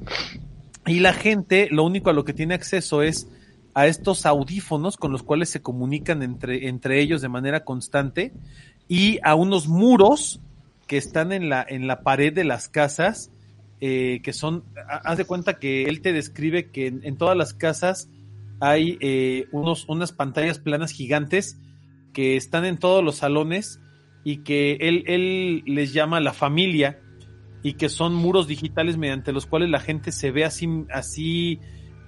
Y 0.85 0.99
la 0.99 1.13
gente 1.13 1.69
lo 1.71 1.83
único 1.83 2.09
a 2.09 2.13
lo 2.13 2.25
que 2.25 2.33
tiene 2.33 2.55
acceso 2.55 3.01
es 3.01 3.27
a 3.73 3.87
estos 3.87 4.25
audífonos 4.25 4.97
con 4.97 5.11
los 5.11 5.23
cuales 5.23 5.49
se 5.49 5.61
comunican 5.61 6.23
entre, 6.23 6.67
entre 6.67 6.99
ellos 6.99 7.21
de 7.21 7.29
manera 7.29 7.63
constante 7.63 8.33
y 8.87 9.19
a 9.23 9.35
unos 9.35 9.67
muros 9.67 10.41
que 10.87 10.97
están 10.97 11.31
en 11.31 11.47
la, 11.47 11.65
en 11.67 11.87
la 11.87 12.01
pared 12.01 12.33
de 12.33 12.43
las 12.43 12.67
casas, 12.67 13.31
eh, 13.81 14.21
que 14.23 14.31
son, 14.31 14.63
haz 14.87 15.17
de 15.17 15.25
cuenta 15.25 15.59
que 15.59 15.83
él 15.83 16.01
te 16.01 16.13
describe 16.13 16.69
que 16.71 16.87
en, 16.87 17.01
en 17.03 17.17
todas 17.17 17.35
las 17.35 17.53
casas 17.53 18.09
hay 18.59 18.97
eh, 19.01 19.47
unos, 19.51 19.89
unas 19.89 20.11
pantallas 20.11 20.59
planas 20.59 20.91
gigantes 20.91 21.59
que 22.13 22.35
están 22.37 22.63
en 22.65 22.77
todos 22.77 23.03
los 23.03 23.15
salones 23.15 23.79
y 24.23 24.37
que 24.43 24.73
él, 24.81 25.03
él 25.07 25.63
les 25.65 25.93
llama 25.93 26.19
la 26.19 26.31
familia 26.33 26.99
y 27.63 27.73
que 27.73 27.89
son 27.89 28.13
muros 28.13 28.47
digitales 28.47 28.97
mediante 28.97 29.31
los 29.33 29.45
cuales 29.47 29.69
la 29.69 29.79
gente 29.79 30.11
se 30.11 30.29
ve 30.31 30.45
así, 30.45 30.67
así 30.93 31.59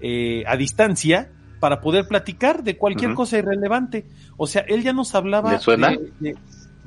eh, 0.02 0.44
a 0.48 0.56
distancia 0.58 1.32
para 1.60 1.80
poder 1.82 2.08
platicar 2.08 2.64
de 2.64 2.78
cualquier 2.78 3.12
cosa 3.16 3.38
irrelevante. 3.40 4.06
O 4.38 4.46
sea, 4.48 4.62
él 4.68 4.84
ya 4.84 4.94
nos 4.94 5.16
hablaba. 5.16 5.54
¿Le 5.54 5.60
suena? 5.60 5.90
de- 5.92 6.12
de- 6.20 6.36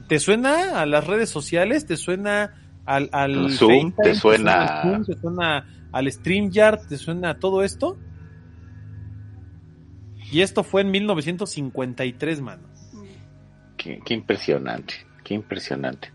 ¿Te 0.09 0.21
suena 0.21 0.81
a 0.81 0.87
las 0.87 1.07
redes 1.07 1.31
sociales? 1.31 1.87
¿Te 1.87 1.97
suena 1.97 2.66
al, 2.87 3.11
al 3.13 3.51
Zoom? 3.51 3.93
FaceTime? 3.93 3.93
¿Te 4.03 4.15
suena- 4.15 4.53
al 4.83 4.91
Zoom? 4.91 5.05
¿Te 5.05 5.15
suena 5.21 5.67
al 5.93 6.13
StreamYard? 6.13 6.81
¿Te 6.89 6.97
suena 6.97 7.31
a 7.31 7.35
todo 7.39 7.63
esto? 7.63 7.99
Y 10.31 10.41
esto 10.41 10.65
fue 10.65 10.81
en 10.81 10.91
1953, 10.91 12.41
mano. 12.41 12.63
Qué, 13.77 14.01
qué 14.05 14.15
impresionante, 14.15 14.95
qué 15.23 15.35
impresionante. 15.35 16.11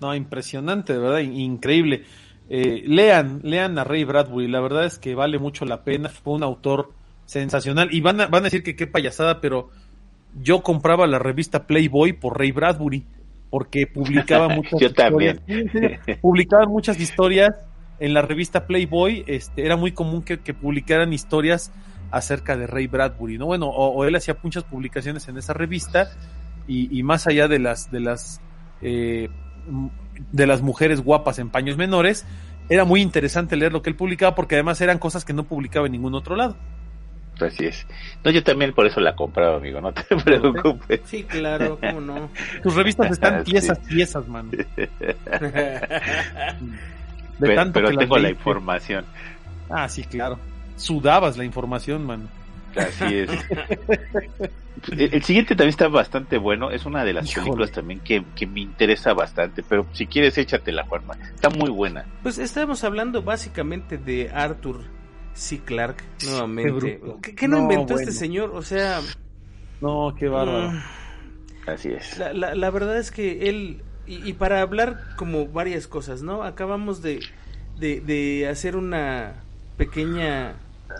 No, 0.00 0.14
impresionante, 0.14 0.92
de 0.92 0.98
verdad, 0.98 1.18
in- 1.20 1.34
increíble. 1.34 2.04
Eh, 2.48 2.82
lean, 2.86 3.40
lean 3.42 3.78
a 3.78 3.84
Ray 3.84 4.04
Bradbury, 4.04 4.48
la 4.48 4.60
verdad 4.60 4.84
es 4.84 4.98
que 4.98 5.14
vale 5.14 5.38
mucho 5.38 5.64
la 5.64 5.82
pena, 5.84 6.08
fue 6.08 6.34
un 6.34 6.42
autor 6.42 6.92
sensacional. 7.24 7.88
Y 7.92 8.00
van 8.00 8.20
a, 8.20 8.26
van 8.26 8.42
a 8.42 8.44
decir 8.44 8.62
que 8.62 8.76
qué 8.76 8.86
payasada, 8.86 9.40
pero 9.40 9.70
yo 10.42 10.62
compraba 10.62 11.06
la 11.06 11.18
revista 11.18 11.66
Playboy 11.66 12.12
por 12.12 12.38
Ray 12.38 12.52
Bradbury, 12.52 13.04
porque 13.56 13.86
publicaba 13.86 14.48
muchas 14.54 14.78
Yo 14.78 14.88
historias. 14.88 15.38
también. 15.38 16.20
Publicaban 16.20 16.68
muchas 16.68 17.00
historias 17.00 17.54
en 17.98 18.12
la 18.12 18.20
revista 18.20 18.66
Playboy, 18.66 19.24
este, 19.26 19.64
era 19.64 19.76
muy 19.76 19.92
común 19.92 20.20
que, 20.22 20.40
que 20.40 20.52
publicaran 20.52 21.14
historias 21.14 21.72
acerca 22.10 22.54
de 22.54 22.66
Ray 22.66 22.86
Bradbury, 22.86 23.38
¿no? 23.38 23.46
Bueno, 23.46 23.68
o, 23.68 23.94
o 23.94 24.04
él 24.04 24.14
hacía 24.14 24.36
muchas 24.42 24.64
publicaciones 24.64 25.26
en 25.28 25.38
esa 25.38 25.54
revista 25.54 26.10
y, 26.68 26.98
y 26.98 27.02
más 27.02 27.26
allá 27.26 27.48
de 27.48 27.58
las 27.58 27.90
de 27.90 28.00
las 28.00 28.42
eh, 28.82 29.30
de 30.32 30.46
las 30.46 30.60
mujeres 30.60 31.00
guapas 31.00 31.38
en 31.38 31.48
paños 31.48 31.78
menores, 31.78 32.26
era 32.68 32.84
muy 32.84 33.00
interesante 33.00 33.56
leer 33.56 33.72
lo 33.72 33.80
que 33.80 33.88
él 33.88 33.96
publicaba 33.96 34.34
porque 34.34 34.56
además 34.56 34.82
eran 34.82 34.98
cosas 34.98 35.24
que 35.24 35.32
no 35.32 35.44
publicaba 35.44 35.86
en 35.86 35.92
ningún 35.92 36.14
otro 36.14 36.36
lado. 36.36 36.58
Así 37.40 37.66
es. 37.66 37.86
No, 38.24 38.30
yo 38.30 38.42
también 38.42 38.72
por 38.72 38.86
eso 38.86 39.00
la 39.00 39.14
compraba, 39.14 39.56
amigo, 39.58 39.80
no 39.80 39.92
te 39.92 40.02
preocupes. 40.24 41.00
Sí, 41.04 41.24
claro, 41.24 41.78
cómo 41.80 42.00
no. 42.00 42.30
Tus 42.62 42.74
revistas 42.74 43.10
están 43.12 43.38
Sí. 43.44 43.50
tiesas, 43.52 43.80
tiesas, 43.82 44.26
mano. 44.28 44.50
De 44.52 44.66
Pero, 47.38 47.54
tanto 47.54 47.72
pero 47.74 47.90
que 47.90 47.96
tengo 47.98 48.16
la 48.16 48.22
leíste. 48.22 48.38
información. 48.38 49.04
Ah, 49.68 49.88
sí, 49.88 50.04
claro. 50.04 50.38
Sudabas 50.76 51.36
la 51.36 51.44
información, 51.44 52.06
mano. 52.06 52.24
Así 52.76 53.16
es. 53.16 53.30
El, 54.92 55.14
el 55.14 55.22
siguiente 55.22 55.54
también 55.54 55.70
está 55.70 55.88
bastante 55.88 56.36
bueno. 56.38 56.70
Es 56.70 56.84
una 56.86 57.04
de 57.04 57.12
las 57.14 57.26
Híjole. 57.30 57.44
películas 57.44 57.72
también 57.72 58.00
que, 58.00 58.22
que 58.34 58.46
me 58.46 58.60
interesa 58.60 59.12
bastante. 59.14 59.62
Pero 59.62 59.86
si 59.92 60.06
quieres, 60.06 60.36
échatela, 60.38 60.84
Juanma. 60.84 61.14
Está 61.34 61.48
muy 61.50 61.70
buena. 61.70 62.04
Pues 62.22 62.38
estamos 62.38 62.84
hablando 62.84 63.22
básicamente 63.22 63.96
de 63.98 64.30
Arthur 64.32 64.84
C. 65.36 65.60
Clarke 65.64 66.02
nuevamente. 66.20 66.72
Qué 66.80 66.96
bruto. 66.98 67.20
¿Qué, 67.22 67.34
qué 67.34 67.48
no, 67.48 67.58
No, 67.58 67.62
inventó 67.62 67.94
bueno. 67.94 68.08
este 68.08 68.12
señor? 68.12 68.50
O 68.54 68.62
sea, 68.62 69.00
No, 69.80 70.14
qué 70.18 70.28
bárbaro. 70.28 70.72
mm, 70.72 70.78
Así 71.66 71.90
es. 71.90 72.18
la, 72.18 72.32
la, 72.32 72.54
la 72.54 72.70
verdad 72.70 72.98
es 72.98 73.10
que 73.10 73.48
él, 73.48 73.82
y, 74.06 74.28
y 74.28 74.32
para 74.34 74.60
hablar 74.62 75.14
como 75.16 75.46
varias 75.48 75.86
cosas, 75.86 76.22
¿no? 76.22 76.42
Acabamos 76.42 77.02
de, 77.02 77.20
de, 77.78 78.00
de 78.00 78.48
hacer 78.48 78.76
una 78.76 79.44
pequeña, 79.76 80.56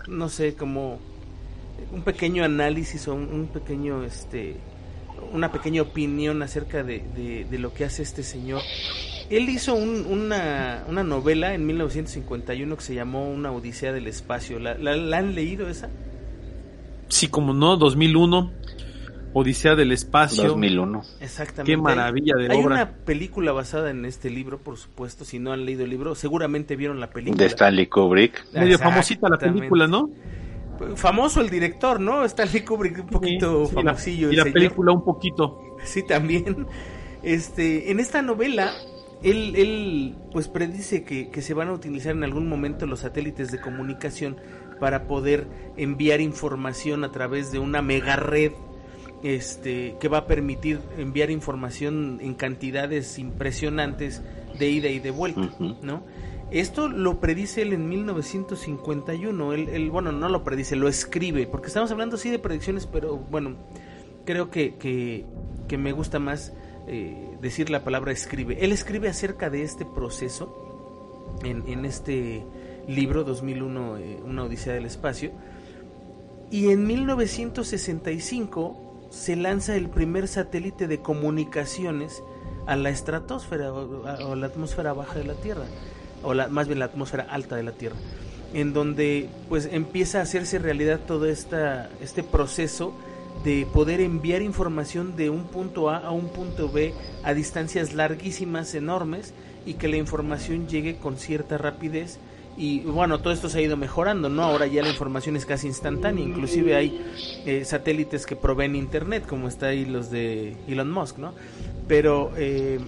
no 0.07 0.29
sé, 0.29 0.55
como 0.55 0.99
un 1.91 2.03
pequeño 2.03 2.43
análisis 2.43 3.07
o 3.07 3.15
un, 3.15 3.29
un 3.33 3.47
pequeño, 3.47 4.03
este, 4.03 4.57
una 5.31 5.51
pequeña 5.51 5.81
opinión 5.81 6.41
acerca 6.43 6.83
de, 6.83 6.99
de, 7.15 7.45
de 7.45 7.59
lo 7.59 7.73
que 7.73 7.85
hace 7.85 8.03
este 8.03 8.23
señor. 8.23 8.61
Él 9.29 9.49
hizo 9.49 9.75
un- 9.75 10.05
una, 10.07 10.83
una 10.87 11.03
novela 11.03 11.53
en 11.53 11.65
1951 11.65 12.75
que 12.77 12.81
se 12.81 12.95
llamó 12.95 13.29
Una 13.29 13.51
Odisea 13.51 13.91
del 13.91 14.07
Espacio. 14.07 14.59
¿La, 14.59 14.75
la, 14.77 14.95
la 14.95 15.17
han 15.17 15.35
leído 15.35 15.67
esa? 15.67 15.89
Sí, 17.09 17.27
como 17.27 17.53
no, 17.53 17.75
2001, 17.77 18.51
Odisea 19.33 19.75
del 19.75 19.91
Espacio. 19.91 20.45
2001. 20.47 21.01
Exactamente. 21.19 21.71
Qué 21.71 21.77
maravilla 21.77 22.35
de 22.37 22.45
Hay 22.51 22.57
obra. 22.63 22.67
una 22.75 22.89
película 22.91 23.51
basada 23.51 23.91
en 23.91 24.05
este 24.05 24.29
libro, 24.29 24.59
por 24.59 24.77
supuesto. 24.77 25.25
Si 25.25 25.39
no 25.39 25.51
han 25.51 25.65
leído 25.65 25.83
el 25.83 25.89
libro, 25.89 26.15
seguramente 26.15 26.75
vieron 26.75 26.99
la 26.99 27.09
película. 27.09 27.37
De 27.43 27.45
Stanley 27.49 27.87
Kubrick. 27.87 28.45
Medio 28.53 28.79
famosita 28.79 29.27
la 29.29 29.37
película, 29.37 29.87
¿no? 29.87 30.09
Famoso 30.95 31.41
el 31.41 31.49
director, 31.49 31.99
¿no? 31.99 32.23
Stanley 32.23 32.61
Kubrick, 32.63 32.99
un 32.99 33.07
poquito 33.07 33.65
Sí, 33.65 33.69
sí, 33.71 33.75
la- 33.75 33.81
famosillo. 33.83 34.27
y 34.27 34.31
el 34.31 34.37
la 34.37 34.43
señor. 34.43 34.53
película 34.53 34.91
un 34.93 35.03
poquito. 35.03 35.59
Sí, 35.83 36.03
también. 36.03 36.65
Este, 37.23 37.91
en 37.91 37.99
esta 37.99 38.21
novela, 38.21 38.71
él, 39.23 39.55
él 39.55 40.15
pues 40.31 40.47
predice 40.47 41.03
que, 41.03 41.29
que 41.29 41.41
se 41.41 41.53
van 41.53 41.69
a 41.69 41.73
utilizar 41.73 42.15
en 42.15 42.23
algún 42.23 42.47
momento 42.47 42.85
los 42.85 42.99
satélites 42.99 43.51
de 43.51 43.59
comunicación 43.59 44.37
para 44.79 45.07
poder 45.07 45.47
enviar 45.75 46.21
información 46.21 47.03
a 47.03 47.11
través 47.11 47.51
de 47.51 47.59
una 47.59 47.81
mega 47.81 48.15
red 48.15 48.51
este, 49.23 49.95
que 49.99 50.07
va 50.07 50.19
a 50.19 50.27
permitir 50.27 50.79
enviar 50.97 51.31
información 51.31 52.19
en 52.21 52.35
cantidades 52.35 53.17
impresionantes 53.17 54.21
de 54.59 54.69
ida 54.69 54.89
y 54.89 54.99
de 54.99 55.11
vuelta. 55.11 55.49
¿no? 55.81 56.03
Esto 56.51 56.87
lo 56.87 57.19
predice 57.19 57.63
él 57.63 57.73
en 57.73 57.89
1951. 57.89 59.53
Él, 59.53 59.69
él, 59.69 59.89
bueno, 59.89 60.11
no 60.11 60.29
lo 60.29 60.43
predice, 60.43 60.75
lo 60.75 60.87
escribe, 60.87 61.47
porque 61.47 61.67
estamos 61.67 61.91
hablando 61.91 62.17
sí 62.17 62.29
de 62.29 62.39
predicciones, 62.39 62.85
pero 62.85 63.17
bueno, 63.17 63.55
creo 64.25 64.49
que, 64.49 64.75
que, 64.75 65.25
que 65.67 65.77
me 65.77 65.91
gusta 65.91 66.19
más 66.19 66.53
eh, 66.87 67.26
decir 67.41 67.69
la 67.69 67.83
palabra 67.83 68.11
escribe. 68.11 68.63
Él 68.63 68.71
escribe 68.71 69.09
acerca 69.09 69.49
de 69.49 69.63
este 69.63 69.85
proceso 69.85 71.27
en, 71.43 71.63
en 71.67 71.85
este 71.85 72.43
libro 72.87 73.23
2001, 73.23 73.97
eh, 73.97 74.19
Una 74.25 74.43
Odisea 74.43 74.73
del 74.73 74.85
Espacio. 74.85 75.31
Y 76.49 76.69
en 76.69 76.87
1965 76.87 79.09
se 79.09 79.35
lanza 79.35 79.75
el 79.75 79.89
primer 79.89 80.27
satélite 80.27 80.87
de 80.87 81.01
comunicaciones 81.01 82.23
a 82.65 82.75
la 82.75 82.89
estratosfera 82.89 83.73
o, 83.73 84.35
la 84.35 84.47
atmósfera 84.47 84.93
baja 84.93 85.15
de 85.15 85.25
la 85.25 85.35
Tierra, 85.35 85.65
o 86.23 86.33
la, 86.33 86.47
más 86.47 86.67
bien 86.67 86.79
la 86.79 86.85
atmósfera 86.85 87.27
alta 87.29 87.55
de 87.55 87.63
la 87.63 87.71
Tierra, 87.71 87.95
en 88.53 88.73
donde 88.73 89.29
pues 89.49 89.69
empieza 89.71 90.19
a 90.19 90.23
hacerse 90.23 90.59
realidad 90.59 91.01
todo 91.07 91.25
esta, 91.25 91.89
este 92.01 92.23
proceso 92.23 92.93
de 93.47 93.65
poder 93.65 94.01
enviar 94.01 94.41
información 94.41 95.15
de 95.15 95.29
un 95.29 95.45
punto 95.45 95.89
A 95.89 95.99
a 95.99 96.11
un 96.11 96.27
punto 96.27 96.69
B 96.69 96.93
a 97.23 97.33
distancias 97.33 97.93
larguísimas, 97.93 98.75
enormes, 98.75 99.33
y 99.65 99.75
que 99.75 99.87
la 99.87 99.95
información 99.95 100.67
llegue 100.67 100.97
con 100.97 101.15
cierta 101.15 101.57
rapidez. 101.57 102.19
Y 102.57 102.81
bueno, 102.81 103.21
todo 103.21 103.31
esto 103.31 103.47
se 103.47 103.59
ha 103.59 103.61
ido 103.61 103.77
mejorando, 103.77 104.27
¿no? 104.27 104.43
Ahora 104.43 104.67
ya 104.67 104.81
la 104.81 104.89
información 104.89 105.37
es 105.37 105.45
casi 105.45 105.67
instantánea, 105.67 106.25
inclusive 106.25 106.75
hay 106.75 107.01
eh, 107.45 107.63
satélites 107.63 108.25
que 108.25 108.35
proveen 108.35 108.75
internet, 108.75 109.25
como 109.25 109.47
está 109.47 109.67
ahí 109.67 109.85
los 109.85 110.11
de 110.11 110.57
Elon 110.67 110.91
Musk, 110.91 111.17
¿no? 111.17 111.33
Pero 111.87 112.33
eh, 112.35 112.79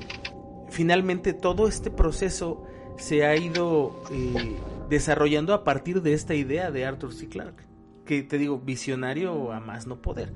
finalmente 0.70 1.32
todo 1.32 1.70
este 1.70 1.89
proceso 1.89 2.66
se 2.97 3.26
ha 3.26 3.38
ido 3.38 4.03
eh, 4.12 4.57
desarrollando 4.89 5.53
a 5.53 5.64
partir 5.64 6.01
de 6.01 6.12
esta 6.12 6.36
idea 6.36 6.70
de 6.70 6.86
Arthur 6.86 7.14
C. 7.14 7.30
Clarke, 7.30 7.64
que 8.10 8.24
te 8.24 8.39
digo, 8.39 8.57
visionario 8.60 9.51
a 9.53 9.60
más 9.60 9.86
no 9.86 9.97
poder. 9.97 10.32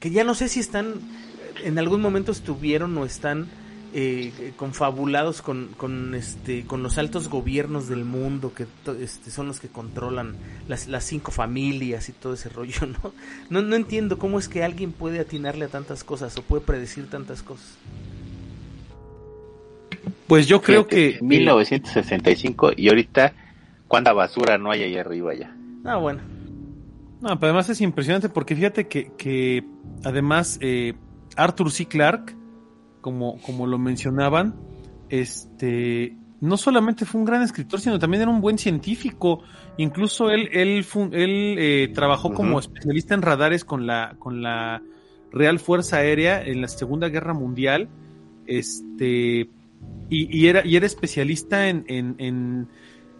Que 0.00 0.10
ya 0.10 0.22
no 0.22 0.34
sé 0.34 0.48
si 0.50 0.60
están, 0.60 0.96
en 1.64 1.78
algún 1.78 2.02
momento 2.02 2.30
estuvieron 2.30 2.96
o 2.98 3.06
están 3.06 3.46
eh, 3.94 4.52
confabulados 4.58 5.40
con, 5.40 5.68
con, 5.78 6.14
este, 6.14 6.66
con 6.66 6.82
los 6.82 6.98
altos 6.98 7.30
gobiernos 7.30 7.88
del 7.88 8.04
mundo, 8.04 8.52
que 8.52 8.66
to- 8.84 8.92
este, 9.00 9.30
son 9.30 9.46
los 9.48 9.60
que 9.60 9.68
controlan 9.68 10.36
las, 10.68 10.88
las 10.88 11.04
cinco 11.04 11.30
familias 11.32 12.10
y 12.10 12.12
todo 12.12 12.34
ese 12.34 12.50
rollo, 12.50 12.86
¿no? 13.02 13.12
¿no? 13.48 13.62
No 13.62 13.74
entiendo 13.74 14.18
cómo 14.18 14.38
es 14.38 14.46
que 14.50 14.62
alguien 14.62 14.92
puede 14.92 15.20
atinarle 15.20 15.64
a 15.64 15.68
tantas 15.68 16.04
cosas 16.04 16.36
o 16.36 16.42
puede 16.42 16.62
predecir 16.66 17.08
tantas 17.08 17.42
cosas. 17.42 17.78
Pues 20.26 20.46
yo 20.46 20.60
creo 20.60 20.86
que 20.86 21.18
1965 21.22 22.72
y 22.76 22.90
ahorita 22.90 23.32
cuánta 23.88 24.12
basura 24.12 24.58
no 24.58 24.70
hay 24.70 24.82
ahí 24.82 24.96
arriba 24.98 25.34
ya. 25.34 25.57
Ah, 25.88 25.96
bueno. 25.96 26.20
No, 27.20 27.38
pero 27.40 27.50
además 27.50 27.68
es 27.70 27.80
impresionante 27.80 28.28
porque 28.28 28.54
fíjate 28.54 28.86
que, 28.86 29.12
que 29.16 29.64
además 30.04 30.58
eh, 30.60 30.94
Arthur 31.36 31.70
C. 31.70 31.86
Clarke, 31.86 32.36
como, 33.00 33.40
como 33.42 33.66
lo 33.66 33.78
mencionaban, 33.78 34.54
este 35.08 36.16
no 36.40 36.56
solamente 36.56 37.04
fue 37.04 37.20
un 37.20 37.24
gran 37.24 37.42
escritor, 37.42 37.80
sino 37.80 37.98
también 37.98 38.22
era 38.22 38.30
un 38.30 38.40
buen 38.40 38.58
científico. 38.58 39.42
Incluso 39.76 40.30
él, 40.30 40.48
él, 40.52 40.86
él 41.12 41.56
eh, 41.58 41.90
trabajó 41.92 42.32
como 42.32 42.60
especialista 42.60 43.14
en 43.14 43.22
radares 43.22 43.64
con 43.64 43.86
la, 43.86 44.14
con 44.18 44.42
la 44.42 44.82
Real 45.32 45.58
Fuerza 45.58 45.98
Aérea 45.98 46.42
en 46.42 46.60
la 46.60 46.68
Segunda 46.68 47.08
Guerra 47.08 47.34
Mundial. 47.34 47.88
Este, 48.46 49.50
y, 50.10 50.46
era, 50.46 50.64
y 50.64 50.76
era 50.76 50.86
especialista 50.86 51.68
en, 51.68 51.84
en, 51.88 52.68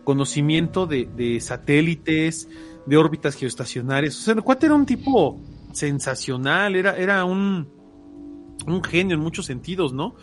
conocimiento 0.05 0.87
de, 0.87 1.39
satélites, 1.41 2.49
de 2.87 2.97
órbitas 2.97 3.35
geoestacionarias. 3.35 4.19
O 4.19 4.23
sea, 4.23 4.35
el 4.35 4.43
cuate 4.43 4.67
era 4.67 4.75
un 4.75 4.87
tipo 4.87 5.41
sensacional, 5.73 6.77
era, 6.77 6.97
era 6.97 7.25
un, 7.25 7.69
un 8.67 8.83
genio 8.83 9.15
en 9.15 9.21
muchos 9.21 9.47
sentidos, 9.47 9.93
¿no? 9.93 10.15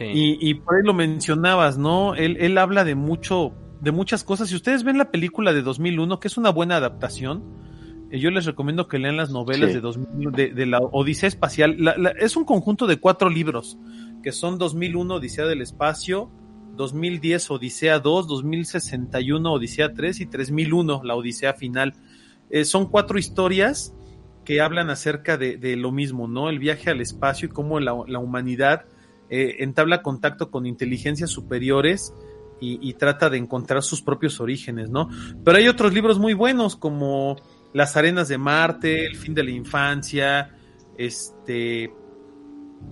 Y, 0.00 0.54
por 0.54 0.76
ahí 0.76 0.82
lo 0.84 0.94
mencionabas, 0.94 1.76
¿no? 1.76 2.14
Él, 2.14 2.36
él 2.40 2.56
habla 2.56 2.82
de 2.84 2.94
mucho, 2.94 3.52
de 3.80 3.92
muchas 3.92 4.24
cosas. 4.24 4.48
Si 4.48 4.56
ustedes 4.56 4.84
ven 4.84 4.96
la 4.96 5.10
película 5.10 5.52
de 5.52 5.62
2001, 5.62 6.18
que 6.18 6.28
es 6.28 6.38
una 6.38 6.50
buena 6.50 6.76
adaptación, 6.76 7.44
eh, 8.12 8.18
yo 8.18 8.30
les 8.30 8.44
recomiendo 8.44 8.88
que 8.88 8.98
lean 8.98 9.16
las 9.16 9.30
novelas 9.30 9.72
de, 9.72 9.80
2000, 9.80 10.54
de, 10.54 10.66
la 10.66 10.78
Odisea 10.78 11.28
Espacial. 11.28 11.76
es 12.18 12.36
un 12.36 12.44
conjunto 12.44 12.86
de 12.86 12.98
cuatro 12.98 13.30
libros, 13.30 13.78
que 14.22 14.32
son 14.32 14.58
2001, 14.58 15.14
Odisea 15.14 15.46
del 15.46 15.62
Espacio, 15.62 16.30
2010, 16.76 17.50
Odisea 17.50 17.98
2, 17.98 18.26
2061, 18.26 19.52
Odisea 19.52 19.92
3 19.92 20.20
y 20.20 20.26
3001, 20.26 21.02
la 21.04 21.14
Odisea 21.14 21.54
Final. 21.54 21.94
Eh, 22.50 22.64
son 22.64 22.90
cuatro 22.90 23.18
historias 23.18 23.94
que 24.44 24.60
hablan 24.60 24.90
acerca 24.90 25.36
de, 25.36 25.76
lo 25.76 25.92
mismo, 25.92 26.26
¿no? 26.28 26.48
El 26.48 26.58
viaje 26.58 26.90
al 26.90 27.00
espacio 27.00 27.46
y 27.46 27.50
cómo 27.50 27.78
la, 27.80 27.94
humanidad 27.94 28.84
eh, 29.30 29.56
entabla 29.60 30.02
contacto 30.02 30.50
con 30.50 30.66
inteligencias 30.66 31.30
superiores 31.30 32.12
y, 32.64 32.94
trata 32.94 33.28
de 33.28 33.38
encontrar 33.38 33.82
sus 33.82 34.02
propios 34.02 34.40
orígenes, 34.40 34.88
¿no? 34.88 35.08
Pero 35.44 35.58
hay 35.58 35.66
otros 35.66 35.92
libros 35.92 36.20
muy 36.20 36.32
buenos 36.32 36.76
como 36.76 37.34
Las 37.72 37.96
arenas 37.96 38.28
de 38.28 38.38
Marte, 38.38 39.04
El 39.04 39.16
fin 39.16 39.34
de 39.34 39.42
la 39.42 39.50
infancia, 39.50 40.56
este, 40.96 41.92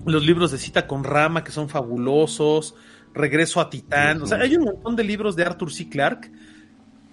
los 0.06 0.26
libros 0.26 0.50
de 0.50 0.58
Cita 0.58 0.88
con 0.88 1.04
Rama 1.04 1.44
que 1.44 1.52
son 1.52 1.68
fabulosos, 1.68 2.74
Regreso 3.20 3.60
a 3.60 3.68
Titán, 3.68 4.22
o 4.22 4.26
sea, 4.26 4.38
hay 4.38 4.56
un 4.56 4.64
montón 4.64 4.96
de 4.96 5.04
libros 5.04 5.36
de 5.36 5.44
Arthur 5.44 5.72
C. 5.72 5.88
Clarke 5.88 6.30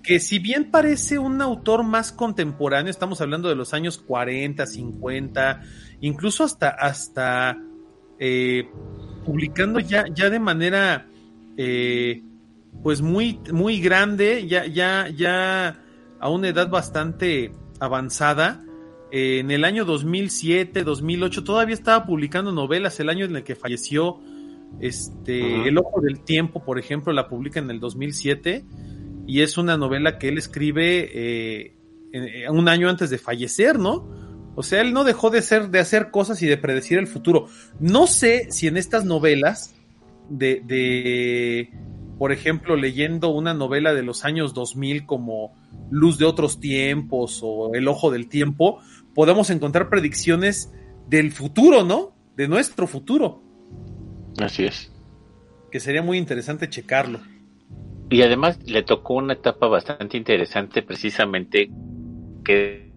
que 0.07 0.21
si 0.21 0.39
bien 0.39 0.71
parece 0.71 1.19
un 1.19 1.41
autor 1.41 1.83
más 1.83 2.13
contemporáneo, 2.13 2.89
estamos 2.89 3.19
hablando 3.19 3.49
de 3.49 3.55
los 3.55 3.73
años 3.73 3.97
40, 3.97 4.65
50, 4.65 5.61
incluso 5.99 6.45
hasta, 6.45 6.69
hasta 6.69 7.57
eh, 8.17 8.69
publicando 9.25 9.81
ya, 9.81 10.05
ya 10.07 10.29
de 10.29 10.39
manera 10.39 11.07
eh, 11.57 12.23
pues 12.81 13.01
muy, 13.01 13.41
muy 13.51 13.81
grande, 13.81 14.47
ya, 14.47 14.65
ya, 14.65 15.09
ya 15.09 15.83
a 16.21 16.29
una 16.29 16.47
edad 16.47 16.69
bastante 16.69 17.51
avanzada. 17.81 18.63
Eh, 19.11 19.39
en 19.39 19.51
el 19.51 19.65
año 19.65 19.83
2007, 19.83 20.85
2008, 20.85 21.43
todavía 21.43 21.73
estaba 21.73 22.05
publicando 22.05 22.53
novelas, 22.53 22.97
el 23.01 23.09
año 23.09 23.25
en 23.25 23.35
el 23.35 23.43
que 23.43 23.55
falleció 23.55 24.21
este, 24.80 25.68
El 25.68 25.78
Ojo 25.78 26.01
del 26.01 26.20
Tiempo, 26.20 26.63
por 26.63 26.80
ejemplo, 26.80 27.11
la 27.13 27.28
publica 27.28 27.59
en 27.59 27.70
el 27.72 27.80
2007 27.80 28.65
y 29.26 29.41
es 29.41 29.57
una 29.57 29.78
novela 29.78 30.18
que 30.20 30.30
él 30.30 30.38
escribe 30.38 31.09
eh, 31.13 31.76
un 32.49 32.70
año 32.70 32.89
antes 32.89 33.09
de 33.09 33.18
fallecer, 33.18 33.80
¿no? 33.80 34.07
O 34.55 34.63
sea, 34.63 34.82
él 34.82 34.93
no 34.93 35.03
dejó 35.03 35.30
de, 35.30 35.41
ser, 35.41 35.70
de 35.70 35.80
hacer 35.80 36.09
cosas 36.09 36.41
y 36.41 36.47
de 36.47 36.57
predecir 36.57 36.97
el 36.97 37.07
futuro. 37.07 37.47
No 37.80 38.07
sé 38.07 38.47
si 38.49 38.68
en 38.68 38.78
estas 38.78 39.05
novelas 39.05 39.76
de, 40.30 40.61
de, 40.65 41.70
por 42.18 42.32
ejemplo, 42.32 42.76
leyendo 42.76 43.30
una 43.30 43.53
novela 43.53 43.93
de 43.93 44.01
los 44.01 44.26
años 44.26 44.53
2000 44.53 45.05
como 45.05 45.55
Luz 45.91 46.18
de 46.18 46.26
otros 46.26 46.59
tiempos 46.59 47.41
o 47.43 47.74
El 47.76 47.88
ojo 47.88 48.09
del 48.09 48.28
tiempo, 48.28 48.80
podamos 49.13 49.49
encontrar 49.49 49.89
predicciones 49.89 50.74
del 51.07 51.32
futuro, 51.32 51.84
¿no? 51.84 52.13
De 52.36 52.47
nuestro 52.47 52.88
futuro. 52.88 53.43
Así 54.38 54.65
es. 54.65 54.91
Que 55.71 55.79
sería 55.79 56.01
muy 56.01 56.17
interesante 56.17 56.69
checarlo. 56.69 57.19
Y 58.09 58.21
además 58.21 58.59
le 58.65 58.83
tocó 58.83 59.15
una 59.15 59.33
etapa 59.33 59.67
bastante 59.67 60.15
interesante 60.15 60.81
precisamente 60.81 61.69
que 62.45 62.88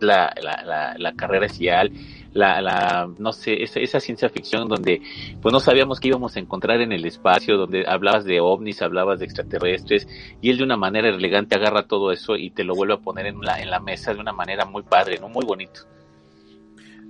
la, 0.00 0.34
la, 0.42 0.94
la, 0.98 1.12
carrera 1.14 1.46
espacial, 1.46 1.90
la, 2.32 2.60
la, 2.60 3.08
no 3.18 3.32
sé, 3.32 3.62
esa, 3.62 3.80
esa 3.80 4.00
ciencia 4.00 4.28
ficción 4.28 4.68
donde 4.68 5.00
pues 5.40 5.52
no 5.52 5.60
sabíamos 5.60 6.00
qué 6.00 6.08
íbamos 6.08 6.36
a 6.36 6.40
encontrar 6.40 6.80
en 6.80 6.92
el 6.92 7.04
espacio, 7.04 7.56
donde 7.56 7.84
hablabas 7.86 8.24
de 8.24 8.40
ovnis, 8.40 8.82
hablabas 8.82 9.20
de 9.20 9.26
extraterrestres, 9.26 10.08
y 10.42 10.50
él 10.50 10.58
de 10.58 10.64
una 10.64 10.76
manera 10.76 11.08
elegante 11.08 11.54
agarra 11.54 11.86
todo 11.86 12.12
eso 12.12 12.36
y 12.36 12.50
te 12.50 12.64
lo 12.64 12.74
vuelve 12.74 12.94
a 12.94 12.98
poner 12.98 13.26
en 13.26 13.40
la, 13.40 13.60
en 13.60 13.70
la 13.70 13.80
mesa 13.80 14.12
de 14.12 14.20
una 14.20 14.32
manera 14.32 14.64
muy 14.64 14.82
padre, 14.82 15.18
¿no? 15.20 15.28
Muy 15.28 15.44
bonito. 15.44 15.82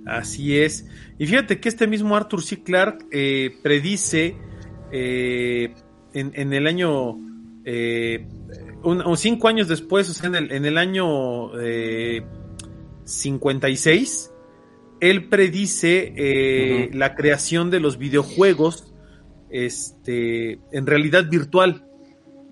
Así 0.05 0.57
es. 0.57 0.87
Y 1.17 1.25
fíjate 1.25 1.59
que 1.59 1.69
este 1.69 1.87
mismo 1.87 2.15
Arthur 2.15 2.43
C. 2.43 2.61
Clarke 2.63 3.05
eh, 3.11 3.57
predice 3.63 4.37
eh, 4.91 5.73
en, 6.13 6.31
en, 6.35 6.53
el 6.53 6.67
año 6.67 7.17
eh, 7.65 8.27
un, 8.85 9.17
cinco 9.17 9.47
años 9.47 9.67
después, 9.67 10.09
o 10.09 10.13
sea, 10.13 10.27
en 10.29 10.35
el, 10.35 10.51
en 10.51 10.65
el 10.65 10.77
año 10.77 11.59
eh, 11.59 12.23
56, 13.03 14.31
él 15.01 15.27
predice 15.27 16.13
eh, 16.15 16.89
la 16.93 17.15
creación 17.15 17.69
de 17.71 17.79
los 17.79 17.97
videojuegos 17.97 18.93
este, 19.49 20.59
en 20.71 20.85
realidad 20.85 21.29
virtual. 21.29 21.81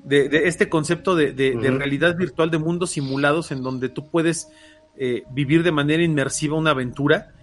De, 0.04 0.28
este 0.48 0.68
concepto 0.68 1.16
de, 1.16 1.32
realidad 1.62 2.18
virtual 2.18 2.52
de 2.52 2.58
mundos 2.58 2.92
simulados 2.92 3.54
en 3.54 3.64
donde 3.64 3.88
tú 3.88 4.10
puedes 4.10 4.50
eh, 4.98 5.24
vivir 5.32 5.64
de 5.64 5.72
manera 5.72 6.04
inmersiva 6.04 6.58
una 6.58 6.72
aventura. 6.72 7.34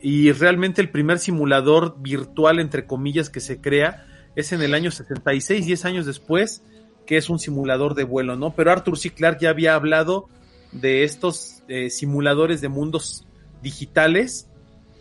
Y 0.00 0.30
realmente 0.32 0.80
el 0.80 0.90
primer 0.90 1.18
simulador 1.18 1.96
virtual, 2.00 2.60
entre 2.60 2.86
comillas, 2.86 3.30
que 3.30 3.40
se 3.40 3.60
crea 3.60 4.06
es 4.36 4.52
en 4.52 4.62
el 4.62 4.74
año 4.74 4.90
66, 4.90 5.66
10 5.66 5.84
años 5.84 6.06
después, 6.06 6.62
que 7.06 7.16
es 7.16 7.28
un 7.28 7.38
simulador 7.38 7.94
de 7.94 8.04
vuelo, 8.04 8.36
¿no? 8.36 8.54
Pero 8.54 8.70
Arthur 8.70 8.98
C. 8.98 9.10
Clarke 9.10 9.42
ya 9.42 9.50
había 9.50 9.74
hablado 9.74 10.28
de 10.72 11.04
estos 11.04 11.62
eh, 11.68 11.90
simuladores 11.90 12.60
de 12.60 12.68
mundos 12.68 13.26
digitales 13.62 14.48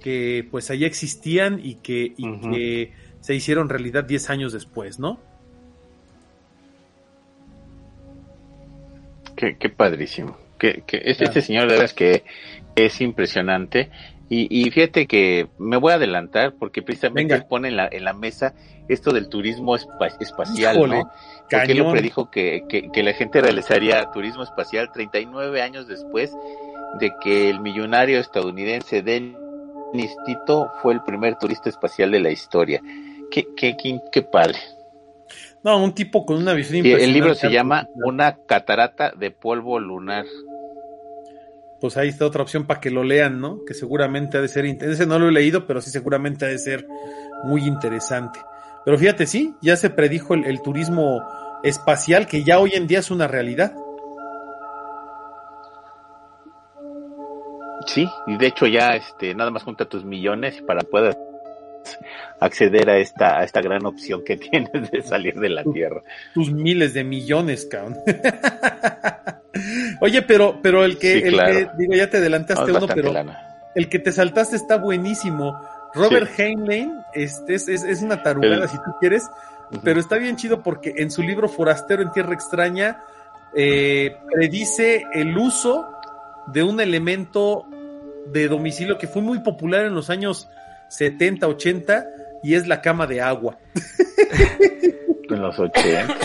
que 0.02 0.48
pues 0.50 0.70
allí 0.70 0.86
existían 0.86 1.60
y 1.64 1.76
que, 1.76 2.14
se 3.20 3.36
hicieron 3.36 3.68
realidad 3.68 4.06
10 4.06 4.30
años 4.30 4.54
después, 4.54 5.00
¿no? 5.00 5.20
Qué, 9.36 9.70
padrísimo. 9.70 10.38
Que, 10.58 10.84
este, 10.88 11.26
este, 11.26 11.42
señor 11.42 11.64
de 11.64 11.74
verdad 11.74 11.86
es 11.86 11.94
que 11.94 12.24
es 12.76 13.02
impresionante. 13.02 13.90
Y, 14.30 14.70
fíjate 14.72 15.08
que 15.08 15.48
me 15.58 15.78
voy 15.78 15.94
a 15.94 15.96
adelantar 15.96 16.56
porque 16.60 16.82
precisamente 16.82 17.42
pone 17.44 17.70
en 17.70 17.78
la, 17.78 17.88
en 17.90 18.04
la 18.04 18.14
mesa 18.14 18.54
esto 18.90 19.14
del 19.14 19.30
turismo 19.30 19.76
espacial, 19.78 20.90
¿no? 20.90 21.10
Porque 21.50 21.72
él 21.72 21.78
lo 21.78 21.92
predijo 21.92 22.30
que, 22.30 22.64
que, 22.68 23.04
la 23.04 23.14
gente 23.14 23.40
realizaría 23.42 24.12
turismo 24.12 24.44
espacial 24.44 24.92
39 24.92 25.62
años 25.62 25.88
después 25.88 26.36
de 27.00 27.14
que 27.22 27.50
el 27.50 27.62
millonario 27.62 28.20
estadounidense 28.20 29.02
Dennis 29.02 30.16
Tito 30.26 30.72
fue 30.82 30.94
el 30.94 31.04
primer 31.04 31.38
turista 31.38 31.70
espacial 31.70 32.12
de 32.12 32.20
la 32.20 32.32
historia. 32.32 32.82
Qué, 33.32 33.48
qué, 33.56 33.78
qué, 34.12 34.22
padre. 34.24 34.58
No, 35.64 35.82
un 35.82 35.94
tipo 35.94 36.26
con 36.26 36.38
una 36.38 36.54
visión 36.54 36.86
El 36.86 37.14
libro 37.14 37.34
se 37.34 37.50
llama 37.50 37.88
Una 37.96 38.38
catarata 38.46 39.12
de 39.12 39.32
polvo 39.32 39.80
lunar 39.80 40.26
pues 41.80 41.98
ahí 41.98 42.10
está 42.10 42.26
otra 42.26 42.42
opción 42.42 42.66
para 42.66 42.80
que 42.80 42.90
lo 42.90 43.04
lean, 43.04 43.40
¿no? 43.40 43.64
Que 43.66 43.74
seguramente 43.74 44.38
ha 44.38 44.42
de 44.42 44.48
ser, 44.48 44.66
ese 44.66 45.06
no 45.06 45.20
lo 45.20 45.30
he 45.30 45.32
leído, 45.32 45.68
pero 45.68 45.82
sí 45.82 45.92
seguramente 45.92 46.46
ha 46.46 46.50
de 46.50 46.58
ser 46.58 46.88
muy 47.44 47.66
interesante. 47.66 48.40
Pero 48.84 48.98
fíjate, 48.98 49.26
sí, 49.26 49.56
ya 49.62 49.76
se 49.76 49.90
predijo 49.90 50.34
el, 50.34 50.62
turismo 50.62 51.22
espacial 51.64 52.28
que 52.28 52.44
ya 52.44 52.60
hoy 52.60 52.72
en 52.74 52.88
día 52.88 53.00
es 53.00 53.12
una 53.12 53.28
realidad. 53.28 53.76
Sí, 57.86 58.08
y 58.28 58.38
de 58.38 58.48
hecho 58.48 58.66
ya 58.68 58.96
este 58.96 59.34
nada 59.34 59.52
más 59.52 59.64
junta 59.64 59.86
tus 59.86 60.04
millones 60.04 60.62
para 60.62 60.82
poder 60.82 61.18
acceder 62.40 62.90
a 62.90 62.98
esta, 62.98 63.40
a 63.40 63.44
esta 63.44 63.62
gran 63.62 63.86
opción 63.86 64.24
que 64.24 64.38
tienes 64.38 64.92
de 64.92 65.02
salir 65.02 65.36
de 65.36 65.50
la 65.50 65.64
Tierra. 65.64 66.02
Tus 66.34 66.52
miles 66.52 66.94
de 66.94 67.04
millones, 67.04 67.66
cabrón. 67.66 67.98
Oye, 70.02 70.22
pero, 70.22 70.60
pero 70.62 70.84
el 70.86 70.98
que, 70.98 71.20
el 71.20 71.70
digo, 71.78 71.94
ya 71.94 72.10
te 72.10 72.18
adelantaste 72.18 72.72
uno, 72.72 72.88
pero 72.88 73.14
el 73.76 73.90
que 73.90 74.00
te 74.00 74.12
saltaste 74.12 74.56
está 74.56 74.78
buenísimo. 74.78 75.60
Robert 75.94 76.30
Heinlein 76.38 76.94
este, 77.14 77.56
es, 77.56 77.68
es, 77.68 78.02
una 78.02 78.22
tarugada, 78.22 78.68
si 78.68 78.78
tú 78.78 78.92
quieres, 79.00 79.24
pero 79.84 80.00
está 80.00 80.18
bien 80.18 80.36
chido 80.36 80.64
porque 80.64 80.94
en 80.98 81.12
su 81.12 81.22
libro 81.22 81.50
Forastero 81.50 82.02
en 82.02 82.12
Tierra 82.12 82.34
Extraña 82.34 83.04
eh, 83.56 84.18
predice 84.32 85.06
el 85.14 85.38
uso 85.38 85.88
de 86.48 86.64
un 86.64 86.80
elemento 86.80 87.66
de 88.28 88.48
domicilio 88.48 88.98
que 88.98 89.08
fue 89.08 89.22
muy 89.22 89.40
popular 89.40 89.86
en 89.86 89.96
los 89.96 90.10
años 90.10 90.50
70, 90.90 91.48
80 91.48 92.08
y 92.44 92.56
es 92.56 92.68
la 92.68 92.82
cama 92.82 93.08
de 93.08 93.22
agua. 93.22 93.58
en 95.30 95.42
los 95.42 95.58
80. 95.60 96.16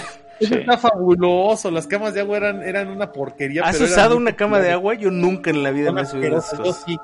Eso 0.43 0.55
Sí. 0.55 0.61
está 0.61 0.77
fabuloso. 0.79 1.71
Las 1.71 1.87
camas 1.87 2.15
de 2.15 2.21
agua 2.21 2.37
eran, 2.39 2.63
eran 2.63 2.89
una 2.89 3.13
porquería. 3.13 3.63
¿Has 3.65 3.77
pero 3.77 3.85
usado 3.91 4.17
una 4.17 4.35
cama 4.37 4.59
de 4.61 4.73
agua? 4.73 4.95
Yo 4.95 5.11
nunca 5.11 5.51
en 5.51 5.63
la 5.63 5.71
vida 5.71 5.93
me 5.93 6.03
he 6.03 6.07
subido. 6.07 6.43
Yo 6.65 6.73
sí. 6.73 6.97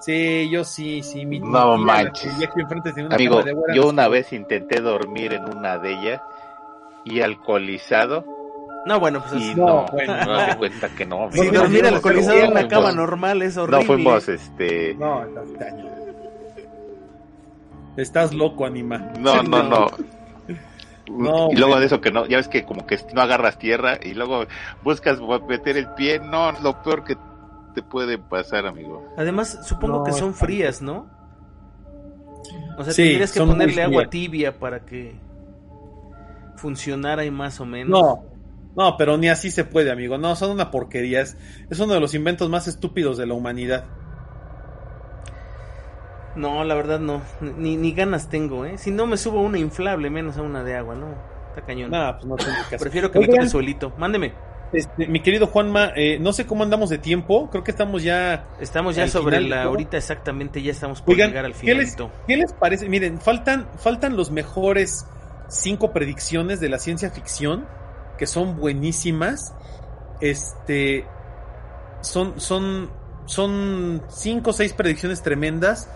Sí, 0.00 0.48
yo 0.50 0.64
sí, 0.64 1.02
sí. 1.02 1.26
Mi, 1.26 1.40
No 1.40 1.76
manches. 1.76 2.32
aquí 2.34 2.60
enfrente 2.60 2.90
tenía 2.92 3.06
una 3.08 3.16
Amigo, 3.16 3.32
cama 3.34 3.44
de 3.44 3.50
agua, 3.50 3.64
yo 3.74 3.88
una 3.88 4.08
vez 4.08 4.32
intenté 4.32 4.80
dormir 4.80 5.34
en 5.34 5.44
una 5.44 5.76
de 5.78 5.92
ellas 5.92 6.22
y 7.04 7.20
alcoholizado 7.20 8.24
No, 8.86 8.98
bueno, 8.98 9.22
pues 9.22 9.42
y 9.42 9.50
es- 9.50 9.56
No, 9.58 9.66
no, 9.66 9.86
bueno, 9.92 10.16
no, 10.24 10.36
no. 10.40 10.46
te 10.46 10.56
cuenta 10.56 10.88
que 10.88 11.04
no. 11.04 11.24
Amigo. 11.24 11.44
no, 11.52 11.60
dormir 11.60 11.82
no, 11.82 11.88
alcoholizado 11.88 12.38
en 12.38 12.44
una 12.50 12.60
fuimos- 12.62 12.68
cama 12.70 12.92
normal 12.92 13.42
es 13.42 13.56
horrible. 13.58 13.78
No 13.80 13.84
fuimos, 13.86 14.28
este, 14.30 14.94
No, 14.94 15.20
cañón. 15.58 15.90
Estás 17.98 18.32
loco, 18.32 18.64
anima. 18.64 19.12
no, 19.18 19.42
no, 19.42 19.62
no. 19.64 19.86
No, 21.10 21.50
y 21.50 21.56
luego 21.56 21.72
güey. 21.72 21.80
de 21.80 21.86
eso 21.86 22.00
que 22.00 22.10
no, 22.10 22.26
ya 22.26 22.36
ves 22.36 22.48
que 22.48 22.64
como 22.64 22.86
que 22.86 22.98
no 23.14 23.20
agarras 23.20 23.58
tierra 23.58 23.98
y 24.02 24.14
luego 24.14 24.46
buscas 24.82 25.18
meter 25.48 25.76
el 25.76 25.88
pie, 25.94 26.20
no, 26.20 26.52
lo 26.62 26.82
peor 26.82 27.04
que 27.04 27.16
te 27.74 27.82
puede 27.82 28.18
pasar, 28.18 28.66
amigo. 28.66 29.04
Además, 29.16 29.60
supongo 29.66 29.98
No, 29.98 30.04
que 30.04 30.12
son 30.12 30.34
frías, 30.34 30.82
¿no? 30.82 31.06
O 32.78 32.84
sea, 32.84 32.92
Sí, 32.92 33.02
tendrías 33.02 33.32
que 33.32 33.40
ponerle 33.40 33.82
agua 33.82 34.08
tibia 34.08 34.58
para 34.58 34.80
que 34.84 35.14
funcionara 36.56 37.24
y 37.24 37.30
más 37.30 37.60
o 37.60 37.66
menos. 37.66 38.00
No, 38.00 38.24
no, 38.76 38.96
pero 38.96 39.16
ni 39.16 39.28
así 39.28 39.50
se 39.50 39.64
puede, 39.64 39.90
amigo. 39.90 40.18
No, 40.18 40.36
son 40.36 40.50
una 40.50 40.70
porquería. 40.70 41.20
Es, 41.20 41.36
es 41.68 41.78
uno 41.78 41.94
de 41.94 42.00
los 42.00 42.14
inventos 42.14 42.48
más 42.48 42.68
estúpidos 42.68 43.18
de 43.18 43.26
la 43.26 43.34
humanidad. 43.34 43.84
No, 46.36 46.62
la 46.64 46.74
verdad 46.74 47.00
no. 47.00 47.22
Ni, 47.40 47.76
ni 47.76 47.92
ganas 47.92 48.28
tengo, 48.28 48.64
¿eh? 48.64 48.78
Si 48.78 48.90
no 48.90 49.06
me 49.06 49.16
subo 49.16 49.40
a 49.40 49.42
una 49.42 49.58
inflable, 49.58 50.10
menos 50.10 50.36
a 50.36 50.42
una 50.42 50.62
de 50.62 50.76
agua, 50.76 50.94
¿no? 50.94 51.14
Está 51.48 51.62
cañón. 51.62 51.90
No, 51.90 52.12
pues 52.14 52.24
no 52.24 52.36
tengo 52.36 52.56
caso. 52.70 52.82
Prefiero 52.82 53.10
que 53.10 53.18
me 53.18 53.26
toque 53.26 53.48
suelito. 53.48 53.92
Mándeme. 53.98 54.32
este, 54.72 55.08
mi 55.08 55.20
querido 55.20 55.48
Juanma, 55.48 55.90
eh, 55.96 56.18
no 56.20 56.32
sé 56.32 56.46
cómo 56.46 56.62
andamos 56.62 56.90
de 56.90 56.98
tiempo. 56.98 57.50
Creo 57.50 57.64
que 57.64 57.72
estamos 57.72 58.04
ya. 58.04 58.46
Estamos 58.60 58.94
ya 58.94 59.08
sobre 59.08 59.38
final 59.38 59.50
la... 59.50 59.62
Ahorita 59.64 59.96
exactamente 59.96 60.62
ya 60.62 60.70
estamos 60.70 61.02
por 61.02 61.14
Oigan, 61.14 61.30
llegar 61.30 61.44
al 61.44 61.54
¿qué 61.54 61.74
les. 61.74 61.96
¿qué 62.28 62.36
les 62.36 62.52
parece? 62.52 62.88
Miren, 62.88 63.20
faltan, 63.20 63.68
faltan 63.78 64.16
los 64.16 64.30
mejores 64.30 65.06
cinco 65.48 65.92
predicciones 65.92 66.60
de 66.60 66.68
la 66.68 66.78
ciencia 66.78 67.10
ficción, 67.10 67.66
que 68.18 68.26
son 68.26 68.56
buenísimas. 68.56 69.54
Este. 70.20 71.06
Son, 72.02 72.40
son, 72.40 72.90
son 73.26 74.02
cinco 74.08 74.50
o 74.50 74.52
seis 74.52 74.72
predicciones 74.72 75.22
tremendas 75.22 75.90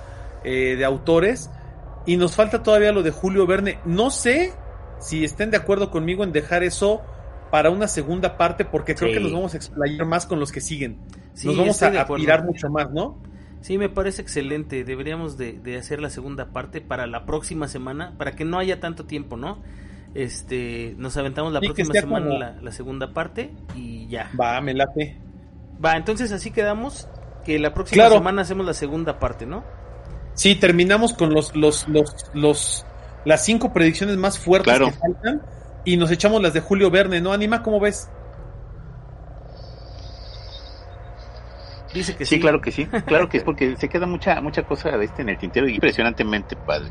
eh, 0.44 0.76
de 0.76 0.84
autores. 0.84 1.50
Y 2.06 2.16
nos 2.16 2.36
falta 2.36 2.62
todavía 2.62 2.92
lo 2.92 3.02
de 3.02 3.10
Julio 3.10 3.46
Verne. 3.46 3.78
No 3.84 4.10
sé 4.10 4.52
si 5.00 5.24
estén 5.24 5.50
de 5.50 5.56
acuerdo 5.56 5.90
conmigo 5.90 6.22
en 6.22 6.32
dejar 6.32 6.62
eso 6.62 7.02
para 7.50 7.70
una 7.70 7.88
segunda 7.88 8.36
parte, 8.36 8.64
porque 8.64 8.94
creo 8.94 9.08
Sí. 9.10 9.14
que 9.14 9.20
nos 9.20 9.32
vamos 9.32 9.54
a 9.54 9.56
explayar 9.56 10.06
más 10.06 10.26
con 10.26 10.38
los 10.40 10.52
que 10.52 10.60
siguen. 10.60 10.98
Sí, 11.34 11.46
nos 11.46 11.56
vamos 11.56 11.82
a, 11.82 11.86
a 11.86 12.00
acuerdo. 12.02 12.22
tirar 12.22 12.44
mucho 12.44 12.68
más, 12.68 12.90
¿no? 12.90 13.18
Sí, 13.60 13.78
me 13.78 13.88
parece 13.88 14.20
excelente. 14.22 14.84
Deberíamos 14.84 15.38
de, 15.38 15.52
de 15.54 15.78
hacer 15.78 16.00
la 16.00 16.10
segunda 16.10 16.46
parte 16.52 16.80
para 16.82 17.06
la 17.06 17.24
próxima 17.24 17.66
semana, 17.68 18.14
para 18.18 18.32
que 18.36 18.44
no 18.44 18.58
haya 18.58 18.80
tanto 18.80 19.06
tiempo, 19.06 19.36
¿no? 19.36 19.62
Este, 20.14 20.94
nos 20.98 21.16
aventamos 21.16 21.52
la 21.52 21.60
Sí, 21.60 21.66
próxima 21.66 21.94
semana 21.94 22.26
como- 22.26 22.38
la, 22.38 22.56
la 22.60 22.72
segunda 22.72 23.12
parte 23.12 23.50
y 23.74 24.06
ya. 24.08 24.30
Va, 24.40 24.60
me 24.60 24.74
late. 24.74 25.16
Va, 25.84 25.94
entonces 25.96 26.30
así 26.32 26.50
quedamos 26.50 27.08
que 27.44 27.58
la 27.58 27.72
próxima 27.74 28.02
Claro. 28.04 28.16
semana 28.16 28.42
hacemos 28.42 28.64
la 28.66 28.74
segunda 28.74 29.18
parte, 29.18 29.46
¿no? 29.46 29.64
Sí, 30.34 30.54
terminamos 30.56 31.12
con 31.12 31.32
los, 31.32 31.54
los, 31.54 31.86
los, 31.88 32.14
los, 32.34 32.84
las 33.24 33.44
cinco 33.44 33.72
predicciones 33.72 34.16
más 34.16 34.38
fuertes 34.38 34.72
Claro. 34.74 34.86
que 34.90 34.98
faltan 34.98 35.42
y 35.84 35.96
nos 35.96 36.10
echamos 36.10 36.42
las 36.42 36.52
de 36.54 36.60
Julio 36.60 36.90
Verne, 36.90 37.20
¿no? 37.20 37.32
Anima, 37.32 37.62
¿cómo 37.62 37.78
ves? 37.80 38.08
Dice 41.92 42.16
que 42.16 42.24
sí. 42.26 42.36
Sí, 42.36 42.40
claro 42.40 42.60
que 42.60 42.72
sí, 42.72 42.86
claro 43.06 43.28
que 43.28 43.36
es 43.38 43.44
porque 43.44 43.76
se 43.76 43.88
queda 43.88 44.06
mucha 44.06 44.40
mucha 44.40 44.64
cosa 44.64 44.96
de 44.96 45.04
este 45.04 45.22
en 45.22 45.28
el 45.28 45.38
tintero 45.38 45.68
y 45.68 45.74
impresionantemente 45.74 46.56
padre. 46.56 46.90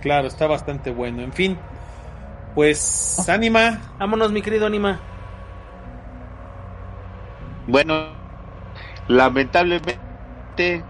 Claro, 0.00 0.26
está 0.26 0.46
bastante 0.46 0.90
bueno. 0.90 1.20
En 1.22 1.32
fin, 1.32 1.58
pues, 2.54 3.28
Anima, 3.28 3.78
Vámonos, 3.98 4.32
mi 4.32 4.40
querido 4.40 4.66
Anima. 4.66 5.00
Bueno, 7.66 8.06
lamentablemente 9.06 10.82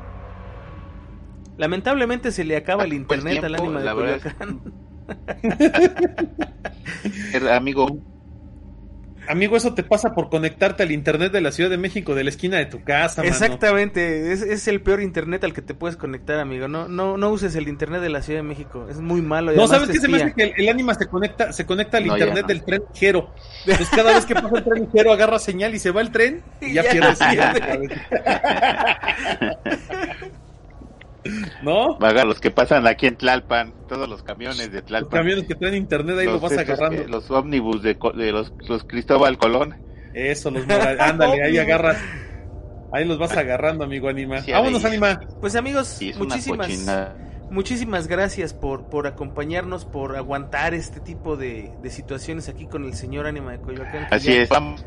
Lamentablemente 1.63 2.33
se 2.33 2.43
le 2.43 2.57
acaba 2.57 2.83
el 2.83 3.05
Pues 3.07 3.21
internet 3.21 3.45
al 3.45 3.55
tiempo, 3.55 3.79
Anima 3.79 3.95
de 3.95 4.17
es- 4.17 4.25
er, 7.35 7.49
amigo, 7.51 7.99
amigo, 9.29 9.57
eso 9.57 9.73
te 9.73 9.85
pasa 9.85 10.13
por 10.13 10.29
conectarte 10.29 10.83
al 10.83 10.91
internet 10.91 11.31
de 11.31 11.41
la 11.41 11.53
Ciudad 11.53 11.71
de 11.71 11.79
México, 11.79 12.17
de 12.17 12.25
la 12.25 12.31
esquina 12.31 12.57
de 12.59 12.67
tu 12.67 12.83
casa, 12.83 13.23
mano. 13.23 13.33
Exactamente, 13.33 14.33
es, 14.33 14.43
es 14.43 14.67
el 14.67 14.83
peor 14.83 15.03
internet 15.03 15.45
al 15.45 15.53
que 15.53 15.63
te 15.63 15.73
puedes 15.75 15.97
conectar, 15.97 16.41
amigo. 16.41 16.67
No, 16.67 16.89
no, 16.89 17.17
no 17.17 17.31
uses 17.31 17.55
el 17.55 17.69
internet 17.69 18.01
de 18.01 18.09
la 18.09 18.23
Ciudad 18.23 18.41
de 18.41 18.49
México, 18.49 18.89
es 18.91 18.99
muy 19.01 19.23
malo. 19.23 19.53
No, 19.53 19.69
¿sabes 19.69 19.89
qué 19.89 20.01
se 20.01 20.09
me 20.09 20.17
hace? 20.17 20.33
Que 20.35 20.43
el, 20.43 20.55
el 20.57 20.69
Anima 20.69 20.95
se 20.95 21.07
conecta, 21.07 21.53
se 21.53 21.65
conecta 21.65 21.99
al 21.99 22.09
No, 22.09 22.15
internet 22.15 22.43
no. 22.43 22.49
del 22.49 22.65
tren 22.65 22.83
ligero. 22.93 23.31
Entonces, 23.67 23.89
cada 23.95 24.15
vez 24.15 24.27
que 24.27 24.35
pasa 24.35 24.59
el 24.59 24.65
tren 24.65 24.89
ligero, 24.93 25.13
agarra 25.13 25.39
señal 25.39 25.73
y 25.77 25.79
se 25.79 25.93
va 25.93 26.01
el 26.01 26.11
tren 26.11 26.43
y 26.61 26.73
ya, 26.73 26.83
Ya. 26.93 27.55
¿No? 31.63 31.97
vaga 31.99 32.25
los 32.25 32.41
que 32.41 32.51
pasan 32.51 32.87
aquí 32.87 33.07
en 33.07 33.17
Tlalpan, 33.17 33.73
todos 33.89 34.09
los 34.09 34.23
camiones 34.23 34.71
de 34.73 34.79
Los 34.79 34.87
Tlalpan. 34.87 35.21
camiones 35.21 35.45
que 35.47 35.55
traen 35.55 35.75
internet 35.77 36.19
ahí 36.19 36.27
lo 36.27 36.33
los 36.33 36.41
vas 36.43 36.53
estos 36.53 36.69
agarrando. 36.69 37.05
que- 37.05 37.09
los 37.11 37.31
ómnibus 37.31 37.83
de, 37.83 37.97
Co- 37.99 38.13
de 38.13 38.33
los, 38.33 38.53
los 38.69 38.85
Cristóbal 38.85 39.39
Colón. 39.39 39.77
Eso, 40.15 40.51
los 40.51 40.67
mora- 40.67 40.97
ándale, 41.09 41.43
ahí 41.45 41.59
agarras. 41.59 41.97
Ahí 42.93 43.07
los 43.07 43.19
vas 43.19 43.35
agarrando, 43.37 43.85
amigo 43.85 44.09
Anima. 44.09 44.41
Sí, 44.43 44.53
Vámonos. 44.53 44.85
Anima. 44.85 45.21
Pues 45.41 45.55
amigos, 45.57 45.87
Sí, 45.89 46.13
muchísimas, 46.19 46.69
muchísimas 47.51 48.07
gracias 48.09 48.53
por, 48.53 48.91
por 48.91 49.07
acompañarnos, 49.07 49.85
por 49.87 50.17
aguantar 50.17 50.75
este 50.75 51.01
tipo 51.01 51.37
de, 51.37 51.73
de 51.83 51.91
situaciones 51.91 52.49
aquí 52.49 52.67
con 52.67 52.85
el 52.85 52.95
señor 52.95 53.27
Anima 53.27 53.53
de 53.53 53.61
Coyoacán. 53.61 54.09
Así 54.11 54.35
ya- 54.35 54.43
es, 54.43 54.49
vamos. 54.51 54.85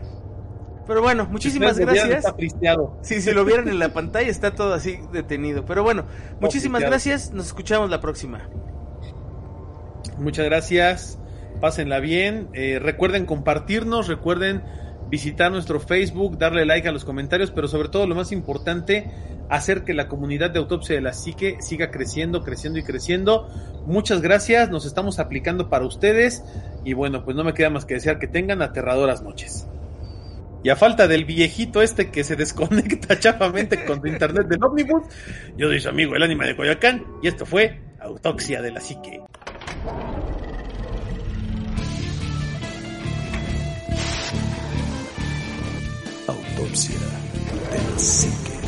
Pero 0.88 1.02
bueno, 1.02 1.26
muchísimas 1.26 1.72
Ustedes 1.72 1.94
gracias. 1.94 2.18
Está 2.20 2.34
fristeado. 2.34 2.98
Si 3.02 3.22
se 3.22 3.34
lo 3.34 3.44
vieran 3.44 3.68
en 3.68 3.80
la 3.80 3.90
pantalla 3.90 4.30
está 4.30 4.54
todo 4.54 4.74
así 4.74 5.00
detenido. 5.12 5.66
Pero 5.66 5.84
bueno, 5.84 6.06
muchísimas 6.40 6.82
gracias. 6.82 7.32
Nos 7.32 7.48
escuchamos 7.48 7.90
la 7.90 8.02
próxima. 8.02 8.50
Muchas 10.18 10.46
gracias. 10.46 11.20
Pásenla 11.60 12.00
bien. 12.00 12.50
Eh, 12.54 12.80
recuerden 12.80 13.26
compartirnos, 13.26 14.08
recuerden 14.08 14.64
visitar 15.10 15.52
nuestro 15.52 15.80
Facebook, 15.80 16.38
darle 16.38 16.66
like 16.66 16.88
a 16.88 16.92
los 16.92 17.06
comentarios, 17.06 17.52
pero 17.52 17.68
sobre 17.68 17.90
todo 17.90 18.08
lo 18.08 18.16
más 18.16 18.32
importante, 18.32 19.10
hacer 19.50 19.84
que 19.84 19.94
la 19.94 20.08
comunidad 20.08 20.52
de 20.52 20.60
autopsia 20.60 20.96
de 20.96 21.02
la 21.02 21.14
psique 21.14 21.58
siga 21.62 21.92
creciendo, 21.92 22.44
creciendo 22.44 22.80
y 22.80 22.84
creciendo. 22.84 23.48
Muchas 23.86 24.22
gracias, 24.22 24.70
nos 24.70 24.86
estamos 24.86 25.20
aplicando 25.20 25.70
para 25.70 25.86
ustedes 25.86 26.44
y 26.84 26.94
bueno, 26.94 27.24
pues 27.24 27.38
no 27.38 27.44
me 27.44 27.54
queda 27.54 27.70
más 27.70 27.86
que 27.86 27.96
desear 27.96 28.20
que 28.20 28.28
tengan 28.28 28.62
aterradoras 28.62 29.22
noches. 29.22 29.68
Y 30.66 30.70
a 30.72 30.76
falta 30.76 31.08
del 31.08 31.26
viejito 31.26 31.84
este 31.84 32.10
que 32.10 32.24
se 32.24 32.36
desconecta 32.36 33.20
chafamente 33.20 33.86
con 33.86 34.02
internet 34.08 34.48
del 34.48 34.64
ómnibus, 34.64 35.04
yo 35.56 35.68
soy 35.68 35.80
su 35.80 35.90
amigo 35.90 36.16
el 36.16 36.24
ánima 36.24 36.48
de 36.48 36.56
Coyoacán 36.56 37.06
y 37.22 37.28
esto 37.28 37.46
fue 37.46 37.80
Autopsia 38.00 38.64
de 38.64 38.72
la 38.72 38.82
Psique. 38.82 39.22
Autopsia 46.28 46.96
de 47.00 47.92
la 47.92 48.00
psique. 48.00 48.65